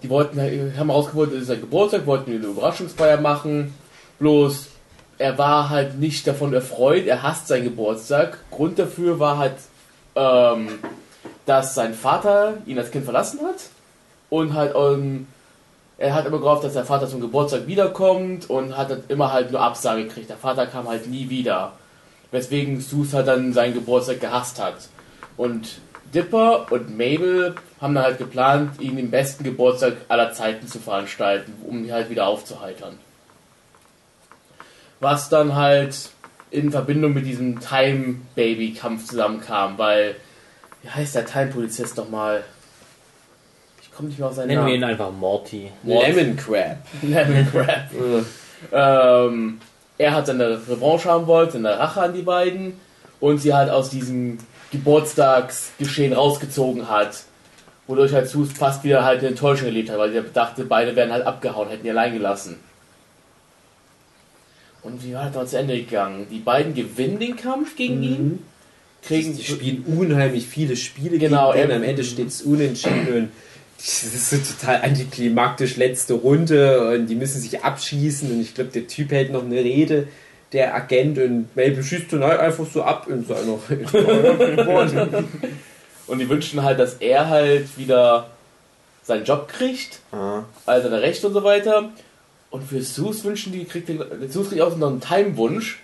die 0.03 0.09
wollten, 0.09 0.41
haben 0.79 0.91
rausgewollt, 0.91 1.33
es 1.33 1.43
ist 1.43 1.47
sein 1.49 1.61
Geburtstag, 1.61 2.07
wollten 2.07 2.31
eine 2.31 2.47
Überraschungsfeier 2.47 3.21
machen. 3.21 3.75
Bloß, 4.19 4.69
er 5.19 5.37
war 5.37 5.69
halt 5.69 5.99
nicht 5.99 6.27
davon 6.27 6.55
erfreut, 6.55 7.07
er 7.07 7.23
hasst 7.23 7.49
seinen 7.49 7.65
Geburtstag. 7.65 8.39
Grund 8.51 8.79
dafür 8.79 9.19
war 9.19 9.39
halt, 9.39 9.57
ähm, 10.15 10.69
dass 11.45 11.75
sein 11.75 11.95
Vater 11.95 12.59
ihn 12.67 12.79
als 12.79 12.91
Kind 12.91 13.05
verlassen 13.05 13.41
hat. 13.41 13.71
Und 14.29 14.55
halt, 14.55 14.75
ähm, 14.75 15.27
er 15.99 16.15
hat 16.15 16.27
immer 16.27 16.39
gehofft, 16.39 16.65
dass 16.65 16.75
der 16.75 16.85
Vater 16.85 17.09
zum 17.09 17.21
Geburtstag 17.21 17.67
wiederkommt 17.67 18.51
und 18.51 18.77
hat 18.77 18.91
dann 18.91 19.05
immer 19.09 19.33
halt 19.33 19.51
nur 19.51 19.61
Absage 19.61 20.05
gekriegt. 20.05 20.31
Der 20.31 20.37
Vater 20.37 20.67
kam 20.67 20.89
halt 20.89 21.07
nie 21.07 21.31
wieder. 21.31 21.73
Weswegen 22.31 22.81
Sus 22.81 23.15
halt 23.15 23.29
dann 23.29 23.53
seinen 23.53 23.75
Geburtstag 23.75 24.21
gehasst 24.21 24.61
hat. 24.61 24.89
Und 25.37 25.79
Dipper 26.13 26.71
und 26.71 26.97
Mabel 26.97 27.55
haben 27.81 27.95
dann 27.95 28.05
halt 28.05 28.19
geplant, 28.19 28.81
ihn 28.81 28.97
den 28.97 29.11
besten 29.11 29.45
Geburtstag 29.45 29.95
aller 30.09 30.33
Zeiten 30.33 30.67
zu 30.67 30.79
veranstalten, 30.79 31.53
um 31.67 31.85
ihn 31.85 31.93
halt 31.93 32.11
wieder 32.11 32.27
aufzuheitern. 32.27 32.99
Was 35.01 35.29
dann 35.29 35.55
halt 35.55 36.11
in 36.51 36.71
Verbindung 36.71 37.13
mit 37.13 37.27
diesem 37.27 37.61
Time-Baby-Kampf 37.61 39.09
zusammenkam, 39.09 39.77
weil, 39.79 40.17
wie 40.83 40.89
heißt 40.89 41.15
der 41.15 41.27
Time-Polizist 41.27 41.97
nochmal? 41.97 42.45
Ich 43.97 43.99
komme 43.99 44.11
nicht 44.11 44.19
mehr 44.19 44.29
auf 44.29 44.35
seinen 44.35 44.49
Nennen 44.49 44.61
wir 44.67 44.73
Namen. 44.73 44.75
ihn 44.77 44.85
einfach 44.85 45.11
Morty. 45.11 45.71
Lemon 45.83 46.37
Crab. 46.37 46.77
Lemon 47.01 47.47
Crab. 47.51 47.91
ähm, 49.33 49.59
er 49.97 50.15
hat 50.15 50.27
seine 50.27 50.61
Revanche 50.69 51.09
haben 51.09 51.27
wollte, 51.27 51.53
seine 51.55 51.79
Rache 51.79 52.03
an 52.03 52.13
die 52.13 52.21
beiden 52.21 52.75
und 53.21 53.39
sie 53.39 53.55
halt 53.55 53.71
aus 53.71 53.89
diesem 53.89 54.37
Geburtstagsgeschehen 54.71 56.13
rausgezogen 56.13 56.91
hat. 56.91 57.23
Wodurch 57.87 58.13
halt 58.13 58.29
Sus 58.29 58.53
fast 58.53 58.85
wieder 58.85 59.03
halt 59.03 59.21
eine 59.21 59.29
Enttäuschung 59.29 59.69
erlebt 59.69 59.89
hat, 59.89 59.97
weil 59.97 60.13
sie 60.13 60.21
dachte, 60.35 60.65
beide 60.67 60.95
wären 60.95 61.11
halt 61.11 61.25
abgehauen, 61.27 61.71
hätten 61.71 61.87
ihn 61.87 61.93
allein 61.93 62.13
gelassen. 62.13 62.57
Und 64.83 65.03
wie 65.05 65.15
war 65.15 65.25
das 65.25 65.33
dann 65.33 65.47
zu 65.47 65.59
Ende 65.59 65.75
gegangen? 65.79 66.27
Die 66.31 66.39
beiden 66.41 66.75
gewinnen 66.75 67.19
den 67.19 67.35
Kampf 67.37 67.77
gegen 67.77 68.03
ihn, 68.03 68.43
kriegen 69.03 69.35
Die 69.35 69.43
spielen 69.43 69.85
unheimlich 69.87 70.47
viele 70.47 70.77
Spiele 70.77 71.17
Genau, 71.19 71.53
gegen 71.53 71.63
den. 71.63 71.71
er- 71.71 71.77
Am 71.79 71.83
Ende 71.83 72.05
steht 72.05 72.29
es 72.29 72.43
unentschieden 72.43 73.09
und 73.15 73.29
das 73.87 74.15
ist 74.15 74.31
so 74.31 74.37
total 74.39 74.83
antiklimaktisch 74.83 75.77
letzte 75.77 76.15
Runde 76.15 76.89
und 76.95 77.07
die 77.07 77.15
müssen 77.15 77.41
sich 77.41 77.63
abschießen 77.63 78.31
und 78.31 78.41
ich 78.41 78.55
glaube, 78.55 78.71
der 78.71 78.87
Typ 78.89 79.13
hält 79.13 79.31
noch 79.33 79.45
eine 79.45 79.57
Rede, 79.57 80.09
der 80.53 80.75
Agent 80.75 81.19
und 81.19 81.55
Mabel 81.55 81.83
schießt 81.83 82.13
dann 82.13 82.25
halt 82.25 82.41
einfach 82.41 82.67
so 82.73 82.83
ab 82.83 83.07
in 83.09 83.25
seiner 83.25 83.59
Rede. 83.71 85.25
und 86.07 86.19
die 86.19 86.29
wünschen 86.29 86.63
halt, 86.63 86.79
dass 86.79 86.95
er 86.95 87.29
halt 87.29 87.77
wieder 87.79 88.29
seinen 89.05 89.25
Job 89.25 89.49
kriegt 89.49 90.01
Ah. 90.13 90.43
also 90.67 90.89
seine 90.89 91.03
Rechte 91.03 91.29
und 91.29 91.35
so 91.35 91.45
weiter. 91.45 91.91
Und 92.51 92.69
für 92.69 92.81
Sus 92.83 93.25
wünschen 93.25 93.53
die, 93.53 93.65
kriegt 93.65 93.89
der, 93.89 94.07
Sus 94.29 94.49
kriegt 94.49 94.63
auch 94.63 94.77
noch 94.77 94.89
einen 94.89 95.01
Time-Wunsch. 95.01 95.81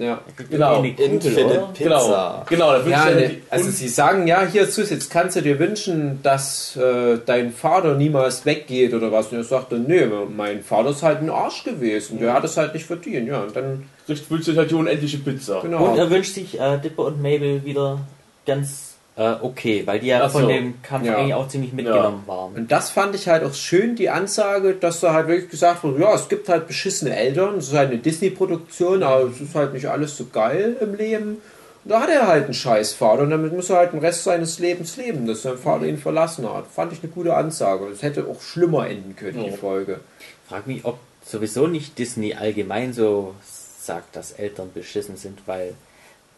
Ja. 0.00 0.20
Genau. 0.48 0.78
Eine 0.78 0.90
Kugel, 0.90 1.06
Infinite 1.06 1.44
oder? 1.44 1.66
Pizza. 1.74 2.44
Genau, 2.48 2.72
genau, 2.72 2.84
da 2.84 2.88
Ja, 2.88 3.14
ne, 3.14 3.42
also 3.50 3.70
sie 3.70 3.88
sagen, 3.88 4.26
ja, 4.26 4.46
hier 4.46 4.66
Sus, 4.66 4.88
jetzt 4.88 5.10
kannst 5.10 5.36
du 5.36 5.42
dir 5.42 5.58
wünschen, 5.58 6.20
dass 6.22 6.74
äh, 6.76 7.18
dein 7.24 7.52
Vater 7.52 7.94
niemals 7.94 8.46
weggeht 8.46 8.94
oder 8.94 9.12
was. 9.12 9.28
Und 9.28 9.38
er 9.38 9.44
sagt 9.44 9.72
dann, 9.72 9.84
nee, 9.84 10.06
mein 10.34 10.62
Vater 10.62 10.90
ist 10.90 11.02
halt 11.02 11.20
ein 11.20 11.28
Arsch 11.28 11.64
gewesen, 11.64 12.18
der 12.18 12.32
hat 12.32 12.44
es 12.44 12.56
halt 12.56 12.72
nicht 12.72 12.86
verdient. 12.86 13.28
Ja, 13.28 13.42
und 13.42 13.54
dann, 13.54 13.84
wünscht 14.06 14.44
sich 14.44 14.56
halt 14.56 14.70
die 14.70 14.74
unendliche 14.74 15.18
Pizza. 15.18 15.60
genau. 15.60 15.90
Und 15.90 15.98
er 15.98 16.10
wünscht 16.10 16.34
sich 16.34 16.58
äh, 16.58 16.78
Dipper 16.78 17.04
und 17.04 17.20
Mabel 17.20 17.62
wieder 17.64 18.00
ganz 18.46 18.89
äh, 19.16 19.34
okay, 19.42 19.82
weil 19.86 20.00
die 20.00 20.06
ja 20.08 20.28
so. 20.28 20.38
von 20.38 20.48
dem 20.48 20.80
Kampf 20.82 21.04
Ja. 21.06 21.16
eigentlich 21.16 21.34
auch 21.34 21.48
ziemlich 21.48 21.72
mitgenommen 21.72 22.22
waren. 22.26 22.54
Und 22.54 22.72
das 22.72 22.90
fand 22.90 23.14
ich 23.14 23.28
halt 23.28 23.42
auch 23.44 23.54
schön, 23.54 23.96
die 23.96 24.08
Ansage, 24.08 24.74
dass 24.74 25.00
da 25.00 25.12
halt 25.12 25.28
wirklich 25.28 25.50
gesagt 25.50 25.82
wurde, 25.84 26.00
ja, 26.00 26.14
es 26.14 26.28
gibt 26.28 26.48
halt 26.48 26.66
beschissene 26.66 27.14
Eltern, 27.14 27.58
es 27.58 27.68
ist 27.68 27.74
halt 27.74 27.90
eine 27.90 27.98
Disney-Produktion, 27.98 29.02
aber 29.02 29.24
es 29.24 29.40
ist 29.40 29.54
halt 29.54 29.72
nicht 29.74 29.86
alles 29.86 30.16
so 30.16 30.26
geil 30.26 30.76
im 30.80 30.94
Leben. 30.94 31.42
Und 31.82 31.90
da 31.92 32.00
hat 32.02 32.10
er 32.10 32.26
halt 32.26 32.44
einen 32.44 32.54
Scheißvater 32.54 33.22
und 33.22 33.30
damit 33.30 33.52
muss 33.54 33.70
er 33.70 33.76
halt 33.78 33.92
den 33.92 34.00
Rest 34.00 34.24
seines 34.24 34.58
Lebens 34.58 34.96
leben, 34.98 35.26
dass 35.26 35.42
sein 35.42 35.56
Vater 35.56 35.86
ihn 35.86 35.96
verlassen 35.98 36.46
hat. 36.52 36.66
Fand 36.66 36.92
ich 36.92 37.02
eine 37.02 37.10
gute 37.10 37.34
Ansage. 37.34 37.86
Es 37.86 38.02
hätte 38.02 38.26
auch 38.26 38.40
schlimmer 38.42 38.86
enden 38.88 39.16
können, 39.16 39.42
die 39.44 39.50
Ja. 39.50 39.56
Folge. 39.56 40.00
Frag 40.48 40.66
mich, 40.66 40.84
ob 40.84 40.98
sowieso 41.24 41.66
nicht 41.66 41.98
Disney 41.98 42.34
allgemein 42.34 42.92
so 42.92 43.34
sagt, 43.80 44.14
dass 44.14 44.32
Eltern 44.32 44.70
beschissen 44.74 45.16
sind, 45.16 45.38
weil 45.46 45.74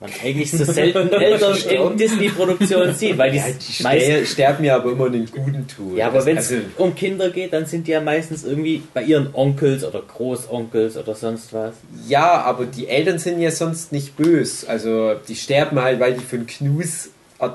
man 0.03 0.11
eigentlich 0.23 0.51
so 0.51 0.65
selten 0.71 1.09
Eltern 1.13 1.57
in 1.57 1.97
Disney-Produktionen 1.97 2.95
sieht, 2.95 3.17
weil 3.17 3.31
die, 3.31 3.39
Ja, 3.39 3.45
die 3.47 3.83
meist, 3.83 4.07
ster- 4.07 4.27
sterben 4.27 4.65
ja 4.65 4.77
aber 4.77 4.93
immer 4.93 5.09
den 5.09 5.27
Guten 5.27 5.67
tun. 5.67 5.97
ja, 5.97 6.09
aber 6.09 6.25
wenn 6.27 6.37
es 6.37 6.51
also, 6.51 6.63
um 6.77 6.95
Kinder 6.95 7.31
geht, 7.31 7.53
dann 7.55 7.65
sind 7.67 7.87
die 7.87 7.93
ja 7.93 8.01
meistens 8.01 8.45
irgendwie 8.45 8.83
bei 8.93 9.03
ihren 9.03 9.31
Onkels 9.33 9.85
oder 9.85 10.03
Großonkels 10.03 10.97
oder 10.99 11.15
sonst 11.15 11.53
was. 11.55 11.73
Ja, 12.09 12.43
aber 12.43 12.67
die 12.67 12.89
Eltern 12.89 13.19
sind 13.19 13.41
ja 13.41 13.51
sonst 13.51 13.93
nicht 13.93 14.17
böse. 14.17 14.69
Also 14.69 15.15
die 15.29 15.37
sterben 15.37 15.81
halt, 15.81 15.99
weil 16.01 16.15
die 16.15 16.25
von 16.25 16.47
Knus 16.47 17.09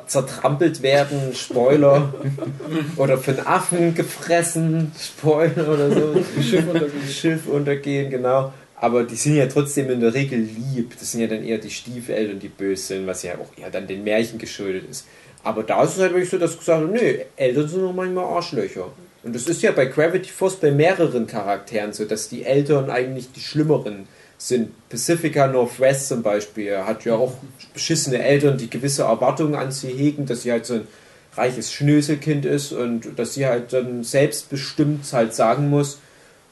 zertrampelt 0.07 0.81
werden, 0.81 1.33
Spoiler. 1.33 2.13
oder 2.97 3.17
von 3.17 3.39
Affen 3.45 3.95
gefressen, 3.95 4.91
Spoiler 4.99 5.67
oder 5.69 5.89
so. 5.91 6.15
Schiff 6.41 6.65
untergegangen. 6.67 7.09
Schiff 7.09 7.47
untergehen, 7.47 8.09
genau. 8.09 8.51
Aber 8.79 9.03
die 9.03 9.15
sind 9.15 9.35
ja 9.35 9.47
trotzdem 9.47 9.89
in 9.89 9.99
der 9.99 10.13
Regel 10.13 10.39
lieb. 10.39 10.93
Das 10.99 11.11
sind 11.11 11.21
ja 11.21 11.27
dann 11.27 11.43
eher 11.43 11.57
die 11.57 11.71
Stiefeltern, 11.71 12.39
die 12.39 12.47
böse 12.47 12.83
sind, 12.83 13.07
was 13.07 13.23
ja 13.23 13.33
auch 13.33 13.59
eher 13.59 13.71
dann 13.71 13.87
den 13.87 14.03
Märchen 14.03 14.37
geschuldet 14.37 14.83
ist. 14.89 15.05
Aber 15.43 15.63
da 15.63 15.83
ist 15.83 15.95
es 15.95 16.01
halt 16.01 16.13
wirklich 16.13 16.29
so, 16.29 16.37
dass 16.37 16.57
gesagt 16.57 16.81
wird, 16.81 17.01
nö, 17.01 17.17
Eltern 17.35 17.67
sind 17.67 17.83
auch 17.83 17.93
manchmal 17.93 18.25
Arschlöcher. 18.25 18.91
Und 19.23 19.35
das 19.35 19.47
ist 19.47 19.61
ja 19.63 19.71
bei 19.71 19.85
Gravity 19.85 20.29
Force 20.29 20.57
bei 20.57 20.71
mehreren 20.71 21.25
Charakteren 21.25 21.91
so, 21.91 22.05
dass 22.05 22.29
die 22.29 22.43
Eltern 22.43 22.89
eigentlich 22.89 23.31
die 23.31 23.39
schlimmeren 23.39 24.07
sind. 24.37 24.71
Pacifica 24.89 25.47
Northwest 25.47 26.07
zum 26.09 26.21
Beispiel 26.21 26.77
hat 26.77 27.03
ja 27.05 27.15
auch 27.15 27.33
beschissene 27.73 28.21
Eltern, 28.21 28.57
die 28.57 28.69
gewisse 28.69 29.03
Erwartungen 29.03 29.55
an 29.55 29.71
sie 29.71 29.89
hegen, 29.89 30.27
dass 30.27 30.43
sie 30.43 30.51
halt 30.51 30.65
so 30.65 30.75
ein 30.75 30.87
reiches 31.35 31.71
Schnöselkind 31.71 32.45
ist 32.45 32.71
und 32.71 33.17
dass 33.17 33.33
sie 33.33 33.45
halt 33.45 33.73
dann 33.73 34.03
selbstbestimmt 34.03 35.11
halt 35.11 35.33
sagen 35.33 35.69
muss, 35.69 35.99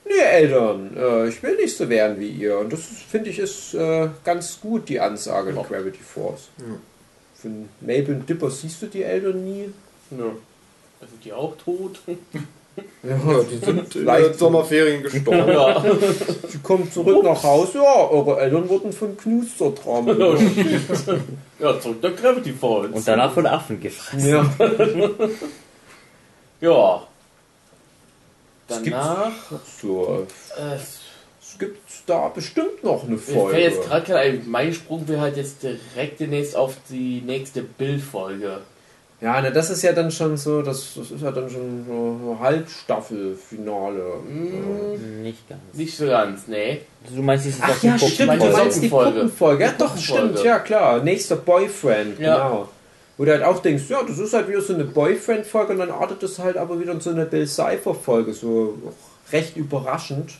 nee 0.05 0.19
Eltern, 0.21 0.95
äh, 0.97 1.27
ich 1.27 1.41
will 1.43 1.55
nicht 1.57 1.75
so 1.75 1.87
werden 1.89 2.19
wie 2.19 2.29
ihr. 2.29 2.57
Und 2.59 2.71
das 2.73 2.81
finde 3.09 3.29
ich 3.29 3.39
ist 3.39 3.73
äh, 3.73 4.09
ganz 4.23 4.59
gut, 4.61 4.87
die 4.89 4.99
Ansage 4.99 5.49
in 5.51 5.55
Ja. 5.55 5.61
Gravity 5.63 5.99
Force. 6.03 6.49
Von 7.41 7.69
Mabel 7.81 8.15
und 8.15 8.29
Dipper 8.29 8.49
siehst 8.49 8.81
du 8.81 8.87
die 8.87 9.03
Eltern 9.03 9.43
nie. 9.43 9.69
Ja. 10.11 10.25
Da 10.99 11.07
sind 11.07 11.23
die 11.23 11.33
auch 11.33 11.55
tot. 11.57 11.99
Ja, 13.03 13.17
Die 13.49 13.57
sind 13.65 13.95
in 13.95 14.05
den 14.05 14.33
Sommerferien 14.33 15.01
gestorben. 15.01 15.47
Ja. 15.49 15.81
Sie 16.49 16.57
kommt 16.57 16.91
zurück 16.93 17.23
nach 17.23 17.41
Hause, 17.41 17.77
ja, 17.77 18.09
eure 18.09 18.37
Eltern 18.41 18.67
wurden 18.67 18.91
von 18.91 19.15
Knus 19.15 19.55
zertrampelt. 19.57 20.19
ja, 21.59 21.79
zurück 21.79 21.97
nach 22.03 22.15
Gravity 22.17 22.51
Falls. 22.51 22.91
Und 22.91 23.07
danach 23.07 23.33
von 23.33 23.45
Affen 23.45 23.79
gefressen. 23.79 24.27
ja. 24.29 24.51
Ja. 26.59 27.07
Es 28.67 28.81
gibt- 28.81 28.95
Danach. 28.95 29.31
So, 29.81 30.25
Äh, 30.57 30.77
gibt 31.57 31.79
da 32.05 32.27
bestimmt 32.27 32.83
noch 32.83 33.03
eine 33.03 33.13
Mir 33.13 33.17
fällt 33.17 33.37
Folge. 33.37 33.59
jetzt 33.59 33.83
gerade 33.83 34.05
kein 34.05 34.15
ein. 34.17 34.43
Mein 34.47 34.73
Sprung 34.73 35.07
wäre 35.07 35.21
halt 35.21 35.37
jetzt 35.37 35.63
direkt 35.63 36.19
demnächst 36.19 36.55
auf 36.55 36.73
die 36.89 37.21
nächste 37.25 37.61
Bildfolge. 37.61 38.59
Ja, 39.21 39.39
ne, 39.41 39.51
das 39.53 39.69
ist 39.69 39.81
ja 39.81 39.93
dann 39.93 40.11
schon 40.11 40.35
so, 40.35 40.61
das, 40.61 40.95
das 40.95 41.11
ist 41.11 41.21
ja 41.21 41.31
dann 41.31 41.49
schon 41.49 41.85
so 41.87 42.37
Halbstaffelfinale. 42.39 44.03
Hm, 44.27 45.23
Nicht 45.23 45.47
ganz. 45.47 45.61
nicht 45.73 45.95
so 45.97 46.07
ganz, 46.07 46.47
nee. 46.47 46.81
Du 47.15 47.21
meinst, 47.21 47.45
dieses 47.45 47.61
Ach 47.61 47.81
ja, 47.83 47.97
stimmt, 47.97 48.41
du 48.41 48.45
meinst 48.49 48.81
die. 48.83 48.89
Puppenfolge. 48.89 49.63
Ja, 49.63 49.73
doch, 49.77 49.97
stimmt, 49.97 50.43
ja 50.43 50.59
klar. 50.59 51.01
Nächster 51.03 51.37
Boyfriend, 51.37 52.19
Ja. 52.19 52.47
genau. 52.49 52.69
Wo 53.17 53.23
du 53.25 53.31
halt 53.31 53.43
auch 53.43 53.59
denkst, 53.61 53.83
ja, 53.89 54.03
das 54.03 54.19
ist 54.19 54.33
halt 54.33 54.47
wieder 54.49 54.61
so 54.61 54.73
eine 54.73 54.83
Boyfriend-Folge 54.83 55.73
und 55.73 55.79
dann 55.79 55.91
artet 55.91 56.21
es 56.23 56.37
halt 56.39 56.57
aber 56.57 56.79
wieder 56.79 56.91
in 56.91 56.99
so 57.01 57.11
eine 57.11 57.25
Bill 57.25 57.47
Cipher-Folge, 57.47 58.33
so 58.33 58.77
recht 59.31 59.55
überraschend. 59.55 60.31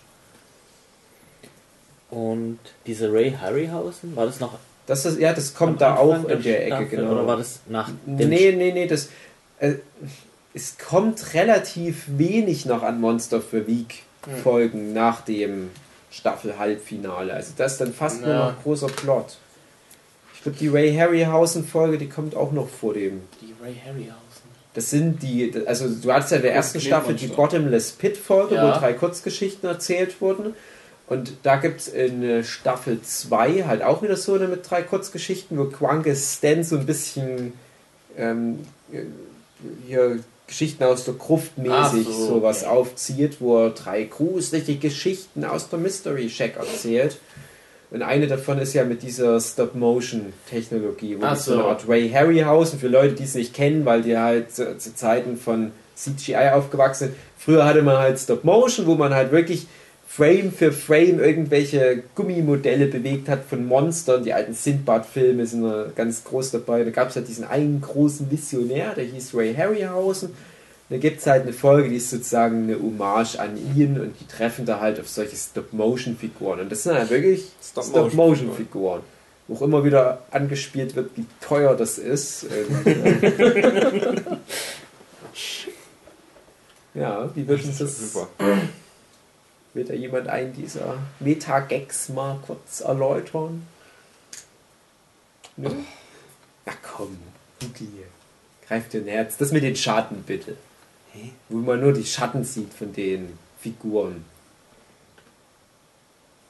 Und 2.09 2.59
diese 2.85 3.11
Ray 3.11 3.31
Harryhausen, 3.39 4.15
war 4.15 4.25
das 4.25 4.39
noch 4.39 4.57
Das 4.87 5.05
ist, 5.05 5.19
ja, 5.19 5.33
das 5.33 5.53
kommt 5.53 5.81
da 5.81 5.95
auch 5.95 6.27
in 6.27 6.41
der 6.43 6.61
Ecke, 6.65 6.67
Staffel, 6.75 6.87
genau. 6.87 7.11
Oder 7.13 7.27
war 7.27 7.37
das 7.37 7.59
nach 7.67 7.89
dem 8.05 8.29
Nee, 8.29 8.51
nee, 8.51 8.71
nee, 8.71 8.87
das. 8.87 9.09
Äh, 9.59 9.75
es 10.53 10.77
kommt 10.77 11.33
relativ 11.33 12.03
wenig 12.07 12.65
noch 12.65 12.83
an 12.83 13.01
Monster 13.01 13.41
für 13.41 13.67
Week 13.67 14.03
Hm. 14.25 14.37
Folgen 14.37 14.93
nach 14.93 15.21
dem 15.21 15.69
Staffel-Halbfinale. 16.11 17.33
Also 17.33 17.53
das 17.57 17.73
ist 17.73 17.81
dann 17.81 17.93
fast 17.93 18.21
nur 18.21 18.29
Ja. 18.29 18.49
noch 18.51 18.63
großer 18.63 18.87
Plot. 18.87 19.37
Glaube, 20.45 20.57
die 20.59 20.67
Ray 20.67 20.95
Harryhausen-Folge, 20.95 21.97
die 21.97 22.07
kommt 22.07 22.35
auch 22.35 22.51
noch 22.51 22.69
vor 22.69 22.93
dem. 22.93 23.21
Die 23.41 23.53
Ray 23.63 23.75
Harryhausen. 23.85 24.15
Das 24.73 24.89
sind 24.89 25.23
die, 25.23 25.53
also 25.65 25.87
du 25.89 26.11
hattest 26.11 26.31
ja 26.31 26.37
in 26.37 26.43
der 26.43 26.53
ersten 26.53 26.79
Staffel 26.81 27.15
die. 27.15 27.27
Bottomless 27.27 27.91
Pit-Folge, 27.93 28.55
Ja. 28.55 28.75
wo 28.75 28.79
drei 28.79 28.93
Kurzgeschichten 28.93 29.67
erzählt 29.67 30.21
wurden. 30.21 30.53
Und 31.07 31.33
da 31.43 31.55
gibt 31.55 31.81
es 31.81 31.87
in 31.87 32.23
äh, 32.23 32.43
Staffel 32.43 33.01
2 33.01 33.63
halt 33.65 33.83
auch 33.83 34.01
wieder 34.01 34.17
so 34.17 34.33
eine 34.33 34.47
mit 34.47 34.69
drei 34.69 34.81
Kurzgeschichten, 34.81 35.57
wo 35.57 35.65
Quankes 35.65 36.35
Stan 36.35 36.63
so 36.63 36.77
ein 36.77 36.85
bisschen 36.85 37.53
ähm, 38.17 38.59
äh, 38.91 39.01
hier 39.87 40.19
Geschichten 40.47 40.83
aus 40.83 41.05
der 41.05 41.15
Gruft 41.15 41.57
mäßig 41.57 42.05
so, 42.05 42.27
sowas 42.27 42.63
okay. 42.63 42.71
aufzieht, 42.71 43.37
wo 43.39 43.65
er 43.65 43.69
drei 43.71 44.03
gruselige 44.03 44.75
Geschichten 44.75 45.43
aus 45.43 45.69
der 45.69 45.79
Mystery 45.79 46.29
Shack 46.29 46.57
erzählt. 46.57 47.17
Und 47.91 48.01
eine 48.01 48.27
davon 48.27 48.57
ist 48.59 48.73
ja 48.73 48.83
mit 48.83 49.03
dieser 49.03 49.39
Stop-Motion-Technologie, 49.39 51.17
wo 51.19 51.25
Ach 51.25 51.35
du 51.35 51.41
so 51.41 51.53
eine 51.53 51.61
so. 51.61 51.67
Art 51.67 51.87
Ray 51.87 52.09
Harryhausen, 52.09 52.79
für 52.79 52.87
Leute, 52.87 53.13
die 53.13 53.23
es 53.23 53.35
nicht 53.35 53.53
kennen, 53.53 53.85
weil 53.85 54.01
die 54.01 54.17
halt 54.17 54.51
zu, 54.51 54.77
zu 54.77 54.95
Zeiten 54.95 55.37
von 55.37 55.71
CGI 55.95 56.49
aufgewachsen 56.53 57.07
sind. 57.07 57.15
Früher 57.37 57.65
hatte 57.65 57.83
man 57.83 57.97
halt 57.97 58.19
Stop-Motion, 58.19 58.85
wo 58.87 58.95
man 58.95 59.13
halt 59.13 59.31
wirklich 59.31 59.67
Frame 60.07 60.51
für 60.51 60.71
Frame 60.71 61.19
irgendwelche 61.19 62.03
Gummimodelle 62.15 62.87
bewegt 62.87 63.27
hat 63.27 63.43
von 63.43 63.65
Monstern. 63.65 64.23
Die 64.23 64.33
alten 64.33 64.53
Sindbad-Filme 64.53 65.45
sind 65.45 65.63
da 65.63 65.87
ganz 65.93 66.23
groß 66.23 66.51
dabei. 66.51 66.83
Da 66.83 66.91
gab 66.91 67.09
es 67.09 67.15
halt 67.15 67.27
diesen 67.27 67.43
einen 67.43 67.81
großen 67.81 68.31
Visionär, 68.31 68.93
der 68.95 69.03
hieß 69.05 69.35
Ray 69.35 69.53
Harryhausen. 69.53 70.33
Da 70.89 70.97
gibt 70.97 71.19
es 71.19 71.25
halt 71.25 71.43
eine 71.43 71.53
Folge, 71.53 71.89
die 71.89 71.95
ist 71.95 72.11
sozusagen 72.11 72.63
eine 72.63 72.79
Hommage 72.79 73.39
an 73.39 73.57
ihn 73.57 73.99
und 73.99 74.19
die 74.19 74.27
treffen 74.27 74.67
da 74.67 74.79
halt 74.79 74.99
auf 74.99 75.09
solche 75.09 75.35
Stop-Motion-Figuren. 75.35 76.59
Und 76.59 76.71
das 76.71 76.83
sind 76.83 76.93
halt 76.93 77.09
wirklich 77.09 77.45
Stop-Motion-Figuren. 77.63 78.11
Stop-Motion-Figuren. 78.11 79.01
Wo 79.47 79.55
auch 79.55 79.61
immer 79.63 79.83
wieder 79.83 80.23
angespielt 80.31 80.95
wird, 80.95 81.11
wie 81.17 81.25
teuer 81.41 81.75
das 81.75 81.97
ist. 81.97 82.43
Äh, 82.45 82.65
ja, 86.93 87.29
wie 87.35 87.47
wird 87.47 87.63
uns 87.63 87.79
das 87.79 87.97
Super. 87.97 88.27
Will 89.73 89.85
da 89.85 89.93
jemand 89.93 90.27
einen 90.27 90.53
dieser 90.53 90.97
Meta-Gags 91.19 92.09
mal 92.09 92.39
kurz 92.45 92.81
erläutern? 92.81 93.65
Ne? 95.57 95.71
Na 96.65 96.73
komm, 96.81 97.17
Hugi, 97.61 97.89
greif 98.67 98.87
dir 98.89 99.01
ein 99.01 99.07
Herz. 99.07 99.37
Das 99.37 99.51
mit 99.51 99.63
den 99.63 99.75
Schatten 99.75 100.23
bitte. 100.25 100.57
Wo 101.49 101.57
man 101.57 101.79
nur 101.81 101.93
die 101.93 102.05
Schatten 102.05 102.43
sieht 102.43 102.73
von 102.73 102.91
den 102.93 103.37
Figuren. 103.59 104.23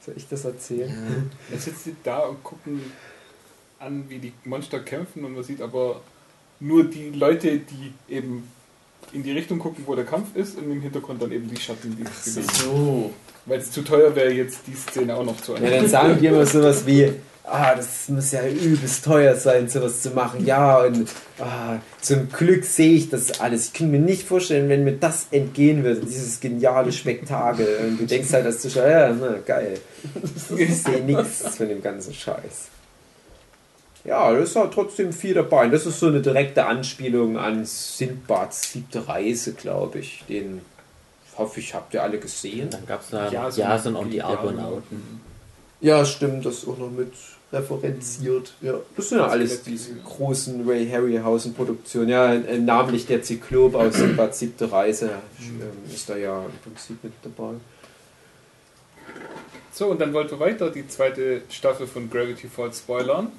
Soll 0.04 0.14
ich 0.16 0.28
das 0.28 0.44
erzählen? 0.44 1.30
Jetzt 1.50 1.64
sitzen 1.64 1.80
sie 1.84 1.96
da 2.02 2.20
und 2.20 2.42
gucken 2.44 2.80
an, 3.78 4.08
wie 4.08 4.18
die 4.18 4.32
Monster 4.44 4.80
kämpfen 4.80 5.24
und 5.24 5.34
man 5.34 5.42
sieht 5.42 5.60
aber 5.60 6.00
nur 6.60 6.84
die 6.84 7.10
Leute, 7.10 7.58
die 7.58 7.92
eben 8.08 8.48
in 9.12 9.22
die 9.22 9.32
Richtung 9.32 9.58
gucken, 9.58 9.84
wo 9.86 9.94
der 9.94 10.04
Kampf 10.04 10.34
ist 10.34 10.56
und 10.58 10.70
im 10.70 10.80
Hintergrund 10.80 11.22
dann 11.22 11.32
eben 11.32 11.48
die 11.48 11.56
Schatten, 11.56 11.96
die 11.96 12.02
bewegen. 12.02 12.48
So. 12.52 13.12
Weil 13.46 13.60
es 13.60 13.70
zu 13.70 13.82
teuer 13.82 14.14
wäre, 14.14 14.32
jetzt 14.32 14.60
die 14.66 14.74
Szene 14.74 15.16
auch 15.16 15.24
noch 15.24 15.40
zu 15.40 15.54
Ja, 15.54 15.70
dann 15.70 15.88
sagen 15.88 16.18
die 16.20 16.26
immer 16.26 16.44
sowas 16.44 16.84
wie, 16.84 17.12
ah, 17.44 17.74
das 17.74 18.08
muss 18.08 18.32
ja 18.32 18.46
übelst 18.46 19.04
teuer 19.04 19.36
sein, 19.36 19.68
sowas 19.68 20.02
zu 20.02 20.10
machen. 20.10 20.44
Ja, 20.44 20.78
und 20.78 21.08
ah, 21.38 21.78
zum 22.00 22.28
Glück 22.28 22.64
sehe 22.64 22.94
ich 22.94 23.08
das 23.08 23.40
alles. 23.40 23.66
Ich 23.66 23.72
kann 23.72 23.90
mir 23.90 24.00
nicht 24.00 24.26
vorstellen, 24.26 24.68
wenn 24.68 24.84
mir 24.84 24.94
das 24.94 25.28
entgehen 25.30 25.84
würde, 25.84 26.00
dieses 26.00 26.40
geniale 26.40 26.92
Spektakel. 26.92 27.68
Und 27.88 28.00
du 28.00 28.06
denkst 28.06 28.32
halt 28.32 28.46
als 28.46 28.60
Zuschauer, 28.60 28.88
ja, 28.88 29.16
na, 29.18 29.36
geil. 29.46 29.78
Ich 30.56 30.82
sehe 30.82 31.02
nichts 31.02 31.56
von 31.56 31.68
dem 31.68 31.82
ganzen 31.82 32.14
Scheiß. 32.14 32.68
Ja, 34.04 34.32
da 34.32 34.38
ist 34.38 34.54
halt 34.54 34.72
trotzdem 34.72 35.12
viel 35.12 35.34
dabei. 35.34 35.66
Und 35.66 35.72
das 35.72 35.86
ist 35.86 35.98
so 35.98 36.06
eine 36.06 36.20
direkte 36.20 36.66
Anspielung 36.66 37.38
an 37.38 37.64
Sindbads 37.64 38.72
siebte 38.72 39.08
Reise, 39.08 39.52
glaube 39.52 39.98
ich. 39.98 40.24
Den 40.28 40.60
hoffe 41.38 41.60
ich, 41.60 41.74
habt 41.74 41.94
ihr 41.94 42.02
alle 42.02 42.18
gesehen. 42.18 42.70
Dann 42.70 42.86
gab 42.86 43.02
es 43.02 43.10
da 43.10 43.30
Jason 43.30 43.64
Jason, 43.64 43.96
und 43.96 44.10
die 44.10 44.22
Argonauten. 44.22 45.20
Ja, 45.80 46.04
stimmt, 46.04 46.46
das 46.46 46.58
ist 46.58 46.68
auch 46.68 46.78
noch 46.78 46.90
mit 46.90 47.12
referenziert. 47.52 48.54
Ja, 48.60 48.74
das 48.96 49.10
sind 49.10 49.18
ja 49.18 49.26
alles 49.26 49.62
diese 49.62 49.94
großen 49.94 50.68
Ray 50.68 50.88
Harryhausen 50.88 51.54
Produktionen. 51.54 52.08
Ja, 52.08 52.34
namentlich 52.34 53.06
der 53.06 53.22
Zyklop 53.22 53.74
aus 53.74 53.94
Bad 54.16 54.34
Siebte 54.34 54.70
Reise 54.70 55.10
ähm, 55.40 55.60
ist 55.92 56.08
da 56.08 56.16
ja 56.16 56.44
im 56.44 56.58
Prinzip 56.64 57.02
mit 57.04 57.12
dabei. 57.22 57.54
So, 59.72 59.88
und 59.88 60.00
dann 60.00 60.12
wollten 60.12 60.32
wir 60.32 60.40
weiter 60.40 60.70
die 60.70 60.88
zweite 60.88 61.42
Staffel 61.50 61.86
von 61.86 62.08
Gravity 62.10 62.48
Falls 62.48 62.78
spoilern. 62.78 63.30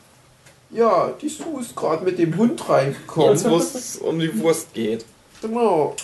Ja, 0.70 1.14
die 1.22 1.30
Sue 1.30 1.62
ist 1.62 1.76
gerade 1.76 2.04
mit 2.04 2.20
dem 2.20 2.38
Hund 2.38 2.70
reingekommen. 2.70 3.32
Jetzt, 3.32 3.50
wo 3.50 3.58
es 3.58 3.98
um 3.98 4.20
die 4.20 4.38
Wurst 4.40 4.74
geht. 4.74 5.06
Genau. 5.42 5.96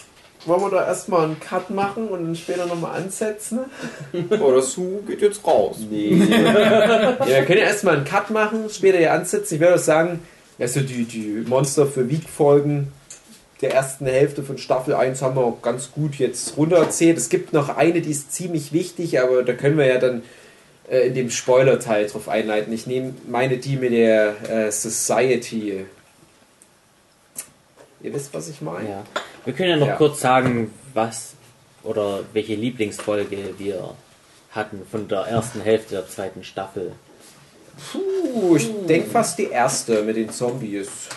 Wollen 0.46 0.62
wir 0.62 0.70
da 0.70 0.86
erstmal 0.86 1.26
einen 1.26 1.40
Cut 1.40 1.70
machen 1.70 2.08
und 2.10 2.26
dann 2.26 2.36
später 2.36 2.66
nochmal 2.66 2.98
ansetzen? 3.00 3.60
Oh, 4.42 4.52
das 4.52 4.76
Hu 4.76 5.02
geht 5.08 5.22
jetzt 5.22 5.46
raus. 5.46 5.78
Nee. 5.90 6.16
ja, 6.30 7.26
wir 7.26 7.46
können 7.46 7.60
ja 7.60 7.66
erstmal 7.66 7.96
einen 7.96 8.06
Cut 8.06 8.30
machen, 8.30 8.70
später 8.70 9.00
ja 9.00 9.14
ansetzen. 9.14 9.56
Ich 9.56 9.60
würde 9.62 9.76
auch 9.76 9.80
sagen, 9.80 10.20
also 10.60 10.82
die, 10.82 11.06
die 11.06 11.44
Monster 11.48 11.86
für 11.86 12.10
Week-Folgen 12.10 12.92
der 13.62 13.74
ersten 13.74 14.06
Hälfte 14.06 14.44
von 14.44 14.58
Staffel 14.58 14.94
1 14.94 15.22
haben 15.22 15.38
wir 15.38 15.44
auch 15.44 15.62
ganz 15.62 15.92
gut 15.92 16.16
jetzt 16.16 16.58
runtererzählt. 16.58 17.18
Es 17.18 17.30
gibt 17.30 17.54
noch 17.54 17.70
eine, 17.76 18.02
die 18.02 18.12
ist 18.12 18.34
ziemlich 18.34 18.74
wichtig, 18.74 19.22
aber 19.22 19.44
da 19.44 19.54
können 19.54 19.78
wir 19.78 19.86
ja 19.86 20.00
dann 20.00 20.24
äh, 20.90 21.08
in 21.08 21.14
dem 21.14 21.30
Spoiler-Teil 21.30 22.08
drauf 22.08 22.28
einleiten. 22.28 22.74
Ich 22.74 22.88
nehme 22.88 23.14
meine 23.28 23.58
die 23.58 23.78
mit 23.78 23.94
der 23.94 24.36
äh, 24.50 24.72
Society. 24.72 25.86
Ihr 28.02 28.14
wisst, 28.14 28.34
was 28.34 28.50
ich 28.50 28.62
meine? 28.62 28.90
Ja. 28.90 29.04
Wir 29.46 29.54
können 29.54 29.70
ja 29.70 29.76
noch 29.78 29.88
Ja. 29.88 29.96
kurz 29.96 30.22
sagen, 30.22 30.74
was 30.94 31.34
oder 31.84 32.22
welche 32.34 32.56
Lieblingsfolge 32.56 33.56
wir 33.58 33.94
hatten 34.52 34.82
von 34.90 35.08
der 35.08 35.22
ersten 35.22 35.62
Hälfte 35.62 35.96
der 35.96 36.08
zweiten 36.08 36.44
Staffel. 36.44 36.94
Puh, 37.92 38.56
ich 38.56 38.70
denke 38.88 39.10
fast 39.10 39.38
die 39.40 39.48
erste 39.48 40.04
mit 40.04 40.16
den 40.16 40.30
Zombies. 40.30 41.10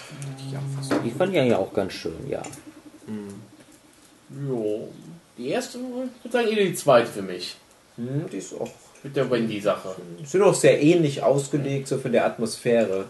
Die 1.04 1.10
fand 1.10 1.34
ich 1.34 1.38
eigentlich 1.40 1.54
auch 1.54 1.72
ganz 1.72 1.92
schön, 1.92 2.28
ja. 2.28 2.42
Jo. 4.48 4.88
Die 5.38 5.48
erste, 5.50 5.78
ich 5.78 5.84
würde 6.24 6.32
sagen, 6.32 6.48
eher 6.48 6.64
die 6.64 6.74
zweite 6.74 7.06
für 7.08 7.22
mich. 7.22 7.56
Hm, 7.96 8.24
die 8.32 8.38
ist 8.38 8.54
auch 8.54 8.70
Mit 9.02 9.14
der 9.14 9.30
Wendy-Sache. 9.30 9.94
sind 10.24 10.42
auch 10.42 10.54
sehr 10.54 10.82
ähnlich 10.82 11.22
ausgelegt, 11.22 11.86
so 11.88 11.98
von 11.98 12.10
der 12.10 12.24
Atmosphäre. 12.26 13.04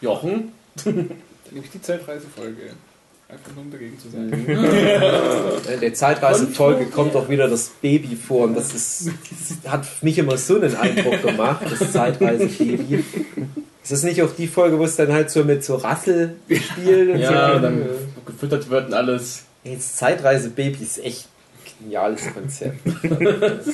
Jochen? 0.00 0.52
Nämlich 1.50 1.70
die 1.70 1.82
Zeitreisefolge. 1.82 2.70
Einfach 3.30 3.54
nur 3.54 3.64
um 3.64 3.70
dagegen 3.70 3.98
zu 3.98 4.08
sein. 4.08 4.32
In 4.32 5.80
der 5.80 5.92
Zeitreisefolge 5.94 6.86
kommt 6.86 7.14
auch 7.14 7.28
wieder 7.28 7.46
das 7.46 7.68
Baby 7.82 8.16
vor 8.16 8.44
und 8.44 8.54
das, 8.54 8.72
ist, 8.74 9.10
das 9.62 9.70
hat 9.70 9.86
mich 10.02 10.16
immer 10.16 10.38
so 10.38 10.56
einen 10.56 10.74
Eindruck 10.74 11.20
gemacht, 11.20 11.62
das 11.68 11.92
Zeitreisebaby. 11.92 13.04
Ist 13.82 13.92
das 13.92 14.02
nicht 14.02 14.22
auch 14.22 14.34
die 14.34 14.46
Folge, 14.46 14.78
wo 14.78 14.84
es 14.84 14.96
dann 14.96 15.12
halt 15.12 15.30
so 15.30 15.44
mit 15.44 15.62
so 15.62 15.76
Rassel 15.76 16.36
spielt? 16.48 17.10
Und 17.10 17.18
Ja, 17.20 17.54
so? 17.54 17.60
dann 17.60 17.86
gefüttert 18.24 18.70
wird 18.70 18.86
und 18.88 18.94
alles. 18.94 19.44
Das 19.62 19.96
Zeitreisebaby 19.96 20.82
ist 20.82 20.98
echt 21.04 21.26
ein 21.26 21.84
geniales 21.84 22.22
Konzept. 22.32 22.80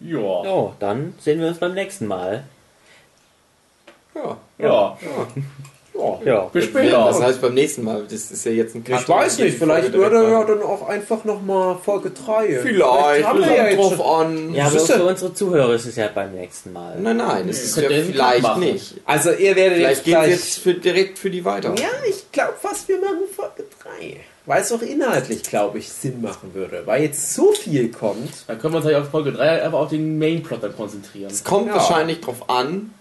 Ja. 0.00 0.16
Oh, 0.18 0.72
dann 0.80 1.12
sehen 1.18 1.40
wir 1.40 1.48
uns 1.48 1.58
beim 1.58 1.74
nächsten 1.74 2.06
Mal. 2.06 2.44
Ja. 4.14 4.36
Ja. 4.58 4.96
Ja, 5.94 6.18
Ja. 6.24 6.40
Bis 6.52 6.64
Das 6.72 6.82
später. 6.82 7.20
heißt 7.26 7.40
beim 7.42 7.54
nächsten 7.54 7.84
Mal. 7.84 8.04
Das 8.04 8.30
ist 8.30 8.44
ja 8.44 8.52
jetzt 8.52 8.74
ein 8.74 8.84
Ich 8.86 9.08
weiß 9.08 9.38
nicht, 9.38 9.58
vielleicht 9.58 9.92
würde 9.92 10.16
direkt 10.20 10.32
ja 10.32 10.44
dann 10.44 10.62
auch 10.62 10.88
einfach 10.88 11.24
nochmal 11.24 11.76
Folge 11.84 12.10
3. 12.10 12.60
Vielleicht, 12.62 13.24
haben 13.26 13.40
wir 13.40 13.46
kommt 13.46 13.56
ja 13.58 13.66
jetzt 13.68 13.78
drauf 13.78 14.06
an. 14.20 14.54
Ja, 14.54 14.66
aber 14.66 14.78
für 14.78 15.04
unsere 15.04 15.34
Zuhörer 15.34 15.74
ist 15.74 15.86
es 15.86 15.96
ja 15.96 16.08
beim 16.14 16.32
nächsten 16.32 16.72
Mal. 16.72 16.98
Nein, 17.00 17.18
nein, 17.18 17.46
das 17.48 17.62
ist 17.62 17.76
ja 17.76 17.88
vielleicht 17.88 18.16
Cut 18.16 18.42
machen. 18.42 18.60
nicht. 18.60 18.94
Also 19.04 19.32
ihr 19.32 19.54
werdet 19.56 19.78
Vielleicht 19.78 19.98
es 20.00 20.04
gleich... 20.04 20.30
jetzt 20.30 20.58
für, 20.60 20.74
direkt 20.74 21.18
für 21.18 21.28
die 21.30 21.44
weiter. 21.44 21.74
Ja, 21.78 21.88
ich 22.08 22.30
glaube 22.32 22.54
fast, 22.60 22.88
wir 22.88 22.98
machen 23.00 23.18
Folge 23.34 23.64
3. 24.00 24.16
Weil 24.46 24.62
es 24.62 24.72
auch 24.72 24.82
inhaltlich, 24.82 25.42
glaube 25.42 25.78
ich, 25.78 25.88
Sinn 25.90 26.22
machen 26.22 26.54
würde. 26.54 26.82
Weil 26.86 27.02
jetzt 27.02 27.34
so 27.34 27.52
viel 27.52 27.90
kommt. 27.90 28.32
Dann 28.46 28.58
können 28.58 28.72
wir 28.74 28.78
uns 28.78 28.86
halt 28.86 28.96
auf 28.96 29.10
Folge 29.10 29.32
3 29.32 29.62
einfach 29.62 29.78
auf 29.80 29.90
den 29.90 30.18
Mainplot 30.18 30.62
dann 30.62 30.74
konzentrieren. 30.74 31.30
Es 31.30 31.44
kommt 31.44 31.66
Ja. 31.68 31.74
wahrscheinlich 31.74 32.20
drauf 32.20 32.48
an, 32.48 32.92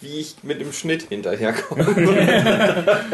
wie 0.00 0.18
ich 0.18 0.36
mit 0.42 0.60
dem 0.60 0.72
Schnitt 0.72 1.04
hinterherkomme. 1.08 1.84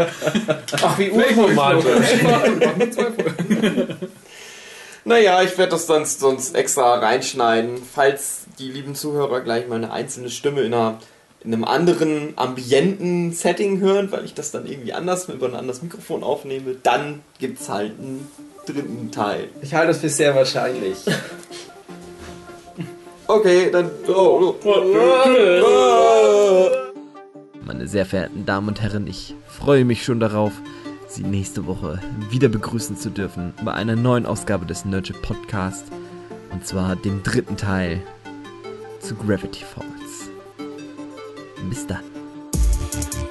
Ach, 0.83 0.99
wie 0.99 1.11
Folgen. 1.11 1.57
naja, 5.05 5.43
ich 5.43 5.59
werde 5.59 5.73
das 5.73 5.85
dann 5.87 6.07
sonst 6.07 6.55
extra 6.55 6.99
reinschneiden, 6.99 7.79
falls 7.93 8.45
die 8.59 8.71
lieben 8.71 8.95
Zuhörer 8.95 9.41
gleich 9.41 9.67
mal 9.69 9.77
eine 9.77 9.91
einzelne 9.91 10.31
Stimme 10.31 10.63
in, 10.63 10.75
einer, 10.75 11.01
in 11.43 11.53
einem 11.53 11.65
anderen 11.65 12.35
ambienten 12.37 13.33
Setting 13.33 13.81
hören, 13.81 14.13
weil 14.13 14.25
ich 14.25 14.35
das 14.35 14.53
dann 14.53 14.67
irgendwie 14.67 14.93
anders 14.93 15.29
über 15.29 15.47
ein 15.47 15.57
anderes 15.57 15.83
Mikrofon 15.83 16.23
aufnehme, 16.23 16.77
dann 16.83 17.23
gibt 17.41 17.61
es 17.61 17.69
halt 17.69 17.99
einen 17.99 18.31
dritten 18.65 19.11
Teil. 19.11 19.49
Ich 19.61 19.75
halte 19.75 19.89
das 19.89 19.99
für 19.99 20.09
sehr 20.09 20.37
wahrscheinlich. 20.37 20.99
Okay, 23.29 23.71
dann. 23.73 23.91
Oh, 24.07 24.55
Meine 27.67 27.89
sehr 27.89 28.07
verehrten 28.07 28.47
Damen 28.47 28.69
und 28.69 28.81
Herren, 28.81 29.09
ich 29.09 29.35
freue 29.49 29.85
mich 29.85 30.05
schon 30.05 30.21
darauf, 30.21 30.53
Sie 31.09 31.25
nächste 31.25 31.67
Woche 31.67 32.01
wieder 32.31 32.49
begrüßen 32.49 32.97
zu 32.97 33.11
dürfen 33.11 33.55
bei 33.65 33.73
einer 33.73 33.97
neuen 33.97 34.25
Ausgabe 34.25 34.67
des 34.67 34.85
Nerdship 34.85 35.21
Podcast. 35.21 35.87
Und 36.53 36.65
zwar 36.65 36.95
dem 36.95 37.25
dritten 37.25 37.57
Teil 37.57 38.01
zu 39.01 39.17
Gravity 39.17 39.65
Falls. 39.65 40.31
Bis 41.69 41.87
dann. 41.89 43.26